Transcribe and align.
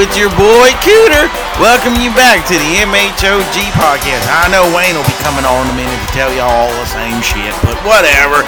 it's 0.00 0.16
your 0.16 0.32
boy 0.32 0.72
Cooter. 0.80 1.28
Welcome 1.60 1.92
you 2.00 2.08
back 2.16 2.48
to 2.48 2.56
the 2.56 2.70
MHOG 2.88 3.56
podcast. 3.76 4.24
I 4.32 4.48
know 4.48 4.64
Wayne 4.72 4.96
will 4.96 5.04
be 5.04 5.18
coming 5.20 5.44
on 5.44 5.68
in 5.68 5.76
a 5.76 5.76
minute 5.76 5.92
to 5.92 6.10
tell 6.16 6.32
you 6.32 6.40
all 6.40 6.72
the 6.80 6.88
same 6.88 7.20
shit, 7.20 7.52
but 7.60 7.76
whatever. 7.84 8.40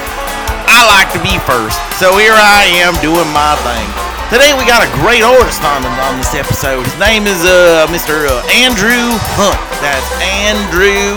I 0.65 0.81
like 0.89 1.13
to 1.13 1.21
be 1.21 1.37
first, 1.45 1.77
so 2.01 2.17
here 2.17 2.33
I 2.33 2.65
am 2.81 2.97
doing 3.05 3.29
my 3.29 3.53
thing. 3.61 3.85
Today 4.33 4.57
we 4.57 4.65
got 4.65 4.81
a 4.81 4.89
great 4.97 5.21
artist 5.21 5.61
on, 5.61 5.85
on 5.85 6.17
this 6.17 6.33
episode. 6.33 6.89
His 6.89 6.97
name 6.97 7.29
is 7.29 7.45
uh, 7.45 7.85
Mr. 7.93 8.25
Uh, 8.25 8.41
Andrew 8.49 9.13
Hunt. 9.37 9.61
That's 9.77 10.09
Andrew 10.25 11.13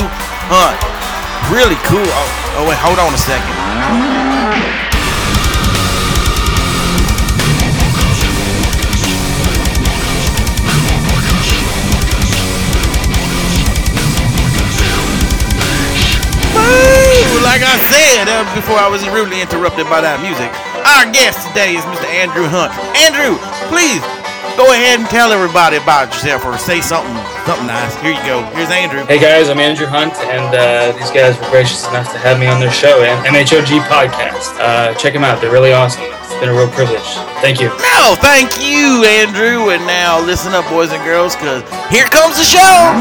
Hunt. 0.53 0.77
Really 1.49 1.81
cool. 1.89 2.05
Oh, 2.05 2.61
oh 2.61 2.69
wait, 2.69 2.77
hold 2.77 3.01
on 3.01 3.09
a 3.17 3.21
second. 3.21 4.26
Like 17.57 17.73
I 17.73 17.81
said 17.89 18.29
uh, 18.29 18.45
before 18.53 18.77
I 18.77 18.85
was 18.85 19.01
rudely 19.09 19.41
interrupted 19.41 19.89
by 19.89 20.05
that 20.05 20.21
music, 20.21 20.53
our 20.85 21.09
guest 21.09 21.41
today 21.49 21.73
is 21.73 21.81
Mr. 21.89 22.05
Andrew 22.13 22.45
Hunt. 22.45 22.69
Andrew, 22.93 23.41
please 23.73 24.05
go 24.61 24.69
ahead 24.77 25.01
and 25.01 25.09
tell 25.09 25.33
everybody 25.33 25.81
about 25.81 26.13
yourself 26.13 26.45
or 26.45 26.53
say 26.61 26.85
something 26.85 27.17
something 27.49 27.65
nice. 27.65 27.97
Here 28.05 28.13
you 28.13 28.21
go. 28.29 28.45
Here's 28.53 28.69
Andrew. 28.69 29.09
Hey 29.09 29.17
guys, 29.17 29.49
I'm 29.49 29.57
Andrew 29.57 29.89
Hunt, 29.89 30.13
and 30.29 30.53
uh, 30.53 30.93
these 31.01 31.09
guys 31.09 31.33
were 31.41 31.49
gracious 31.49 31.89
enough 31.89 32.13
to 32.13 32.21
have 32.21 32.37
me 32.37 32.45
on 32.45 32.61
their 32.61 32.69
show, 32.69 33.01
and 33.01 33.17
MHOG 33.25 33.73
podcast. 33.89 34.53
Uh, 34.61 34.93
check 35.01 35.17
them 35.17 35.25
out; 35.25 35.41
they're 35.41 35.49
really 35.49 35.73
awesome. 35.73 36.05
It's 36.29 36.37
been 36.37 36.53
a 36.53 36.57
real 36.61 36.69
privilege. 36.77 37.09
Thank 37.41 37.57
you. 37.57 37.73
No, 37.81 38.21
thank 38.21 38.53
you, 38.61 39.09
Andrew. 39.25 39.73
And 39.73 39.81
now 39.89 40.21
listen 40.21 40.53
up, 40.53 40.69
boys 40.69 40.93
and 40.93 41.01
girls, 41.09 41.33
because 41.33 41.65
here 41.89 42.05
comes 42.13 42.37
the 42.37 42.45
show. 42.45 42.93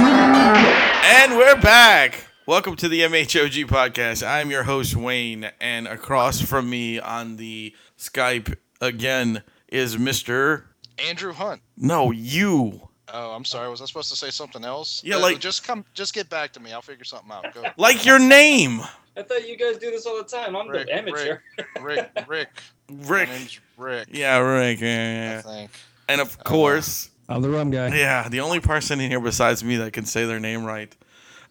And 1.20 1.36
we're 1.36 1.60
back. 1.60 2.24
Welcome 2.48 2.76
to 2.78 2.88
the 2.90 3.02
MHOG 3.02 3.66
podcast. 3.66 4.26
I'm 4.26 4.52
your 4.52 4.64
host, 4.64 4.96
Wayne, 4.96 5.50
and 5.60 5.88
across 5.88 6.42
from 6.42 6.70
me 6.70 7.00
on 7.00 7.38
the 7.38 7.74
Skype 7.98 8.56
again 8.80 9.42
is 9.68 9.98
Mr. 9.98 10.66
Andrew 11.00 11.34
Hunt. 11.34 11.62
No, 11.76 12.12
you. 12.12 12.90
Oh, 13.12 13.32
I'm 13.32 13.46
sorry. 13.46 13.70
Was 13.70 13.82
I 13.82 13.86
supposed 13.86 14.10
to 14.10 14.16
say 14.16 14.30
something 14.30 14.64
else? 14.64 15.02
Yeah, 15.04 15.16
Uh, 15.16 15.22
like- 15.22 15.40
just 15.40 15.64
come, 15.66 15.86
just 15.96 16.14
get 16.14 16.30
back 16.30 16.52
to 16.54 16.60
me. 16.60 16.72
I'll 16.72 16.82
figure 16.84 17.04
something 17.04 17.32
out. 17.32 17.52
Go, 17.54 17.64
Like 17.78 18.06
your 18.06 18.20
name. 18.20 18.82
I 19.18 19.24
thought 19.24 19.48
you 19.48 19.58
guys 19.58 19.78
do 19.78 19.90
this 19.92 20.06
all 20.06 20.18
the 20.18 20.24
time. 20.24 20.56
I'm 20.56 20.68
Rick, 20.68 20.88
the 20.88 20.96
amateur. 20.98 21.38
Rick. 21.82 22.12
Rick. 22.28 22.28
Rick. 22.28 22.50
My 22.90 23.26
name's 23.26 23.60
Rick. 23.78 24.08
Yeah, 24.12 24.38
Rick. 24.38 24.82
Yeah, 24.82 24.88
I 24.88 24.92
yeah, 24.92 25.14
yeah. 25.36 25.42
think. 25.42 25.72
And 26.10 26.22
of 26.22 26.38
course, 26.44 27.10
I'm 27.28 27.42
the 27.42 27.50
rum 27.50 27.72
guy. 27.72 27.96
yeah, 27.96 28.30
the 28.30 28.42
only 28.42 28.60
person 28.60 29.00
in 29.00 29.10
here 29.10 29.20
besides 29.20 29.64
me 29.64 29.78
that 29.78 29.94
can 29.94 30.06
say 30.06 30.26
their 30.26 30.40
name 30.40 30.64
right. 30.64 30.96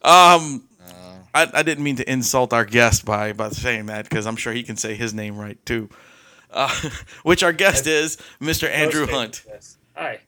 Um, 0.03 0.63
Uh, 0.74 0.74
I, 1.35 1.49
I 1.53 1.63
didn't 1.63 1.83
mean 1.83 1.97
to 1.97 2.09
insult 2.11 2.53
our 2.53 2.63
guest 2.65 3.05
by 3.05 3.33
by 3.33 3.49
saying 3.49 3.87
that 3.87 4.09
because 4.09 4.25
I'm 4.25 4.37
sure 4.37 4.53
he 4.53 4.63
can 4.63 4.77
say 4.77 4.95
his 4.95 5.13
name 5.13 5.37
right 5.37 5.63
too. 5.65 5.89
Uh, 6.49 6.73
which 7.23 7.43
our 7.43 7.51
guest 7.53 7.85
is 7.85 8.17
Mr. 8.41 8.69
Andrew 8.69 9.01
Most 9.01 9.11
Hunt. 9.11 9.35
famous, 9.35 9.77
yes. 9.77 9.77
Hi. 9.95 10.19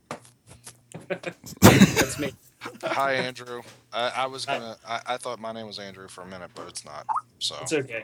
That's 1.95 2.19
me. 2.19 2.34
hi, 2.84 3.13
Andrew. 3.13 3.62
I, 3.94 4.12
I 4.18 4.25
was 4.28 4.45
gonna. 4.45 4.75
I, 4.85 5.01
I 5.07 5.18
thought 5.18 5.40
my 5.40 5.53
name 5.53 5.66
was 5.68 5.79
Andrew 5.79 6.09
for 6.09 6.22
a 6.22 6.28
minute, 6.28 6.51
but 6.53 6.68
it's 6.68 6.84
not. 6.84 7.06
So 7.39 7.56
It's 7.62 7.72
okay. 7.72 8.03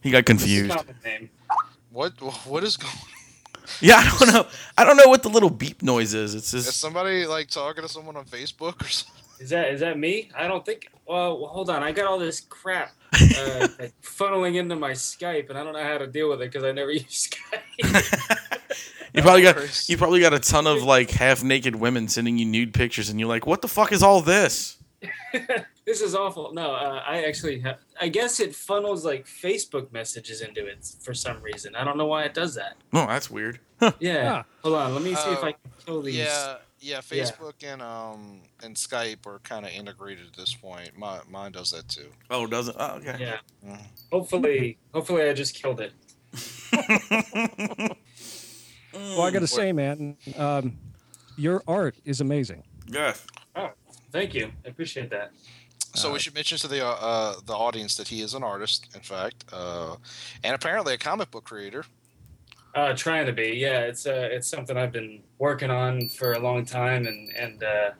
He 0.00 0.10
got 0.10 0.26
confused. 0.26 0.76
what? 1.90 2.12
What 2.46 2.64
is 2.64 2.76
going? 2.76 2.92
Yeah, 3.80 3.96
I 3.98 4.16
don't 4.18 4.34
know. 4.34 4.46
I 4.76 4.84
don't 4.84 4.96
know 4.96 5.06
what 5.06 5.22
the 5.22 5.28
little 5.28 5.48
beep 5.48 5.82
noise 5.82 6.14
is. 6.14 6.34
It's 6.34 6.52
Is 6.52 6.74
somebody 6.74 7.26
like 7.26 7.48
talking 7.48 7.82
to 7.82 7.88
someone 7.88 8.16
on 8.16 8.24
Facebook 8.24 8.82
or 8.84 8.88
something? 8.88 9.22
Is 9.38 9.50
that 9.50 9.68
is 9.68 9.80
that 9.80 9.98
me? 9.98 10.30
I 10.36 10.48
don't 10.48 10.66
think. 10.66 10.88
Well, 11.12 11.38
well, 11.38 11.50
hold 11.50 11.68
on. 11.68 11.82
I 11.82 11.92
got 11.92 12.06
all 12.06 12.18
this 12.18 12.40
crap 12.40 12.92
uh, 13.12 13.18
funneling 14.02 14.56
into 14.56 14.76
my 14.76 14.92
Skype, 14.92 15.50
and 15.50 15.58
I 15.58 15.62
don't 15.62 15.74
know 15.74 15.82
how 15.84 15.98
to 15.98 16.06
deal 16.06 16.30
with 16.30 16.40
it 16.40 16.50
because 16.50 16.64
I 16.64 16.72
never 16.72 16.90
use 16.90 17.28
Skype. 17.28 18.60
you 19.14 19.20
probably 19.20 19.42
got 19.42 19.88
you 19.90 19.98
probably 19.98 20.20
got 20.20 20.32
a 20.32 20.38
ton 20.38 20.66
of 20.66 20.82
like 20.82 21.10
half 21.10 21.44
naked 21.44 21.76
women 21.76 22.08
sending 22.08 22.38
you 22.38 22.46
nude 22.46 22.72
pictures, 22.72 23.10
and 23.10 23.20
you're 23.20 23.28
like, 23.28 23.46
what 23.46 23.60
the 23.60 23.68
fuck 23.68 23.92
is 23.92 24.02
all 24.02 24.22
this? 24.22 24.78
this 25.84 26.00
is 26.00 26.14
awful. 26.14 26.54
No, 26.54 26.72
uh, 26.72 27.02
I 27.06 27.24
actually 27.24 27.60
have. 27.60 27.80
I 28.00 28.08
guess 28.08 28.40
it 28.40 28.54
funnels 28.54 29.04
like 29.04 29.26
Facebook 29.26 29.92
messages 29.92 30.40
into 30.40 30.64
it 30.64 30.86
for 31.02 31.12
some 31.12 31.42
reason. 31.42 31.76
I 31.76 31.84
don't 31.84 31.98
know 31.98 32.06
why 32.06 32.22
it 32.22 32.32
does 32.32 32.54
that. 32.54 32.76
Oh, 32.94 33.06
that's 33.06 33.30
weird. 33.30 33.60
Yeah. 33.98 34.32
Ah. 34.32 34.44
Hold 34.62 34.76
on. 34.76 34.94
Let 34.94 35.02
me 35.02 35.14
see 35.14 35.30
if 35.32 35.40
Oh, 35.42 35.46
I 35.46 35.52
can 35.52 35.72
kill 35.84 36.02
these. 36.02 36.14
Yeah, 36.14 36.56
yeah. 36.82 37.00
Yeah. 37.10 37.24
Facebook 37.24 37.62
and 37.64 37.80
um 37.80 38.40
and 38.62 38.74
Skype 38.76 39.26
are 39.26 39.38
kind 39.40 39.64
of 39.64 39.72
integrated 39.72 40.26
at 40.26 40.36
this 40.36 40.54
point. 40.54 40.96
My 40.98 41.20
mine 41.30 41.52
does 41.52 41.70
that 41.70 41.88
too. 41.88 42.08
Oh, 42.30 42.46
doesn't? 42.46 42.76
Oh, 42.78 42.96
okay. 42.96 43.16
Yeah. 43.18 43.38
Mhm. 43.66 43.80
Hopefully, 44.12 44.78
hopefully 44.92 45.22
I 45.28 45.32
just 45.32 45.54
killed 45.54 45.80
it. 45.80 45.92
Well, 48.94 49.22
I 49.22 49.30
got 49.30 49.38
to 49.40 49.46
say, 49.46 49.72
man, 49.72 50.18
um, 50.36 50.76
your 51.38 51.62
art 51.66 51.96
is 52.04 52.20
amazing. 52.20 52.62
Yes. 52.86 53.24
Thank 54.12 54.34
you. 54.34 54.52
I 54.66 54.68
appreciate 54.68 55.08
that. 55.10 55.30
So 55.94 56.10
Uh, 56.10 56.12
we 56.12 56.18
should 56.18 56.34
mention 56.34 56.58
to 56.58 56.68
the 56.68 56.84
uh, 56.86 56.90
uh, 57.00 57.34
the 57.46 57.54
audience 57.54 57.96
that 57.96 58.08
he 58.08 58.20
is 58.20 58.34
an 58.34 58.42
artist, 58.42 58.88
in 58.94 59.00
fact, 59.00 59.44
uh, 59.50 59.96
and 60.44 60.54
apparently 60.54 60.92
a 60.92 60.98
comic 60.98 61.30
book 61.30 61.44
creator. 61.44 61.84
Uh, 62.74 62.94
trying 62.94 63.26
to 63.26 63.32
be. 63.32 63.48
Yeah. 63.56 63.80
It's 63.80 64.06
uh, 64.06 64.28
it's 64.32 64.48
something 64.48 64.76
I've 64.76 64.92
been 64.92 65.22
working 65.38 65.70
on 65.70 66.08
for 66.08 66.32
a 66.32 66.38
long 66.38 66.64
time, 66.64 67.06
and 67.06 67.30
and 67.36 67.62
uh, 67.62 67.90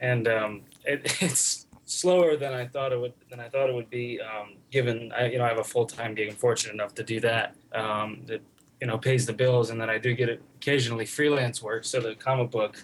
and 0.00 0.28
um, 0.28 0.62
it, 0.84 1.16
it's 1.22 1.66
slower 1.86 2.36
than 2.36 2.52
I 2.52 2.66
thought 2.66 2.92
it 2.92 3.00
would 3.00 3.14
than 3.30 3.40
I 3.40 3.48
thought 3.48 3.68
it 3.68 3.74
would 3.74 3.90
be. 3.90 4.20
Um, 4.20 4.56
given 4.70 5.10
I 5.16 5.26
you 5.30 5.38
know 5.38 5.44
I 5.44 5.48
have 5.48 5.58
a 5.58 5.64
full 5.64 5.86
time 5.86 6.14
gig. 6.14 6.28
I'm 6.30 6.36
fortunate 6.36 6.74
enough 6.74 6.94
to 6.96 7.02
do 7.02 7.20
that. 7.20 7.54
Um, 7.72 8.22
that 8.26 8.42
you 8.80 8.86
know 8.86 8.98
pays 8.98 9.24
the 9.26 9.32
bills, 9.32 9.70
and 9.70 9.80
then 9.80 9.88
I 9.88 9.98
do 9.98 10.14
get 10.14 10.28
occasionally 10.56 11.06
freelance 11.06 11.62
work. 11.62 11.84
So 11.84 12.00
the 12.00 12.14
comic 12.14 12.50
book. 12.50 12.82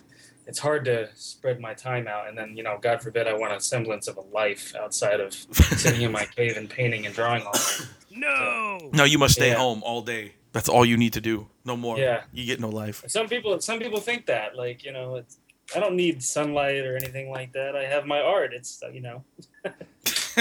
It's 0.48 0.60
hard 0.60 0.84
to 0.84 1.08
spread 1.16 1.58
my 1.58 1.74
time 1.74 2.06
out, 2.06 2.28
and 2.28 2.38
then 2.38 2.56
you 2.56 2.62
know, 2.62 2.78
God 2.80 3.02
forbid, 3.02 3.26
I 3.26 3.32
want 3.34 3.52
a 3.52 3.58
semblance 3.58 4.06
of 4.06 4.16
a 4.16 4.20
life 4.20 4.76
outside 4.76 5.18
of 5.18 5.34
sitting 5.52 6.02
in 6.02 6.12
my 6.12 6.24
cave 6.24 6.56
and 6.56 6.70
painting 6.70 7.04
and 7.04 7.12
drawing 7.12 7.42
all 7.42 7.52
day. 7.52 7.84
No. 8.12 8.90
No, 8.92 9.02
you 9.02 9.18
must 9.18 9.34
stay 9.34 9.48
Yeah. 9.48 9.56
home 9.56 9.82
all 9.82 10.02
day. 10.02 10.34
That's 10.56 10.70
all 10.70 10.86
you 10.86 10.96
need 10.96 11.12
to 11.12 11.20
do. 11.20 11.48
No 11.66 11.76
more. 11.76 11.98
Yeah. 11.98 12.22
You 12.32 12.46
get 12.46 12.60
no 12.60 12.70
life. 12.70 13.04
Some 13.08 13.28
people, 13.28 13.60
some 13.60 13.78
people 13.78 14.00
think 14.00 14.24
that, 14.26 14.56
like 14.56 14.82
you 14.86 14.90
know, 14.92 15.16
it's, 15.16 15.36
I 15.76 15.80
don't 15.80 15.96
need 15.96 16.22
sunlight 16.22 16.82
or 16.86 16.96
anything 16.96 17.28
like 17.30 17.52
that. 17.52 17.76
I 17.76 17.84
have 17.84 18.06
my 18.06 18.20
art. 18.20 18.54
It's 18.54 18.82
uh, 18.82 18.88
you 18.88 19.02
know, 19.02 19.22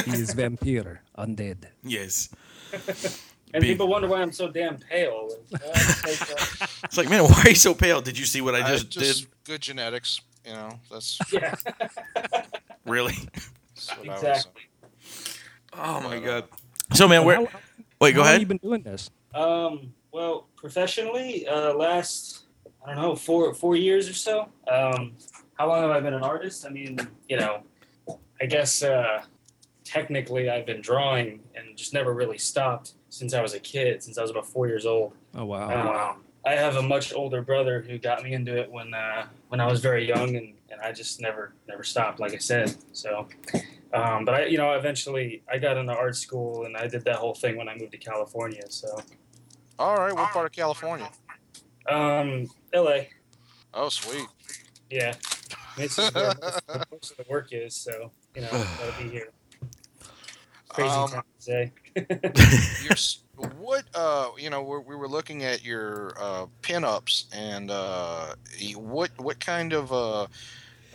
He 0.05 0.11
is 0.11 0.31
vampire, 0.33 1.01
undead. 1.17 1.65
Yes. 1.83 2.29
and 3.53 3.61
Big- 3.61 3.63
people 3.71 3.87
wonder 3.89 4.07
why 4.07 4.21
I'm 4.21 4.31
so 4.31 4.47
damn 4.49 4.77
pale. 4.77 5.29
It's, 5.51 5.53
uh, 5.53 6.07
like, 6.07 6.21
uh, 6.63 6.67
It's 6.85 6.97
like, 6.97 7.09
man, 7.09 7.23
why 7.25 7.41
are 7.43 7.49
you 7.49 7.55
so 7.55 7.73
pale? 7.73 7.99
Did 8.01 8.17
you 8.17 8.25
see 8.25 8.39
what 8.39 8.55
I 8.55 8.61
Uh, 8.61 8.77
just, 8.77 8.89
did? 8.91 9.27
good 9.43 9.61
genetics. 9.61 10.21
You 10.45 10.53
know, 10.53 10.79
that's, 10.91 11.19
yeah, 11.33 11.55
Really? 12.85 13.17
that's 13.73 13.89
what 13.97 14.07
I 14.07 14.13
was. 14.13 14.23
exactly. 14.23 14.61
Oh 15.73 15.99
my 16.01 16.19
god. 16.19 16.45
So, 16.93 17.07
man, 17.07 17.25
where? 17.25 17.39
Wait, 17.99 18.13
go 18.13 18.21
how 18.21 18.25
long 18.25 18.27
ahead. 18.27 18.41
you 18.41 18.47
been 18.47 18.57
doing 18.63 18.81
this? 18.83 19.09
Um, 19.33 19.91
well, 20.15 20.47
professionally, 20.55 21.45
uh, 21.45 21.73
last 21.73 22.45
I 22.85 22.93
don't 22.93 23.01
know 23.03 23.15
four 23.17 23.53
four 23.53 23.75
years 23.75 24.07
or 24.07 24.13
so. 24.13 24.47
Um, 24.65 25.13
how 25.55 25.67
long 25.67 25.81
have 25.81 25.91
I 25.91 25.99
been 25.99 26.13
an 26.13 26.23
artist? 26.23 26.65
I 26.65 26.69
mean, 26.69 26.97
you 27.27 27.37
know, 27.37 27.63
I 28.41 28.45
guess 28.45 28.81
uh, 28.81 29.23
technically 29.83 30.49
I've 30.49 30.65
been 30.65 30.79
drawing 30.79 31.41
and 31.53 31.75
just 31.75 31.93
never 31.93 32.13
really 32.13 32.37
stopped 32.37 32.93
since 33.09 33.33
I 33.33 33.41
was 33.41 33.53
a 33.53 33.59
kid, 33.59 34.03
since 34.03 34.17
I 34.17 34.21
was 34.21 34.31
about 34.31 34.47
four 34.47 34.67
years 34.67 34.85
old. 34.85 35.13
Oh 35.35 35.43
wow. 35.43 36.13
Um, 36.13 36.21
I 36.45 36.51
have 36.51 36.77
a 36.77 36.81
much 36.81 37.13
older 37.13 37.41
brother 37.41 37.81
who 37.81 37.97
got 37.97 38.23
me 38.23 38.31
into 38.31 38.55
it 38.57 38.71
when 38.71 38.93
uh, 38.93 39.25
when 39.49 39.59
I 39.59 39.67
was 39.67 39.81
very 39.81 40.07
young, 40.07 40.37
and, 40.37 40.53
and 40.69 40.79
I 40.81 40.93
just 40.93 41.19
never 41.19 41.51
never 41.67 41.83
stopped. 41.83 42.21
Like 42.21 42.33
I 42.33 42.37
said, 42.37 42.73
so. 42.93 43.27
Um, 43.93 44.25
but 44.25 44.35
I, 44.35 44.45
you 44.45 44.57
know, 44.57 44.73
eventually 44.73 45.41
I 45.51 45.57
got 45.57 45.77
into 45.77 45.93
art 45.93 46.15
school, 46.15 46.65
and 46.65 46.75
I 46.75 46.87
did 46.87 47.05
that 47.05 47.15
whole 47.15 47.33
thing 47.33 47.57
when 47.57 47.69
I 47.69 47.75
moved 47.77 47.93
to 47.93 47.97
California. 47.97 48.63
So, 48.69 48.99
All 49.77 49.97
right, 49.97 50.13
what 50.13 50.31
part 50.31 50.45
of 50.45 50.51
California? 50.51 51.09
um, 51.89 52.47
L.A. 52.73 53.09
Oh, 53.73 53.89
sweet. 53.89 54.27
Yeah, 54.89 55.13
this 55.75 55.99
is 55.99 56.13
where 56.15 56.33
most, 56.41 56.61
most 56.91 57.11
of 57.11 57.17
the 57.17 57.25
work 57.29 57.49
is. 57.51 57.75
So, 57.75 58.11
you 58.35 58.41
know, 58.41 58.49
gotta 58.79 58.93
be 58.97 59.09
here. 59.09 59.31
Crazy 60.69 60.89
Um, 60.95 61.09
time 61.09 61.23
to 61.39 61.43
say. 61.43 61.73
Your, 62.83 62.93
s- 62.93 63.23
what 63.59 63.83
uh, 63.93 64.29
you 64.37 64.49
know, 64.49 64.61
we're, 64.63 64.79
we 64.79 64.95
were 64.95 65.07
looking 65.07 65.43
at 65.43 65.63
your 65.63 66.13
uh, 66.19 66.45
pinups, 66.61 67.25
and 67.33 67.71
uh, 67.71 68.35
what 68.75 69.11
what 69.17 69.39
kind 69.39 69.73
of 69.73 69.91
uh, 69.93 70.27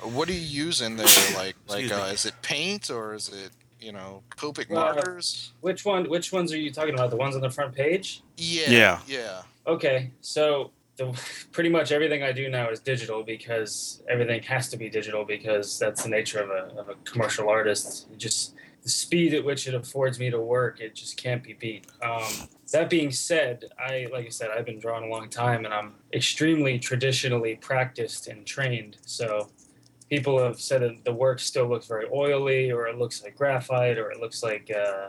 what 0.03 0.29
are 0.29 0.33
you 0.33 0.39
using 0.39 0.97
there? 0.97 1.29
Like 1.31 1.57
like 1.67 1.91
uh, 1.91 2.11
is 2.13 2.25
it 2.27 2.35
paint 2.43 2.91
or 2.91 3.15
is 3.15 3.29
it 3.29 3.51
you 3.81 3.93
know 3.93 4.23
Copic 4.37 4.71
Uh, 4.71 4.75
markers? 4.75 5.53
Which 5.61 5.85
one? 5.85 6.09
Which 6.09 6.33
ones 6.33 6.53
are 6.53 6.59
you 6.59 6.71
talking 6.71 6.95
about? 6.95 7.11
The 7.11 7.17
ones 7.17 7.35
on 7.35 7.41
the 7.41 7.51
front 7.51 7.75
page? 7.75 8.23
Yeah, 8.37 8.71
Yeah. 8.71 9.01
yeah. 9.07 9.43
Okay, 9.67 10.11
so 10.21 10.71
the 10.97 11.07
pretty 11.53 11.69
much 11.71 11.93
everything 11.93 12.23
I 12.23 12.33
do 12.33 12.49
now 12.49 12.71
is 12.71 12.81
digital 12.81 13.23
because 13.23 14.03
everything 14.09 14.43
has 14.45 14.69
to 14.71 14.77
be 14.77 14.89
digital 14.91 15.25
because 15.25 15.79
that's 15.79 16.03
the 16.05 16.09
nature 16.09 16.41
of 16.43 16.51
a, 16.51 16.79
of 16.79 16.89
a 16.89 16.95
commercial 17.05 17.49
artist. 17.49 18.09
It 18.13 18.19
just 18.19 18.55
the 18.83 18.89
speed 18.89 19.35
at 19.35 19.45
which 19.45 19.69
it 19.69 19.75
affords 19.75 20.19
me 20.19 20.31
to 20.31 20.41
work, 20.41 20.81
it 20.81 20.95
just 20.95 21.19
can't 21.19 21.43
be 21.43 21.53
beat. 21.53 21.87
Um, 22.03 22.49
that 22.73 22.89
being 22.89 23.11
said, 23.11 23.67
I 23.79 24.07
like 24.13 24.25
I 24.27 24.31
said, 24.31 24.49
I've 24.57 24.65
been 24.65 24.79
drawing 24.79 25.05
a 25.05 25.09
long 25.09 25.29
time, 25.29 25.65
and 25.67 25.75
I'm 25.75 25.95
extremely 26.15 26.79
traditionally 26.79 27.57
practiced 27.57 28.27
and 28.29 28.47
trained. 28.47 28.97
So 29.05 29.51
people 30.11 30.43
have 30.43 30.61
said 30.61 30.83
that 30.83 31.05
the 31.05 31.13
work 31.13 31.39
still 31.39 31.69
looks 31.69 31.87
very 31.87 32.07
oily, 32.13 32.71
or 32.71 32.87
it 32.89 32.99
looks 32.99 33.23
like 33.23 33.37
graphite, 33.37 33.97
or 33.97 34.11
it 34.11 34.21
looks 34.21 34.43
like 34.43 34.71
uh, 34.71 35.09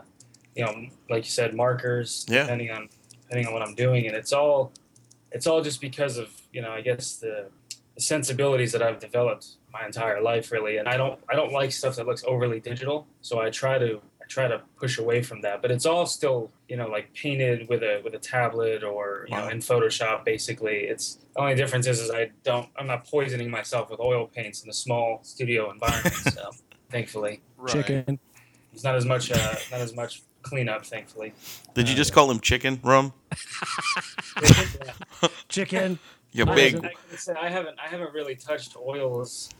you 0.54 0.64
know, 0.64 0.86
like 1.10 1.24
you 1.24 1.30
said, 1.30 1.54
markers. 1.54 2.24
Yeah. 2.28 2.42
Depending 2.42 2.70
on 2.70 2.88
depending 3.22 3.46
on 3.46 3.52
what 3.52 3.62
I'm 3.62 3.74
doing, 3.74 4.06
and 4.06 4.16
it's 4.16 4.32
all 4.32 4.72
it's 5.32 5.46
all 5.46 5.62
just 5.62 5.80
because 5.80 6.16
of 6.18 6.30
you 6.52 6.62
know, 6.62 6.70
I 6.70 6.80
guess 6.80 7.16
the, 7.16 7.48
the 7.94 8.00
sensibilities 8.00 8.72
that 8.72 8.82
I've 8.82 8.98
developed 8.98 9.46
my 9.72 9.84
entire 9.86 10.20
life, 10.22 10.52
really. 10.52 10.76
And 10.76 10.88
I 10.88 10.96
don't 10.96 11.18
I 11.28 11.34
don't 11.34 11.52
like 11.52 11.72
stuff 11.72 11.96
that 11.96 12.06
looks 12.06 12.24
overly 12.26 12.60
digital, 12.60 13.06
so 13.20 13.40
I 13.40 13.50
try 13.50 13.78
to 13.78 14.00
try 14.32 14.48
to 14.48 14.62
push 14.78 14.98
away 14.98 15.22
from 15.22 15.40
that. 15.42 15.60
But 15.62 15.70
it's 15.70 15.86
all 15.86 16.06
still 16.06 16.50
you 16.68 16.76
know 16.76 16.88
like 16.88 17.12
painted 17.14 17.68
with 17.68 17.82
a 17.82 18.00
with 18.04 18.14
a 18.14 18.18
tablet 18.18 18.82
or 18.82 19.26
you 19.28 19.36
know 19.36 19.48
in 19.48 19.58
Photoshop. 19.58 20.24
Basically, 20.24 20.78
it's 20.92 21.18
the 21.34 21.40
only 21.40 21.54
difference 21.54 21.86
is, 21.86 22.00
is 22.00 22.10
I 22.10 22.30
don't 22.42 22.68
I'm 22.78 22.86
not 22.86 23.06
poisoning 23.06 23.50
myself 23.50 23.90
with 23.90 24.00
oil 24.00 24.26
paints 24.26 24.62
in 24.64 24.70
a 24.70 24.72
small 24.72 25.20
studio 25.22 25.70
environment. 25.70 26.14
so 26.36 26.50
thankfully, 26.90 27.40
Right. 27.56 27.72
Chicken. 27.72 28.18
it's 28.72 28.84
not 28.84 28.94
as 28.96 29.04
much 29.04 29.30
uh, 29.30 29.54
not 29.70 29.80
as 29.80 29.94
much 29.94 30.22
cleanup. 30.42 30.84
Thankfully, 30.84 31.32
Did 31.74 31.88
you 31.88 31.94
just 31.94 32.12
call 32.12 32.30
him 32.30 32.40
chicken 32.40 32.80
rum? 32.82 33.12
Chicken. 35.48 35.98
You 36.32 36.46
I 36.46 36.54
big. 36.54 36.74
haven't- 36.74 36.92
I, 37.12 37.16
say 37.16 37.34
I 37.34 37.48
haven't 37.50 37.78
I 37.78 37.88
haven't 37.88 38.12
really 38.14 38.34
touched 38.36 38.76
oils 38.76 39.50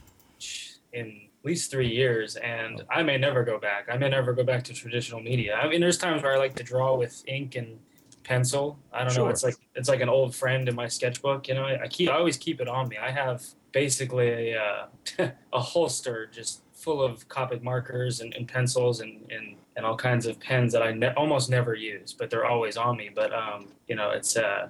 in 0.92 1.06
at 1.06 1.31
least 1.44 1.70
three 1.70 1.88
years, 1.88 2.36
and 2.36 2.82
I 2.90 3.02
may 3.02 3.18
never 3.18 3.44
go 3.44 3.58
back. 3.58 3.88
I 3.90 3.96
may 3.96 4.08
never 4.08 4.32
go 4.32 4.44
back 4.44 4.62
to 4.64 4.72
traditional 4.72 5.20
media. 5.20 5.56
I 5.56 5.68
mean, 5.68 5.80
there's 5.80 5.98
times 5.98 6.22
where 6.22 6.32
I 6.32 6.38
like 6.38 6.54
to 6.56 6.62
draw 6.62 6.96
with 6.96 7.22
ink 7.26 7.56
and 7.56 7.78
pencil. 8.22 8.78
I 8.92 9.04
don't 9.04 9.16
know. 9.16 9.28
It's 9.28 9.42
like 9.42 9.56
it's 9.74 9.88
like 9.88 10.00
an 10.00 10.08
old 10.08 10.34
friend 10.34 10.68
in 10.68 10.74
my 10.74 10.88
sketchbook. 10.88 11.48
You 11.48 11.54
know, 11.54 11.64
I, 11.64 11.82
I 11.82 11.88
keep 11.88 12.08
I 12.10 12.14
always 12.14 12.36
keep 12.36 12.60
it 12.60 12.68
on 12.68 12.88
me. 12.88 12.96
I 12.96 13.10
have 13.10 13.44
basically 13.72 14.52
a 14.52 14.60
uh, 14.60 15.30
a 15.52 15.60
holster 15.60 16.26
just 16.26 16.62
full 16.72 17.02
of 17.02 17.28
Copic 17.28 17.62
markers 17.62 18.20
and, 18.20 18.34
and 18.34 18.48
pencils 18.48 19.00
and, 19.00 19.20
and 19.30 19.56
and 19.76 19.86
all 19.86 19.96
kinds 19.96 20.26
of 20.26 20.38
pens 20.38 20.72
that 20.72 20.82
I 20.82 20.92
ne- 20.92 21.14
almost 21.14 21.48
never 21.50 21.74
use, 21.74 22.12
but 22.12 22.28
they're 22.30 22.44
always 22.46 22.76
on 22.76 22.96
me. 22.96 23.10
But 23.14 23.32
um, 23.32 23.68
you 23.88 23.96
know, 23.96 24.10
it's 24.10 24.36
uh, 24.36 24.68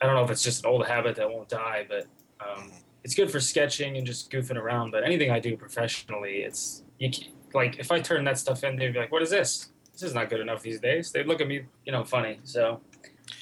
I 0.00 0.06
don't 0.06 0.14
know 0.14 0.24
if 0.24 0.30
it's 0.30 0.42
just 0.42 0.64
an 0.64 0.70
old 0.70 0.86
habit 0.86 1.16
that 1.16 1.30
won't 1.30 1.48
die, 1.48 1.86
but 1.88 2.06
um, 2.40 2.72
it's 3.04 3.14
good 3.14 3.30
for 3.30 3.40
sketching 3.40 3.96
and 3.96 4.06
just 4.06 4.30
goofing 4.30 4.56
around. 4.56 4.90
But 4.90 5.04
anything 5.04 5.30
I 5.30 5.40
do 5.40 5.56
professionally, 5.56 6.42
it's 6.42 6.82
you 6.98 7.10
ca- 7.10 7.30
like 7.54 7.78
if 7.78 7.90
I 7.90 8.00
turn 8.00 8.24
that 8.24 8.38
stuff 8.38 8.64
in, 8.64 8.76
they'd 8.76 8.92
be 8.92 8.98
like, 8.98 9.12
"What 9.12 9.22
is 9.22 9.30
this? 9.30 9.70
This 9.92 10.02
is 10.02 10.14
not 10.14 10.30
good 10.30 10.40
enough 10.40 10.62
these 10.62 10.80
days." 10.80 11.12
They 11.12 11.24
look 11.24 11.40
at 11.40 11.48
me, 11.48 11.62
you 11.84 11.92
know, 11.92 12.04
funny. 12.04 12.40
So 12.44 12.80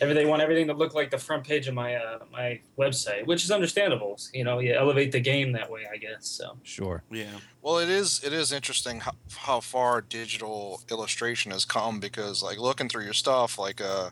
everything 0.00 0.24
they 0.24 0.30
want 0.30 0.42
everything 0.42 0.66
to 0.68 0.74
look 0.74 0.94
like 0.94 1.10
the 1.10 1.18
front 1.18 1.44
page 1.44 1.68
of 1.68 1.74
my 1.74 1.96
uh, 1.96 2.18
my 2.32 2.60
website, 2.78 3.26
which 3.26 3.44
is 3.44 3.50
understandable. 3.50 4.18
You 4.32 4.44
know, 4.44 4.58
you 4.58 4.74
elevate 4.74 5.12
the 5.12 5.20
game 5.20 5.52
that 5.52 5.70
way, 5.70 5.82
I 5.92 5.96
guess. 5.96 6.26
So 6.26 6.56
Sure. 6.62 7.02
Yeah. 7.10 7.38
Well, 7.62 7.78
it 7.78 7.88
is 7.88 8.22
it 8.24 8.32
is 8.32 8.52
interesting 8.52 9.00
how, 9.00 9.12
how 9.36 9.60
far 9.60 10.00
digital 10.00 10.82
illustration 10.90 11.52
has 11.52 11.64
come 11.64 12.00
because 12.00 12.42
like 12.42 12.58
looking 12.58 12.88
through 12.88 13.04
your 13.04 13.14
stuff, 13.14 13.58
like 13.58 13.80
uh, 13.80 14.10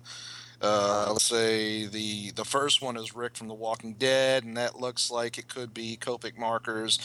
uh, 0.62 1.08
let's 1.12 1.24
say 1.24 1.86
the 1.86 2.30
the 2.32 2.44
first 2.44 2.80
one 2.82 2.96
is 2.96 3.14
Rick 3.14 3.36
from 3.36 3.48
The 3.48 3.54
Walking 3.54 3.94
Dead, 3.94 4.44
and 4.44 4.56
that 4.56 4.80
looks 4.80 5.10
like 5.10 5.38
it 5.38 5.48
could 5.48 5.74
be 5.74 5.96
Copic 6.00 6.38
markers. 6.38 6.98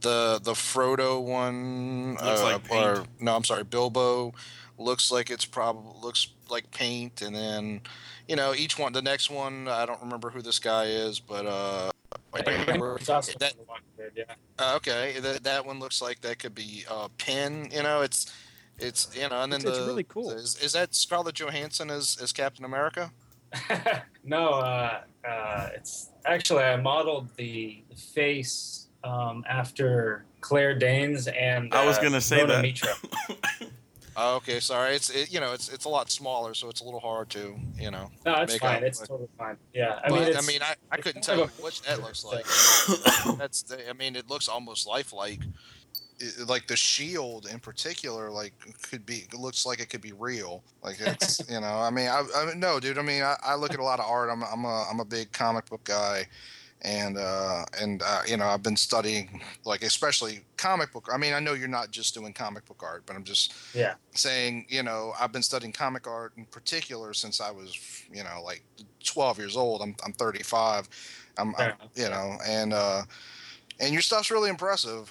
The 0.00 0.40
the 0.42 0.52
Frodo 0.52 1.22
one, 1.22 2.12
Looks 2.12 2.40
uh, 2.40 2.44
like 2.44 2.64
paint. 2.64 2.84
or 2.84 3.04
no, 3.20 3.34
I'm 3.34 3.44
sorry, 3.44 3.64
Bilbo 3.64 4.34
looks 4.78 5.10
like 5.10 5.30
it's 5.30 5.44
probably 5.44 5.92
looks 6.00 6.28
like 6.48 6.70
paint, 6.70 7.22
and 7.22 7.34
then 7.34 7.80
you 8.28 8.36
know 8.36 8.54
each 8.54 8.78
one. 8.78 8.92
The 8.92 9.02
next 9.02 9.30
one, 9.30 9.68
I 9.68 9.86
don't 9.86 10.00
remember 10.02 10.30
who 10.30 10.42
this 10.42 10.58
guy 10.58 10.84
is, 10.84 11.18
but 11.18 11.46
uh, 11.46 11.90
I 12.34 12.58
remember. 12.60 12.96
It's 12.96 13.06
that 13.06 13.54
Dead, 13.96 14.12
yeah. 14.14 14.24
uh, 14.58 14.74
okay, 14.76 15.16
that 15.20 15.42
that 15.44 15.66
one 15.66 15.80
looks 15.80 16.00
like 16.00 16.20
that 16.20 16.38
could 16.38 16.54
be 16.54 16.84
uh, 16.90 17.08
pen. 17.18 17.68
You 17.72 17.82
know, 17.82 18.02
it's 18.02 18.32
it's 18.78 19.08
you 19.16 19.28
know, 19.28 19.42
and 19.42 19.52
then 19.52 19.60
It's- 19.60 19.76
it's 19.78 19.86
really 19.86 20.04
cool. 20.04 20.30
Is, 20.30 20.56
is 20.62 20.72
that 20.72 20.94
Scarlett 20.94 21.34
Johansson 21.34 21.90
as 21.90 22.16
as 22.20 22.32
Captain 22.32 22.64
America? 22.64 23.10
no, 24.24 24.48
uh, 24.50 25.00
uh, 25.26 25.68
it's 25.74 26.10
actually 26.26 26.64
I 26.64 26.76
modeled 26.76 27.28
the 27.36 27.82
face 27.96 28.88
um, 29.04 29.44
after 29.48 30.24
Claire 30.40 30.74
Danes 30.78 31.28
and 31.28 31.72
I 31.72 31.86
was 31.86 31.98
uh, 31.98 32.02
gonna 32.02 32.20
say 32.20 32.40
Rhona 32.40 32.46
that. 32.48 32.62
Mitra. 32.62 32.92
Oh, 34.20 34.34
okay, 34.38 34.58
sorry. 34.58 34.96
It's 34.96 35.10
it, 35.10 35.32
you 35.32 35.38
know 35.38 35.52
it's 35.52 35.68
it's 35.68 35.84
a 35.84 35.88
lot 35.88 36.10
smaller, 36.10 36.52
so 36.52 36.68
it's 36.68 36.80
a 36.80 36.84
little 36.84 36.98
hard 36.98 37.30
to 37.30 37.54
you 37.78 37.92
know. 37.92 38.10
No, 38.26 38.34
it's 38.42 38.54
Make 38.54 38.60
fine. 38.62 38.76
out, 38.78 38.82
It's 38.82 38.98
but- 38.98 39.06
totally 39.08 39.28
fine. 39.38 39.56
Yeah, 39.72 40.00
I 40.02 40.08
But, 40.10 40.26
mean, 40.26 40.36
I 40.36 40.40
mean, 40.40 40.60
I, 40.60 40.74
I 40.90 40.96
couldn't 40.96 41.22
tell 41.22 41.36
you 41.36 41.44
of 41.44 41.60
what 41.62 41.80
that 41.86 42.00
looks 42.02 42.24
like. 42.24 42.44
That's 43.38 43.62
the, 43.62 43.88
I 43.88 43.92
mean, 43.92 44.16
it 44.16 44.28
looks 44.28 44.48
almost 44.48 44.88
lifelike. 44.88 45.42
It, 46.20 46.48
like 46.48 46.66
the 46.66 46.76
shield 46.76 47.46
in 47.50 47.60
particular, 47.60 48.30
like 48.30 48.52
could 48.82 49.06
be 49.06 49.24
looks 49.36 49.64
like 49.66 49.80
it 49.80 49.88
could 49.88 50.00
be 50.00 50.12
real. 50.12 50.62
Like 50.82 50.96
it's 51.00 51.40
you 51.50 51.60
know, 51.60 51.78
I 51.78 51.90
mean, 51.90 52.08
I, 52.08 52.24
I 52.36 52.46
mean, 52.46 52.60
no, 52.60 52.80
dude. 52.80 52.98
I 52.98 53.02
mean, 53.02 53.22
I, 53.22 53.36
I 53.44 53.54
look 53.54 53.72
at 53.72 53.80
a 53.80 53.84
lot 53.84 54.00
of 54.00 54.06
art. 54.06 54.30
I'm 54.30 54.42
I'm 54.42 54.64
a 54.64 54.84
I'm 54.90 55.00
a 55.00 55.04
big 55.04 55.32
comic 55.32 55.66
book 55.66 55.84
guy, 55.84 56.26
and 56.82 57.16
uh 57.16 57.64
and 57.80 58.02
uh, 58.04 58.22
you 58.26 58.36
know 58.36 58.46
I've 58.46 58.62
been 58.62 58.76
studying 58.76 59.40
like 59.64 59.82
especially 59.82 60.40
comic 60.58 60.92
book. 60.92 61.08
I 61.10 61.16
mean, 61.16 61.32
I 61.32 61.40
know 61.40 61.54
you're 61.54 61.68
not 61.68 61.90
just 61.90 62.12
doing 62.14 62.34
comic 62.34 62.66
book 62.66 62.82
art, 62.82 63.04
but 63.06 63.16
I'm 63.16 63.24
just 63.24 63.54
yeah. 63.74 63.94
saying, 64.12 64.66
you 64.68 64.82
know, 64.82 65.14
I've 65.18 65.32
been 65.32 65.42
studying 65.42 65.72
comic 65.72 66.06
art 66.06 66.32
in 66.36 66.44
particular 66.44 67.14
since 67.14 67.40
I 67.40 67.50
was, 67.50 67.78
you 68.12 68.24
know, 68.24 68.42
like 68.44 68.62
12 69.04 69.38
years 69.38 69.56
old. 69.56 69.80
I'm, 69.80 69.96
I'm 70.04 70.12
35. 70.12 70.88
I'm, 71.38 71.54
I'm 71.56 71.72
you 71.94 72.10
know, 72.10 72.36
and, 72.46 72.74
uh, 72.74 73.02
and 73.80 73.92
your 73.92 74.02
stuff's 74.02 74.30
really 74.30 74.50
impressive. 74.50 75.10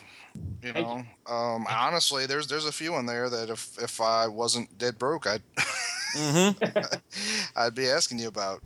You 0.63 0.73
know, 0.73 1.03
um, 1.27 1.65
honestly, 1.69 2.25
there's, 2.25 2.47
there's 2.47 2.65
a 2.65 2.71
few 2.71 2.95
in 2.95 3.05
there 3.05 3.29
that 3.29 3.49
if, 3.49 3.81
if 3.81 4.01
I 4.01 4.27
wasn't 4.27 4.77
dead 4.77 4.97
broke, 4.97 5.27
I'd, 5.27 5.41
mm-hmm. 6.15 6.95
I'd 7.55 7.75
be 7.75 7.87
asking 7.87 8.19
you 8.19 8.27
about. 8.27 8.61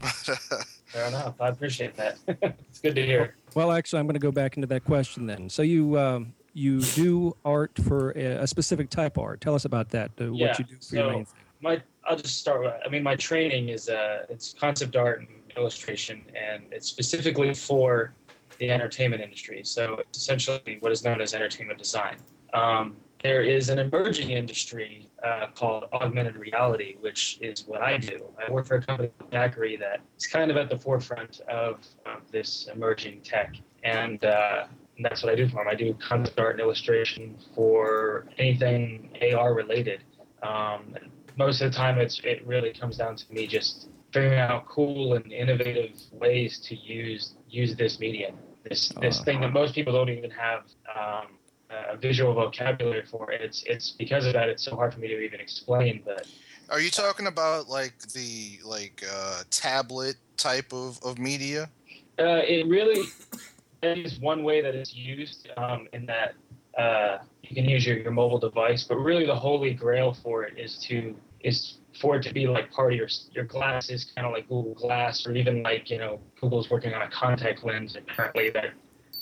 Fair 0.91 1.07
enough. 1.07 1.39
I 1.39 1.49
appreciate 1.49 1.95
that. 1.95 2.17
it's 2.27 2.79
good 2.79 2.95
to 2.95 3.05
hear. 3.05 3.35
Well, 3.55 3.71
actually, 3.71 3.99
I'm 3.99 4.07
going 4.07 4.15
to 4.15 4.19
go 4.19 4.31
back 4.31 4.57
into 4.57 4.67
that 4.67 4.83
question 4.83 5.25
then. 5.27 5.49
So 5.49 5.61
you 5.61 5.97
um, 5.99 6.33
you 6.53 6.81
do 6.81 7.35
art 7.45 7.71
for 7.87 8.11
a, 8.11 8.43
a 8.43 8.47
specific 8.47 8.89
type 8.89 9.17
of 9.17 9.23
art. 9.23 9.41
Tell 9.41 9.55
us 9.55 9.65
about 9.65 9.89
that. 9.89 10.11
Uh, 10.19 10.31
Yeah, 10.31 10.47
what 10.47 10.59
you 10.59 10.65
do 10.65 10.75
for 10.81 10.95
your 10.95 11.05
so- 11.05 11.09
main 11.11 11.25
thing. 11.25 11.35
My, 11.63 11.79
I'll 12.05 12.17
just 12.17 12.39
start 12.39 12.61
with. 12.61 12.73
I 12.83 12.89
mean, 12.89 13.03
my 13.03 13.15
training 13.15 13.69
is 13.69 13.87
uh, 13.87 14.25
it's 14.29 14.55
concept 14.59 14.95
art 14.95 15.19
and 15.19 15.27
illustration, 15.55 16.23
and 16.35 16.63
it's 16.71 16.87
specifically 16.87 17.53
for 17.53 18.13
the 18.61 18.69
entertainment 18.69 19.23
industry. 19.23 19.61
So 19.63 20.01
essentially 20.15 20.77
what 20.81 20.91
is 20.91 21.03
known 21.03 21.19
as 21.19 21.33
entertainment 21.33 21.79
design. 21.79 22.17
Um, 22.53 22.95
there 23.23 23.41
is 23.41 23.69
an 23.69 23.79
emerging 23.79 24.29
industry 24.29 25.09
uh, 25.23 25.47
called 25.55 25.85
augmented 25.93 26.35
reality, 26.35 26.95
which 26.99 27.39
is 27.41 27.67
what 27.67 27.81
I 27.81 27.97
do. 27.97 28.23
I 28.39 28.51
work 28.51 28.67
for 28.67 28.75
a 28.75 28.81
company 28.83 29.09
called 29.17 29.31
DAQRI 29.31 29.79
that 29.79 30.01
is 30.17 30.27
kind 30.27 30.51
of 30.51 30.57
at 30.57 30.69
the 30.69 30.77
forefront 30.77 31.41
of, 31.41 31.79
of 32.05 32.31
this 32.31 32.67
emerging 32.73 33.21
tech, 33.21 33.55
and 33.83 34.23
uh, 34.25 34.65
and 34.95 35.05
that's 35.05 35.23
what 35.23 35.31
I 35.31 35.35
do 35.35 35.47
for 35.47 35.55
them. 35.55 35.67
I 35.67 35.75
do 35.75 35.95
concept 35.95 36.39
art 36.39 36.53
and 36.53 36.61
illustration 36.61 37.37
for 37.55 38.27
anything 38.37 39.09
AR 39.35 39.53
related. 39.53 40.03
Um, 40.43 40.95
most 41.37 41.61
of 41.61 41.71
the 41.71 41.77
time, 41.77 41.97
it's 41.97 42.19
it 42.23 42.45
really 42.45 42.73
comes 42.73 42.97
down 42.97 43.15
to 43.15 43.33
me 43.33 43.47
just 43.47 43.89
figuring 44.11 44.39
out 44.39 44.67
cool 44.67 45.13
and 45.13 45.31
innovative 45.31 45.91
ways 46.11 46.59
to 46.59 46.75
use 46.75 47.35
use 47.49 47.75
this 47.75 47.99
medium, 47.99 48.35
this 48.63 48.89
this 49.01 49.19
Uh. 49.19 49.23
thing 49.23 49.41
that 49.41 49.51
most 49.53 49.73
people 49.75 49.93
don't 49.93 50.09
even 50.09 50.31
have 50.31 50.63
um, 50.95 51.27
a 51.69 51.97
visual 51.97 52.33
vocabulary 52.33 53.05
for. 53.05 53.31
It's 53.31 53.63
it's 53.63 53.91
because 53.91 54.25
of 54.25 54.33
that. 54.33 54.49
It's 54.49 54.63
so 54.63 54.75
hard 54.75 54.93
for 54.93 54.99
me 54.99 55.07
to 55.07 55.19
even 55.19 55.39
explain. 55.39 56.01
But 56.05 56.27
Are 56.69 56.79
you 56.79 56.89
talking 56.89 57.27
about 57.27 57.67
like 57.69 57.99
the, 58.13 58.59
like, 58.63 59.03
uh, 59.11 59.43
tablet 59.49 60.15
type 60.37 60.71
of, 60.73 60.99
of 61.03 61.17
media? 61.19 61.69
Uh, 62.19 62.41
it 62.47 62.67
really 62.67 63.07
is 63.83 64.19
one 64.19 64.43
way 64.43 64.61
that 64.61 64.75
it's 64.75 64.93
used 64.95 65.49
um, 65.57 65.87
in 65.91 66.05
that 66.05 66.33
uh, 66.77 67.17
you 67.43 67.55
can 67.55 67.65
use 67.65 67.85
your, 67.85 67.97
your 67.97 68.11
mobile 68.11 68.39
device, 68.39 68.83
but 68.85 68.95
really 68.97 69.25
the 69.25 69.35
holy 69.35 69.73
grail 69.73 70.13
for 70.13 70.43
it 70.43 70.57
is 70.57 70.77
to 70.87 71.15
is 71.41 71.77
for 71.99 72.15
it 72.15 72.23
to 72.23 72.33
be 72.33 72.47
like 72.47 72.71
part 72.71 72.93
of 72.93 72.97
your 72.97 73.09
your 73.31 73.45
glasses, 73.45 74.11
kind 74.15 74.25
of 74.25 74.33
like 74.33 74.47
Google 74.47 74.73
Glass, 74.73 75.25
or 75.25 75.33
even 75.33 75.63
like 75.63 75.89
you 75.89 75.97
know 75.97 76.19
Google's 76.39 76.69
working 76.69 76.93
on 76.93 77.01
a 77.01 77.09
contact 77.09 77.63
lens 77.63 77.95
apparently 77.95 78.49
that 78.51 78.73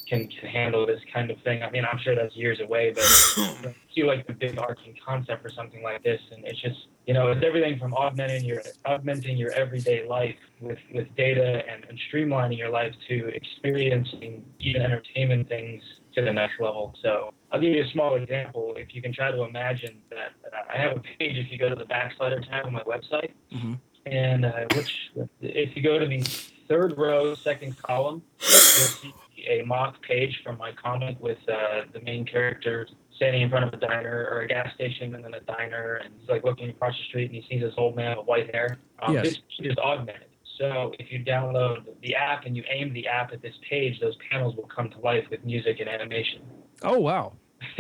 can 0.08 0.28
can 0.28 0.50
handle 0.50 0.86
this 0.86 1.02
kind 1.14 1.32
of 1.32 1.42
thing. 1.42 1.64
I 1.64 1.70
mean, 1.70 1.86
I'm 1.90 2.00
sure 2.00 2.16
that's 2.16 2.36
years 2.36 2.60
away, 2.60 2.92
but 2.94 3.04
you 3.38 3.74
see 3.96 4.04
like 4.04 4.28
the 4.28 4.34
big 4.34 4.58
arcing 4.58 4.96
concept 5.06 5.42
for 5.42 5.50
something 5.50 5.84
like 5.84 6.04
this, 6.04 6.22
and 6.32 6.46
it's 6.46 6.62
just 6.62 6.88
you 7.10 7.16
know, 7.16 7.32
it's 7.32 7.44
everything 7.44 7.80
from 7.80 7.94
augmenting 7.96 8.46
your 8.46 8.62
augmenting 8.86 9.36
your 9.36 9.52
everyday 9.54 10.08
life 10.08 10.36
with, 10.62 10.78
with 10.94 11.08
data 11.16 11.64
and, 11.68 11.84
and 11.90 12.00
streamlining 12.12 12.56
your 12.56 12.70
life 12.70 12.94
to 13.08 13.30
experiencing 13.30 14.46
even 14.60 14.84
entertainment 14.84 15.50
things 15.50 15.82
to 16.20 16.26
the 16.26 16.34
next 16.34 16.60
level. 16.60 16.96
So 17.02 17.34
I'll 17.52 17.60
give 17.60 17.74
you 17.74 17.84
a 17.84 17.88
small 17.90 18.16
example. 18.16 18.74
If 18.78 18.94
you 18.94 19.02
can 19.02 19.14
try 19.14 19.32
to 19.32 19.44
imagine 19.44 20.02
that 20.10 20.32
I 20.72 20.78
have 20.78 20.98
a 20.98 21.00
page. 21.00 21.38
If 21.38 21.52
you 21.52 21.58
go 21.58 21.70
to 21.70 21.76
the 21.76 21.86
backslider 21.86 22.40
tab 22.42 22.66
on 22.66 22.74
my 22.74 22.84
website, 22.84 23.32
Mhm. 23.52 23.80
and 24.06 24.46
uh, 24.46 24.66
which 24.76 25.12
if 25.42 25.76
you 25.76 25.82
go 25.84 25.98
to 26.00 26.06
the 26.06 26.22
third 26.68 26.98
row, 26.98 27.34
second 27.36 27.78
column, 27.82 28.22
you'll 28.42 28.50
see 28.50 29.14
a 29.48 29.64
mock 29.64 30.02
page 30.04 30.42
from 30.44 30.58
my 30.58 30.72
comic 30.74 31.20
with 31.20 31.38
uh, 31.50 31.84
the 31.94 32.02
main 32.02 32.26
character 32.26 32.88
standing 33.16 33.42
in 33.42 33.50
front 33.50 33.66
of 33.66 33.74
a 33.74 33.78
diner 33.78 34.28
or 34.32 34.42
a 34.42 34.48
gas 34.48 34.74
station 34.76 35.14
and 35.16 35.24
then 35.24 35.34
a 35.34 35.40
diner 35.42 35.96
and 36.04 36.14
he's 36.20 36.30
like 36.30 36.44
looking 36.46 36.70
across 36.70 36.96
the 36.98 37.04
street 37.06 37.26
and 37.32 37.36
he 37.36 37.46
sees 37.50 37.62
this 37.62 37.74
old 37.78 37.96
man 37.96 38.18
with 38.18 38.26
white 38.28 38.54
hair. 38.54 38.78
Um, 39.02 39.14
Yes. 39.14 39.24
This 39.26 39.38
page 39.58 39.72
is 39.72 39.78
augmented. 39.78 40.28
So 40.60 40.92
if 41.00 41.12
you 41.12 41.24
download 41.24 41.86
the 42.04 42.16
app 42.16 42.46
and 42.46 42.56
you 42.56 42.64
aim 42.70 42.94
the 42.94 43.08
app 43.08 43.32
at 43.32 43.42
this 43.42 43.56
page, 43.68 44.00
those 44.02 44.16
panels 44.30 44.56
will 44.56 44.68
come 44.68 44.90
to 44.90 45.00
life 45.00 45.24
with 45.32 45.44
music 45.46 45.78
and 45.80 45.90
animation. 45.90 46.42
Oh 46.84 47.00
wow. 47.00 47.34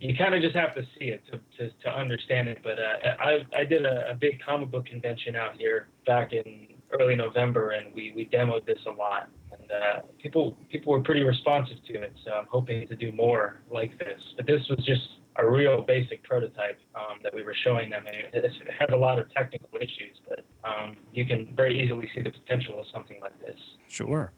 you 0.00 0.16
kind 0.16 0.34
of 0.34 0.40
just 0.40 0.54
have 0.54 0.74
to 0.76 0.82
see 0.98 1.06
it 1.06 1.22
to, 1.30 1.40
to, 1.58 1.70
to 1.82 1.90
understand 1.90 2.48
it. 2.48 2.58
But 2.62 2.78
uh, 2.78 3.16
I, 3.18 3.46
I 3.56 3.64
did 3.64 3.84
a, 3.84 4.10
a 4.10 4.14
big 4.14 4.40
comic 4.40 4.70
book 4.70 4.86
convention 4.86 5.34
out 5.34 5.56
here 5.56 5.88
back 6.06 6.32
in 6.32 6.68
early 6.92 7.16
November, 7.16 7.70
and 7.70 7.92
we, 7.92 8.12
we 8.14 8.26
demoed 8.26 8.66
this 8.66 8.78
a 8.86 8.90
lot. 8.90 9.28
And 9.52 9.70
uh, 9.70 10.00
people 10.22 10.56
people 10.70 10.92
were 10.92 11.00
pretty 11.00 11.22
responsive 11.22 11.78
to 11.88 12.02
it, 12.02 12.12
so 12.24 12.32
I'm 12.32 12.46
hoping 12.48 12.86
to 12.88 12.96
do 12.96 13.10
more 13.12 13.62
like 13.70 13.98
this. 13.98 14.20
But 14.36 14.46
this 14.46 14.60
was 14.68 14.84
just 14.84 15.02
a 15.38 15.48
real 15.48 15.82
basic 15.82 16.22
prototype 16.22 16.78
um, 16.94 17.18
that 17.22 17.34
we 17.34 17.42
were 17.42 17.54
showing 17.64 17.90
them. 17.90 18.04
And 18.06 18.16
it, 18.16 18.44
it 18.44 18.52
has 18.78 18.88
a 18.92 18.96
lot 18.96 19.18
of 19.18 19.32
technical 19.32 19.68
issues, 19.78 20.16
but 20.28 20.44
um, 20.64 20.96
you 21.12 21.24
can 21.26 21.54
very 21.54 21.80
easily 21.80 22.08
see 22.14 22.22
the 22.22 22.30
potential 22.30 22.78
of 22.80 22.86
something 22.92 23.18
like 23.20 23.38
this. 23.40 23.58
Sure. 23.88 24.32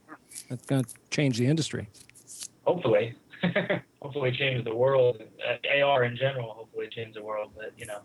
That's 0.49 0.67
going 0.67 0.85
to 0.85 0.95
change 1.11 1.39
the 1.39 1.47
industry. 1.47 1.89
hopefully, 2.65 3.15
hopefully 4.03 4.33
change 4.33 4.65
the 4.65 4.75
world. 4.75 5.23
Uh, 5.47 5.83
AR 5.85 6.05
in 6.05 6.17
general, 6.17 6.53
hopefully 6.53 6.89
change 6.91 7.15
the 7.15 7.23
world. 7.23 7.53
But 7.57 7.73
you 7.77 7.87
know, 7.87 8.01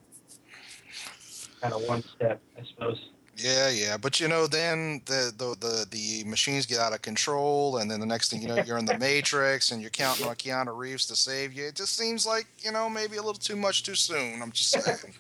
kind 1.62 1.74
of 1.74 1.84
one 1.88 2.04
step, 2.16 2.42
I 2.58 2.64
suppose. 2.74 2.98
Yeah, 3.36 3.70
yeah, 3.70 3.98
but 3.98 4.20
you 4.20 4.28
know, 4.28 4.46
then 4.46 5.02
the, 5.06 5.34
the 5.36 5.56
the 5.60 5.86
the 5.90 6.24
machines 6.30 6.68
get 6.68 6.78
out 6.78 6.94
of 6.94 7.02
control, 7.02 7.78
and 7.78 7.90
then 7.90 8.00
the 8.00 8.06
next 8.06 8.30
thing 8.30 8.44
you 8.44 8.48
know, 8.48 8.58
you're 8.64 8.78
in 8.78 8.86
the 8.86 8.98
Matrix, 9.00 9.72
and 9.72 9.82
you're 9.82 9.90
counting 9.90 10.28
on 10.30 10.36
Keanu 10.36 10.78
Reeves 10.78 11.08
to 11.08 11.16
save 11.16 11.52
you. 11.52 11.66
It 11.66 11.74
just 11.76 11.98
seems 11.98 12.28
like 12.28 12.46
you 12.60 12.72
know 12.72 12.88
maybe 12.90 13.18
a 13.18 13.22
little 13.24 13.34
too 13.34 13.56
much 13.56 13.82
too 13.84 13.96
soon. 13.96 14.40
I'm 14.42 14.52
just 14.52 14.70
saying. 14.70 15.14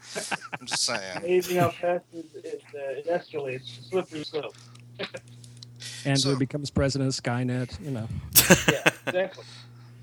I'm 0.59 0.67
just 0.67 0.83
saying. 0.85 1.17
Amazing 1.17 1.57
how 1.57 1.71
fast 1.71 2.03
it, 2.13 2.25
it, 2.35 2.61
uh, 2.75 2.77
it 2.99 3.07
escalates, 3.07 3.89
slippery 3.89 4.23
slope. 4.23 4.55
Andrew 6.05 6.33
So- 6.33 6.37
becomes 6.39 6.69
president 6.69 7.09
of 7.17 7.23
Skynet. 7.23 7.83
You 7.83 7.91
know. 7.91 8.07
Yeah, 8.71 8.83
exactly. 9.07 9.43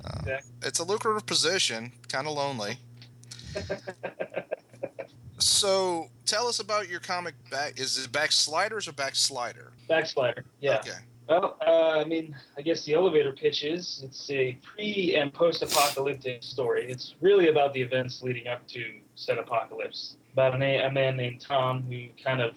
Uh, 0.04 0.10
exactly. 0.18 0.50
It's 0.62 0.78
a 0.80 0.84
lucrative 0.84 1.26
position, 1.26 1.92
kind 2.08 2.26
of 2.26 2.34
lonely. 2.34 2.76
So, 5.40 6.08
tell 6.26 6.46
us 6.46 6.60
about 6.60 6.88
your 6.88 7.00
comic 7.00 7.34
back. 7.50 7.80
Is 7.80 7.98
it 7.98 8.12
Backsliders 8.12 8.86
or 8.88 8.92
Backslider? 8.92 9.70
Backslider. 9.88 10.44
Yeah. 10.60 10.78
Okay. 10.78 10.98
Well, 11.28 11.56
uh, 11.64 12.00
I 12.00 12.04
mean, 12.04 12.34
I 12.58 12.62
guess 12.62 12.84
the 12.84 12.94
elevator 12.94 13.32
pitch 13.32 13.62
is 13.62 14.00
it's 14.04 14.28
a 14.30 14.58
pre 14.62 15.14
and 15.14 15.32
post 15.32 15.62
apocalyptic 15.62 16.42
story. 16.42 16.90
It's 16.90 17.14
really 17.20 17.48
about 17.48 17.72
the 17.72 17.80
events 17.80 18.20
leading 18.20 18.48
up 18.48 18.66
to 18.68 18.84
said 19.14 19.38
apocalypse. 19.38 20.16
About 20.32 20.60
a, 20.60 20.86
a 20.86 20.90
man 20.90 21.16
named 21.16 21.40
Tom 21.40 21.82
who 21.82 22.06
kind 22.22 22.40
of 22.40 22.54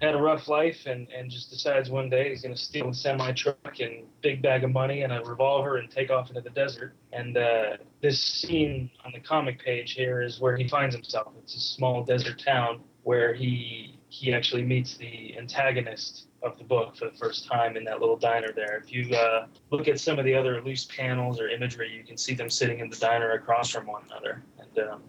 had 0.00 0.14
a 0.14 0.18
rough 0.18 0.48
life 0.48 0.86
and, 0.86 1.08
and 1.10 1.30
just 1.30 1.50
decides 1.50 1.88
one 1.88 2.10
day 2.10 2.28
he's 2.28 2.42
going 2.42 2.54
to 2.54 2.60
steal 2.60 2.88
a 2.88 2.94
semi 2.94 3.32
truck 3.32 3.80
and 3.80 4.04
big 4.20 4.42
bag 4.42 4.62
of 4.62 4.70
money 4.70 5.02
and 5.02 5.12
a 5.12 5.22
revolver 5.22 5.78
and 5.78 5.90
take 5.90 6.10
off 6.10 6.28
into 6.28 6.40
the 6.42 6.50
desert. 6.50 6.94
And 7.12 7.36
uh, 7.36 7.76
this 8.02 8.20
scene 8.20 8.90
on 9.04 9.12
the 9.12 9.20
comic 9.20 9.58
page 9.64 9.92
here 9.92 10.20
is 10.20 10.38
where 10.38 10.56
he 10.56 10.68
finds 10.68 10.94
himself. 10.94 11.32
It's 11.42 11.56
a 11.56 11.60
small 11.60 12.04
desert 12.04 12.42
town 12.44 12.80
where 13.02 13.32
he 13.34 13.98
he 14.08 14.32
actually 14.32 14.62
meets 14.62 14.96
the 14.96 15.36
antagonist 15.36 16.28
of 16.42 16.56
the 16.58 16.64
book 16.64 16.96
for 16.96 17.06
the 17.06 17.16
first 17.16 17.46
time 17.46 17.76
in 17.76 17.84
that 17.84 18.00
little 18.00 18.16
diner 18.16 18.52
there. 18.54 18.76
If 18.76 18.92
you 18.92 19.14
uh, 19.14 19.46
look 19.70 19.88
at 19.88 19.98
some 19.98 20.18
of 20.18 20.24
the 20.24 20.34
other 20.34 20.62
loose 20.62 20.84
panels 20.84 21.40
or 21.40 21.48
imagery, 21.48 21.92
you 21.94 22.04
can 22.04 22.16
see 22.16 22.34
them 22.34 22.48
sitting 22.48 22.78
in 22.78 22.88
the 22.88 22.96
diner 22.96 23.32
across 23.32 23.70
from 23.70 23.86
one 23.86 24.02
another. 24.06 24.42
And 24.58 24.88
um, 24.88 25.02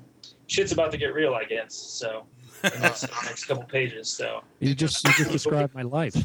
shit's 0.47 0.71
about 0.71 0.91
to 0.91 0.97
get 0.97 1.13
real, 1.13 1.35
I 1.35 1.43
guess. 1.43 1.75
So 1.75 2.25
in 2.63 2.69
the 2.71 2.79
next, 2.79 3.07
next 3.25 3.45
couple 3.45 3.63
pages. 3.63 4.09
So 4.09 4.41
You 4.59 4.75
just 4.75 5.03
you 5.05 5.13
just 5.13 5.31
described 5.31 5.73
my 5.73 5.83
life. 5.83 6.15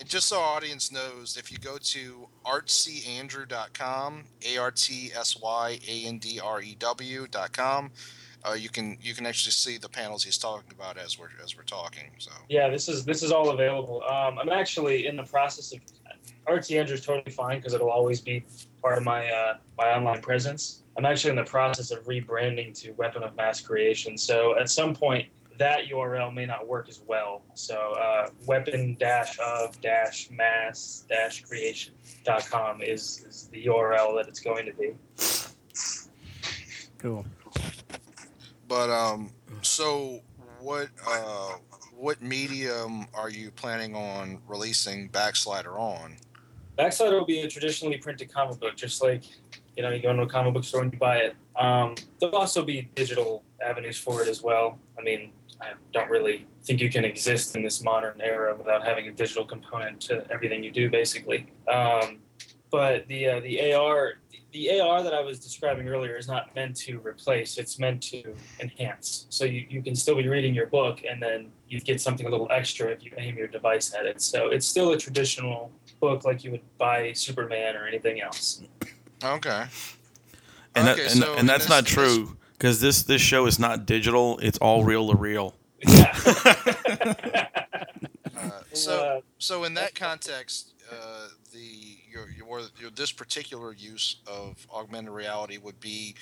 And 0.00 0.08
just 0.08 0.28
so 0.28 0.40
our 0.40 0.56
audience 0.56 0.90
knows, 0.90 1.36
if 1.36 1.52
you 1.52 1.58
go 1.58 1.76
to 1.76 2.26
artsyandrew.com, 2.46 4.24
A 4.46 4.56
R 4.56 4.70
T 4.70 5.12
S 5.14 5.38
Y 5.40 5.78
A 5.86 6.04
N 6.06 6.18
D 6.18 6.40
R 6.42 6.62
E 6.62 6.74
W.com, 6.78 7.90
uh, 8.48 8.52
you 8.54 8.70
can 8.70 8.96
you 9.02 9.14
can 9.14 9.26
actually 9.26 9.52
see 9.52 9.76
the 9.76 9.88
panels 9.88 10.24
he's 10.24 10.38
talking 10.38 10.70
about 10.72 10.96
as 10.96 11.18
we're 11.18 11.28
as 11.44 11.54
we're 11.54 11.64
talking. 11.64 12.10
So 12.18 12.30
yeah, 12.48 12.70
this 12.70 12.88
is 12.88 13.04
this 13.04 13.22
is 13.22 13.30
all 13.30 13.50
available. 13.50 14.02
Um, 14.04 14.38
I'm 14.38 14.48
actually 14.48 15.06
in 15.06 15.16
the 15.16 15.24
process 15.24 15.72
of 15.72 15.80
Artsy 16.48 16.80
Andrew's 16.80 17.04
totally 17.04 17.30
fine 17.30 17.58
because 17.58 17.74
it'll 17.74 17.90
always 17.90 18.22
be 18.22 18.44
part 18.82 18.98
of 18.98 19.04
my 19.04 19.28
uh, 19.30 19.54
my 19.76 19.92
online 19.94 20.20
presence. 20.20 20.82
I'm 20.96 21.04
actually 21.04 21.30
in 21.30 21.36
the 21.36 21.44
process 21.44 21.90
of 21.90 22.04
rebranding 22.04 22.78
to 22.82 22.92
Weapon 22.92 23.22
of 23.22 23.34
Mass 23.36 23.60
Creation. 23.60 24.18
So 24.18 24.58
at 24.58 24.68
some 24.68 24.94
point, 24.94 25.28
that 25.60 25.84
URL 25.86 26.32
may 26.32 26.46
not 26.46 26.66
work 26.66 26.88
as 26.88 27.02
well. 27.06 27.42
So 27.54 27.76
uh, 27.92 28.30
weapon 28.46 28.96
dash 28.98 29.38
of 29.38 29.78
dash 29.82 30.30
mass 30.30 31.04
dash 31.08 31.42
creation 31.44 31.94
dot 32.24 32.46
com 32.46 32.82
is, 32.82 33.24
is 33.28 33.48
the 33.52 33.66
URL 33.66 34.16
that 34.16 34.26
it's 34.26 34.40
going 34.40 34.66
to 34.66 34.72
be. 34.72 34.94
Cool. 36.98 37.26
But 38.68 38.90
um, 38.90 39.30
so 39.62 40.20
what 40.60 40.88
uh, 41.06 41.56
what 41.94 42.22
medium 42.22 43.06
are 43.12 43.28
you 43.28 43.50
planning 43.50 43.94
on 43.94 44.38
releasing 44.48 45.10
Backslider 45.10 45.78
on? 45.78 46.16
Backslider 46.80 47.18
will 47.18 47.26
be 47.26 47.40
a 47.40 47.48
traditionally 47.48 47.98
printed 47.98 48.32
comic 48.32 48.58
book, 48.58 48.74
just 48.74 49.02
like 49.02 49.24
you 49.76 49.82
know 49.82 49.90
you 49.90 50.00
go 50.00 50.10
into 50.10 50.22
a 50.22 50.26
comic 50.26 50.54
book 50.54 50.64
store 50.64 50.82
and 50.82 50.90
you 50.90 50.98
buy 50.98 51.18
it. 51.18 51.36
Um, 51.56 51.94
there'll 52.18 52.36
also 52.36 52.64
be 52.64 52.88
digital 52.94 53.44
avenues 53.62 53.98
for 53.98 54.22
it 54.22 54.28
as 54.28 54.42
well. 54.42 54.78
I 54.98 55.02
mean, 55.02 55.32
I 55.60 55.72
don't 55.92 56.08
really 56.08 56.46
think 56.64 56.80
you 56.80 56.88
can 56.88 57.04
exist 57.04 57.54
in 57.54 57.62
this 57.62 57.82
modern 57.82 58.18
era 58.22 58.56
without 58.56 58.82
having 58.82 59.08
a 59.08 59.12
digital 59.12 59.44
component 59.44 60.00
to 60.02 60.24
everything 60.30 60.64
you 60.64 60.70
do, 60.70 60.88
basically. 60.88 61.48
Um, 61.68 62.20
but 62.70 63.06
the 63.08 63.28
uh, 63.28 63.40
the 63.40 63.74
AR 63.74 64.14
the 64.52 64.80
AR 64.80 65.02
that 65.02 65.14
I 65.14 65.20
was 65.20 65.38
describing 65.38 65.86
earlier 65.88 66.16
is 66.16 66.26
not 66.26 66.54
meant 66.54 66.76
to 66.78 66.98
replace; 67.00 67.58
it's 67.58 67.78
meant 67.78 68.02
to 68.04 68.34
enhance. 68.58 69.26
So 69.28 69.44
you, 69.44 69.66
you 69.68 69.82
can 69.82 69.94
still 69.94 70.16
be 70.16 70.26
reading 70.28 70.54
your 70.54 70.66
book, 70.66 71.02
and 71.08 71.22
then 71.22 71.52
you 71.68 71.78
get 71.80 72.00
something 72.00 72.26
a 72.26 72.30
little 72.30 72.48
extra 72.50 72.88
if 72.88 73.04
you 73.04 73.12
aim 73.18 73.36
your 73.36 73.48
device 73.48 73.94
at 73.94 74.06
it. 74.06 74.22
So 74.22 74.48
it's 74.48 74.66
still 74.66 74.92
a 74.92 74.98
traditional 74.98 75.70
book, 76.00 76.24
like 76.24 76.42
you 76.44 76.50
would 76.52 76.78
buy 76.78 77.12
Superman 77.12 77.76
or 77.76 77.86
anything 77.86 78.20
else. 78.20 78.62
Okay. 79.22 79.66
And, 80.74 80.86
that, 80.86 80.98
Okay, 80.98 81.06
and, 81.06 81.18
so 81.18 81.34
and 81.36 81.48
that's 81.48 81.64
this- 81.64 81.68
not 81.70 81.86
true 81.86 82.36
because 82.52 82.80
this 82.80 83.02
this 83.02 83.20
show 83.22 83.46
is 83.46 83.58
not 83.58 83.86
digital. 83.86 84.38
It's 84.38 84.58
all 84.58 84.84
reel 84.84 85.10
to 85.10 85.16
reel. 85.16 85.54
Yeah. 85.86 86.16
Uh, 88.40 88.62
so 88.72 89.22
so 89.38 89.64
in 89.64 89.74
that 89.74 89.94
context, 89.94 90.72
uh, 90.90 91.28
the 91.52 91.98
your, 92.10 92.30
your 92.30 92.60
your 92.80 92.90
this 92.90 93.12
particular 93.12 93.72
use 93.74 94.16
of 94.26 94.66
augmented 94.72 95.12
reality 95.12 95.58
would 95.58 95.78
be 95.78 96.14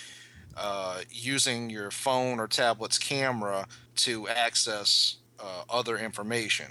uh, 0.56 1.00
using 1.10 1.70
your 1.70 1.90
phone 1.92 2.40
or 2.40 2.48
tablet's 2.48 2.98
camera 2.98 3.66
to 3.96 4.26
access 4.28 5.16
uh, 5.38 5.62
other 5.70 5.96
information. 5.96 6.66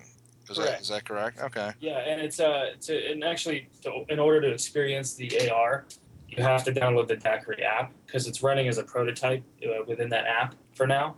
Is 0.49 0.57
that 0.57 0.63
Correct. 0.65 0.81
is 0.81 0.87
that 0.89 1.05
correct? 1.05 1.39
Okay. 1.41 1.71
Yeah, 1.79 1.97
and 1.99 2.21
it's 2.21 2.39
uh, 2.39 2.71
to, 2.81 3.11
and 3.11 3.23
actually, 3.23 3.67
to, 3.83 4.05
in 4.09 4.19
order 4.19 4.41
to 4.41 4.51
experience 4.51 5.13
the 5.15 5.49
AR, 5.49 5.85
you 6.29 6.41
have 6.43 6.63
to 6.65 6.71
download 6.71 7.07
the 7.07 7.17
DAQRI 7.17 7.63
app 7.63 7.91
because 8.05 8.27
it's 8.27 8.41
running 8.41 8.67
as 8.67 8.77
a 8.77 8.83
prototype 8.83 9.43
uh, 9.65 9.83
within 9.87 10.09
that 10.09 10.25
app 10.25 10.55
for 10.73 10.87
now. 10.87 11.15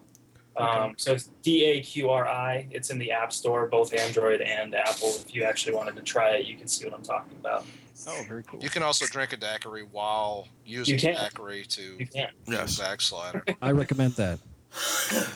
Um, 0.57 0.93
so 0.97 1.13
it's 1.13 1.29
D 1.41 1.63
A 1.65 1.81
Q 1.81 2.09
R 2.09 2.27
I. 2.27 2.67
It's 2.71 2.89
in 2.89 2.97
the 2.97 3.11
App 3.11 3.31
Store, 3.31 3.67
both 3.67 3.93
Android 3.93 4.41
and 4.41 4.75
Apple. 4.75 5.09
If 5.09 5.33
you 5.33 5.43
actually 5.43 5.75
wanted 5.75 5.95
to 5.95 6.01
try 6.01 6.31
it, 6.31 6.45
you 6.47 6.57
can 6.57 6.67
see 6.67 6.85
what 6.85 6.93
I'm 6.93 7.03
talking 7.03 7.37
about. 7.39 7.65
Oh, 8.07 8.23
very 8.27 8.43
cool. 8.43 8.61
You 8.61 8.69
can 8.69 8.83
also 8.83 9.05
drink 9.05 9.33
a 9.33 9.37
daiquiri 9.37 9.83
while 9.91 10.47
using 10.65 10.97
can. 10.97 11.15
DAQRI 11.15 11.67
to 11.67 11.81
You 11.99 12.07
can. 12.07 12.29
Yes. 12.47 12.79
backslider. 12.79 13.43
I 13.61 13.71
recommend 13.71 14.13
that. 14.13 14.39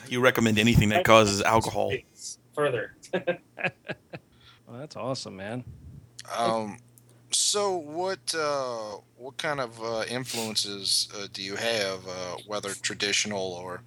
You 0.08 0.20
recommend 0.20 0.60
anything 0.60 0.90
that 0.90 1.06
causes 1.06 1.42
alcohol. 1.42 1.92
Further. 2.56 2.96
Well, 4.74 4.80
that's 4.80 4.96
awesome, 4.96 5.36
man. 5.36 5.64
Um, 6.36 6.78
so 7.30 7.76
what 7.76 8.34
uh, 8.36 8.98
what 9.18 9.38
kind 9.38 9.60
of 9.60 9.80
uh, 9.84 10.04
influences 10.10 11.10
uh, 11.16 11.28
do 11.32 11.44
you 11.44 11.56
have, 11.56 12.08
uh, 12.08 12.38
whether 12.48 12.70
traditional 12.70 13.54
or 13.54 13.82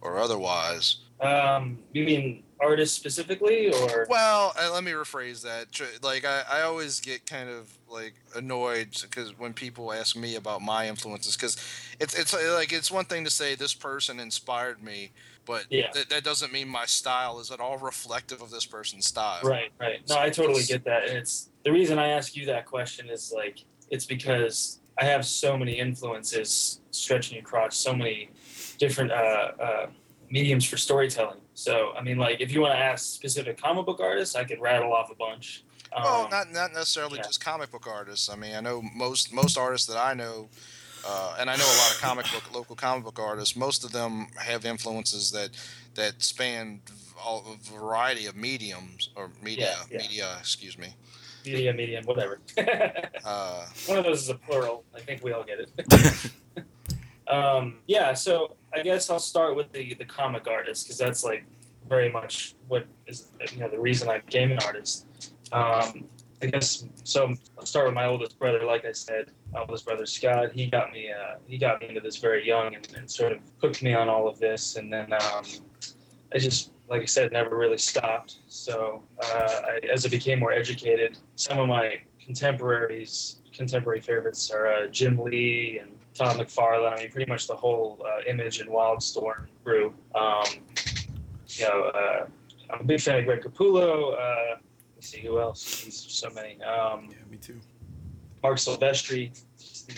or 0.00 0.18
otherwise. 0.18 0.96
Um, 1.20 1.78
you 1.92 2.04
mean 2.04 2.42
artists 2.60 2.96
specifically, 2.96 3.72
or 3.72 4.06
Well, 4.10 4.52
uh, 4.60 4.72
let 4.72 4.82
me 4.82 4.90
rephrase 4.90 5.42
that. 5.42 5.80
Like 6.02 6.24
I, 6.24 6.42
I 6.50 6.62
always 6.62 6.98
get 6.98 7.24
kind 7.24 7.48
of 7.48 7.72
like 7.88 8.14
annoyed 8.34 8.96
because 9.00 9.38
when 9.38 9.52
people 9.52 9.92
ask 9.92 10.16
me 10.16 10.34
about 10.34 10.60
my 10.60 10.88
influences, 10.88 11.36
because 11.36 11.56
it's 12.00 12.18
it's 12.18 12.34
like 12.34 12.72
it's 12.72 12.90
one 12.90 13.04
thing 13.04 13.22
to 13.24 13.30
say 13.30 13.54
this 13.54 13.74
person 13.74 14.18
inspired 14.18 14.82
me, 14.82 15.12
but 15.44 15.66
Yeah. 15.70 15.90
that 15.94 16.08
that 16.10 16.24
doesn't 16.24 16.52
mean 16.52 16.68
my 16.68 16.86
style 16.86 17.40
is 17.40 17.50
at 17.50 17.60
all 17.60 17.78
reflective 17.78 18.40
of 18.42 18.50
this 18.50 18.66
person's 18.66 19.06
style. 19.06 19.40
right, 19.42 19.70
right? 19.78 20.06
No, 20.08 20.18
I 20.18 20.30
totally 20.30 20.62
get 20.64 20.84
that, 20.84 21.08
and 21.08 21.18
it's 21.18 21.50
the 21.64 21.72
reason 21.72 21.98
I 21.98 22.08
ask 22.08 22.36
you 22.36 22.46
that 22.46 22.66
question 22.66 23.08
is 23.10 23.32
like 23.34 23.64
it's 23.90 24.06
because 24.06 24.80
I 24.98 25.04
have 25.06 25.24
so 25.26 25.56
many 25.56 25.78
influences 25.78 26.80
stretching 26.90 27.38
across 27.38 27.76
so 27.76 27.94
many 27.94 28.30
different 28.78 29.10
uh, 29.12 29.14
uh, 29.60 29.86
mediums 30.30 30.64
for 30.64 30.76
storytelling. 30.76 31.40
So, 31.54 31.92
I 31.96 32.02
mean, 32.02 32.18
like 32.18 32.40
if 32.40 32.52
you 32.52 32.60
want 32.60 32.74
to 32.74 32.78
ask 32.78 33.14
specific 33.14 33.60
comic 33.60 33.86
book 33.86 34.00
artists, 34.00 34.34
I 34.34 34.44
could 34.44 34.60
rattle 34.60 34.92
off 34.92 35.10
a 35.10 35.14
bunch. 35.14 35.64
Um, 35.94 36.02
Well, 36.04 36.28
not 36.30 36.50
not 36.52 36.72
necessarily 36.72 37.18
yeah. 37.18 37.24
just 37.24 37.44
comic 37.44 37.70
book 37.70 37.86
artists. 37.86 38.28
I 38.30 38.36
mean, 38.36 38.54
I 38.54 38.60
know 38.60 38.82
most 38.94 39.32
most 39.32 39.58
artists 39.58 39.86
that 39.88 39.98
I 39.98 40.14
know, 40.14 40.48
uh, 41.06 41.36
and 41.38 41.48
I 41.50 41.56
know 41.56 41.64
a 41.64 41.78
lot 41.78 41.90
of 41.94 41.98
comic 42.00 42.26
book 42.32 42.54
local 42.54 42.76
comic 42.76 43.04
book 43.04 43.18
artists. 43.18 43.56
Most 43.56 43.84
of 43.84 43.92
them 43.92 44.26
have 44.38 44.64
influences 44.64 45.30
that 45.32 45.50
that 45.94 46.22
span 46.22 46.80
all, 47.24 47.44
a 47.54 47.70
variety 47.78 48.26
of 48.26 48.34
mediums 48.36 49.10
or 49.16 49.30
media 49.42 49.74
Yeah, 49.78 49.84
yeah. 49.90 49.98
media. 49.98 50.36
Excuse 50.40 50.76
me. 50.78 50.94
media, 51.44 51.72
medium, 51.72 52.04
whatever. 52.04 52.40
Uh, 53.24 53.66
One 53.86 53.98
of 53.98 54.04
those 54.04 54.22
is 54.22 54.28
a 54.30 54.34
plural. 54.34 54.84
I 54.96 55.00
think 55.00 55.22
we 55.22 55.32
all 55.32 55.44
get 55.44 55.58
it. 55.60 56.30
um, 57.28 57.78
yeah, 57.86 58.14
so 58.14 58.56
I 58.74 58.82
guess 58.82 59.10
I'll 59.10 59.18
start 59.20 59.54
with 59.56 59.70
the 59.72 59.94
the 59.94 60.04
comic 60.04 60.48
artist 60.48 60.84
because 60.86 60.98
that's 60.98 61.22
like 61.24 61.44
very 61.88 62.10
much 62.10 62.54
what 62.68 62.86
is 63.06 63.28
you 63.52 63.58
know 63.60 63.68
the 63.68 63.78
reason 63.78 64.08
I 64.08 64.18
became 64.18 64.50
an 64.52 64.58
artist. 64.64 65.06
Um, 65.52 66.04
I 66.42 66.46
guess 66.46 66.84
so. 67.04 67.34
I'll 67.58 67.66
start 67.66 67.86
with 67.86 67.94
my 67.94 68.06
oldest 68.06 68.38
brother. 68.38 68.64
Like 68.64 68.84
I 68.84 68.92
said, 68.92 69.30
my 69.52 69.60
oldest 69.60 69.84
brother 69.84 70.06
Scott. 70.06 70.52
He 70.52 70.66
got 70.66 70.92
me. 70.92 71.10
Uh, 71.10 71.36
he 71.46 71.58
got 71.58 71.80
me 71.80 71.88
into 71.88 72.00
this 72.00 72.16
very 72.16 72.46
young 72.46 72.74
and, 72.74 72.88
and 72.96 73.10
sort 73.10 73.32
of 73.32 73.38
hooked 73.60 73.82
me 73.82 73.94
on 73.94 74.08
all 74.08 74.28
of 74.28 74.38
this. 74.38 74.76
And 74.76 74.92
then 74.92 75.12
um, 75.12 75.44
I 76.34 76.38
just, 76.38 76.72
like 76.88 77.02
I 77.02 77.06
said, 77.06 77.32
never 77.32 77.56
really 77.56 77.78
stopped. 77.78 78.38
So 78.48 79.02
uh, 79.22 79.60
I, 79.64 79.80
as 79.92 80.06
I 80.06 80.08
became 80.08 80.38
more 80.40 80.52
educated, 80.52 81.18
some 81.36 81.58
of 81.58 81.68
my 81.68 82.00
contemporaries, 82.24 83.36
contemporary 83.52 84.00
favorites 84.00 84.50
are 84.50 84.66
uh, 84.68 84.86
Jim 84.86 85.18
Lee 85.18 85.80
and 85.82 85.90
Todd 86.14 86.36
McFarlane. 86.36 86.92
I 86.92 86.96
mean, 86.96 87.10
pretty 87.10 87.30
much 87.30 87.46
the 87.46 87.56
whole 87.56 88.04
uh, 88.06 88.20
Image 88.26 88.60
and 88.60 88.70
Wildstorm 88.70 89.46
crew. 89.64 89.94
Um, 90.14 90.44
you 91.48 91.64
know, 91.64 91.82
uh, 91.94 92.26
I'm 92.70 92.80
a 92.80 92.84
big 92.84 93.00
fan 93.00 93.18
of 93.18 93.26
Greg 93.26 93.42
Capullo. 93.42 94.14
Uh, 94.18 94.56
let's 94.96 95.08
see 95.08 95.20
who 95.20 95.38
else. 95.38 95.82
He's 95.82 95.96
so 95.96 96.30
many. 96.30 96.62
Um, 96.62 97.08
Yeah, 97.10 97.16
me 97.30 97.36
too. 97.36 97.60
Marc 98.42 98.56
Silvestri. 98.58 99.30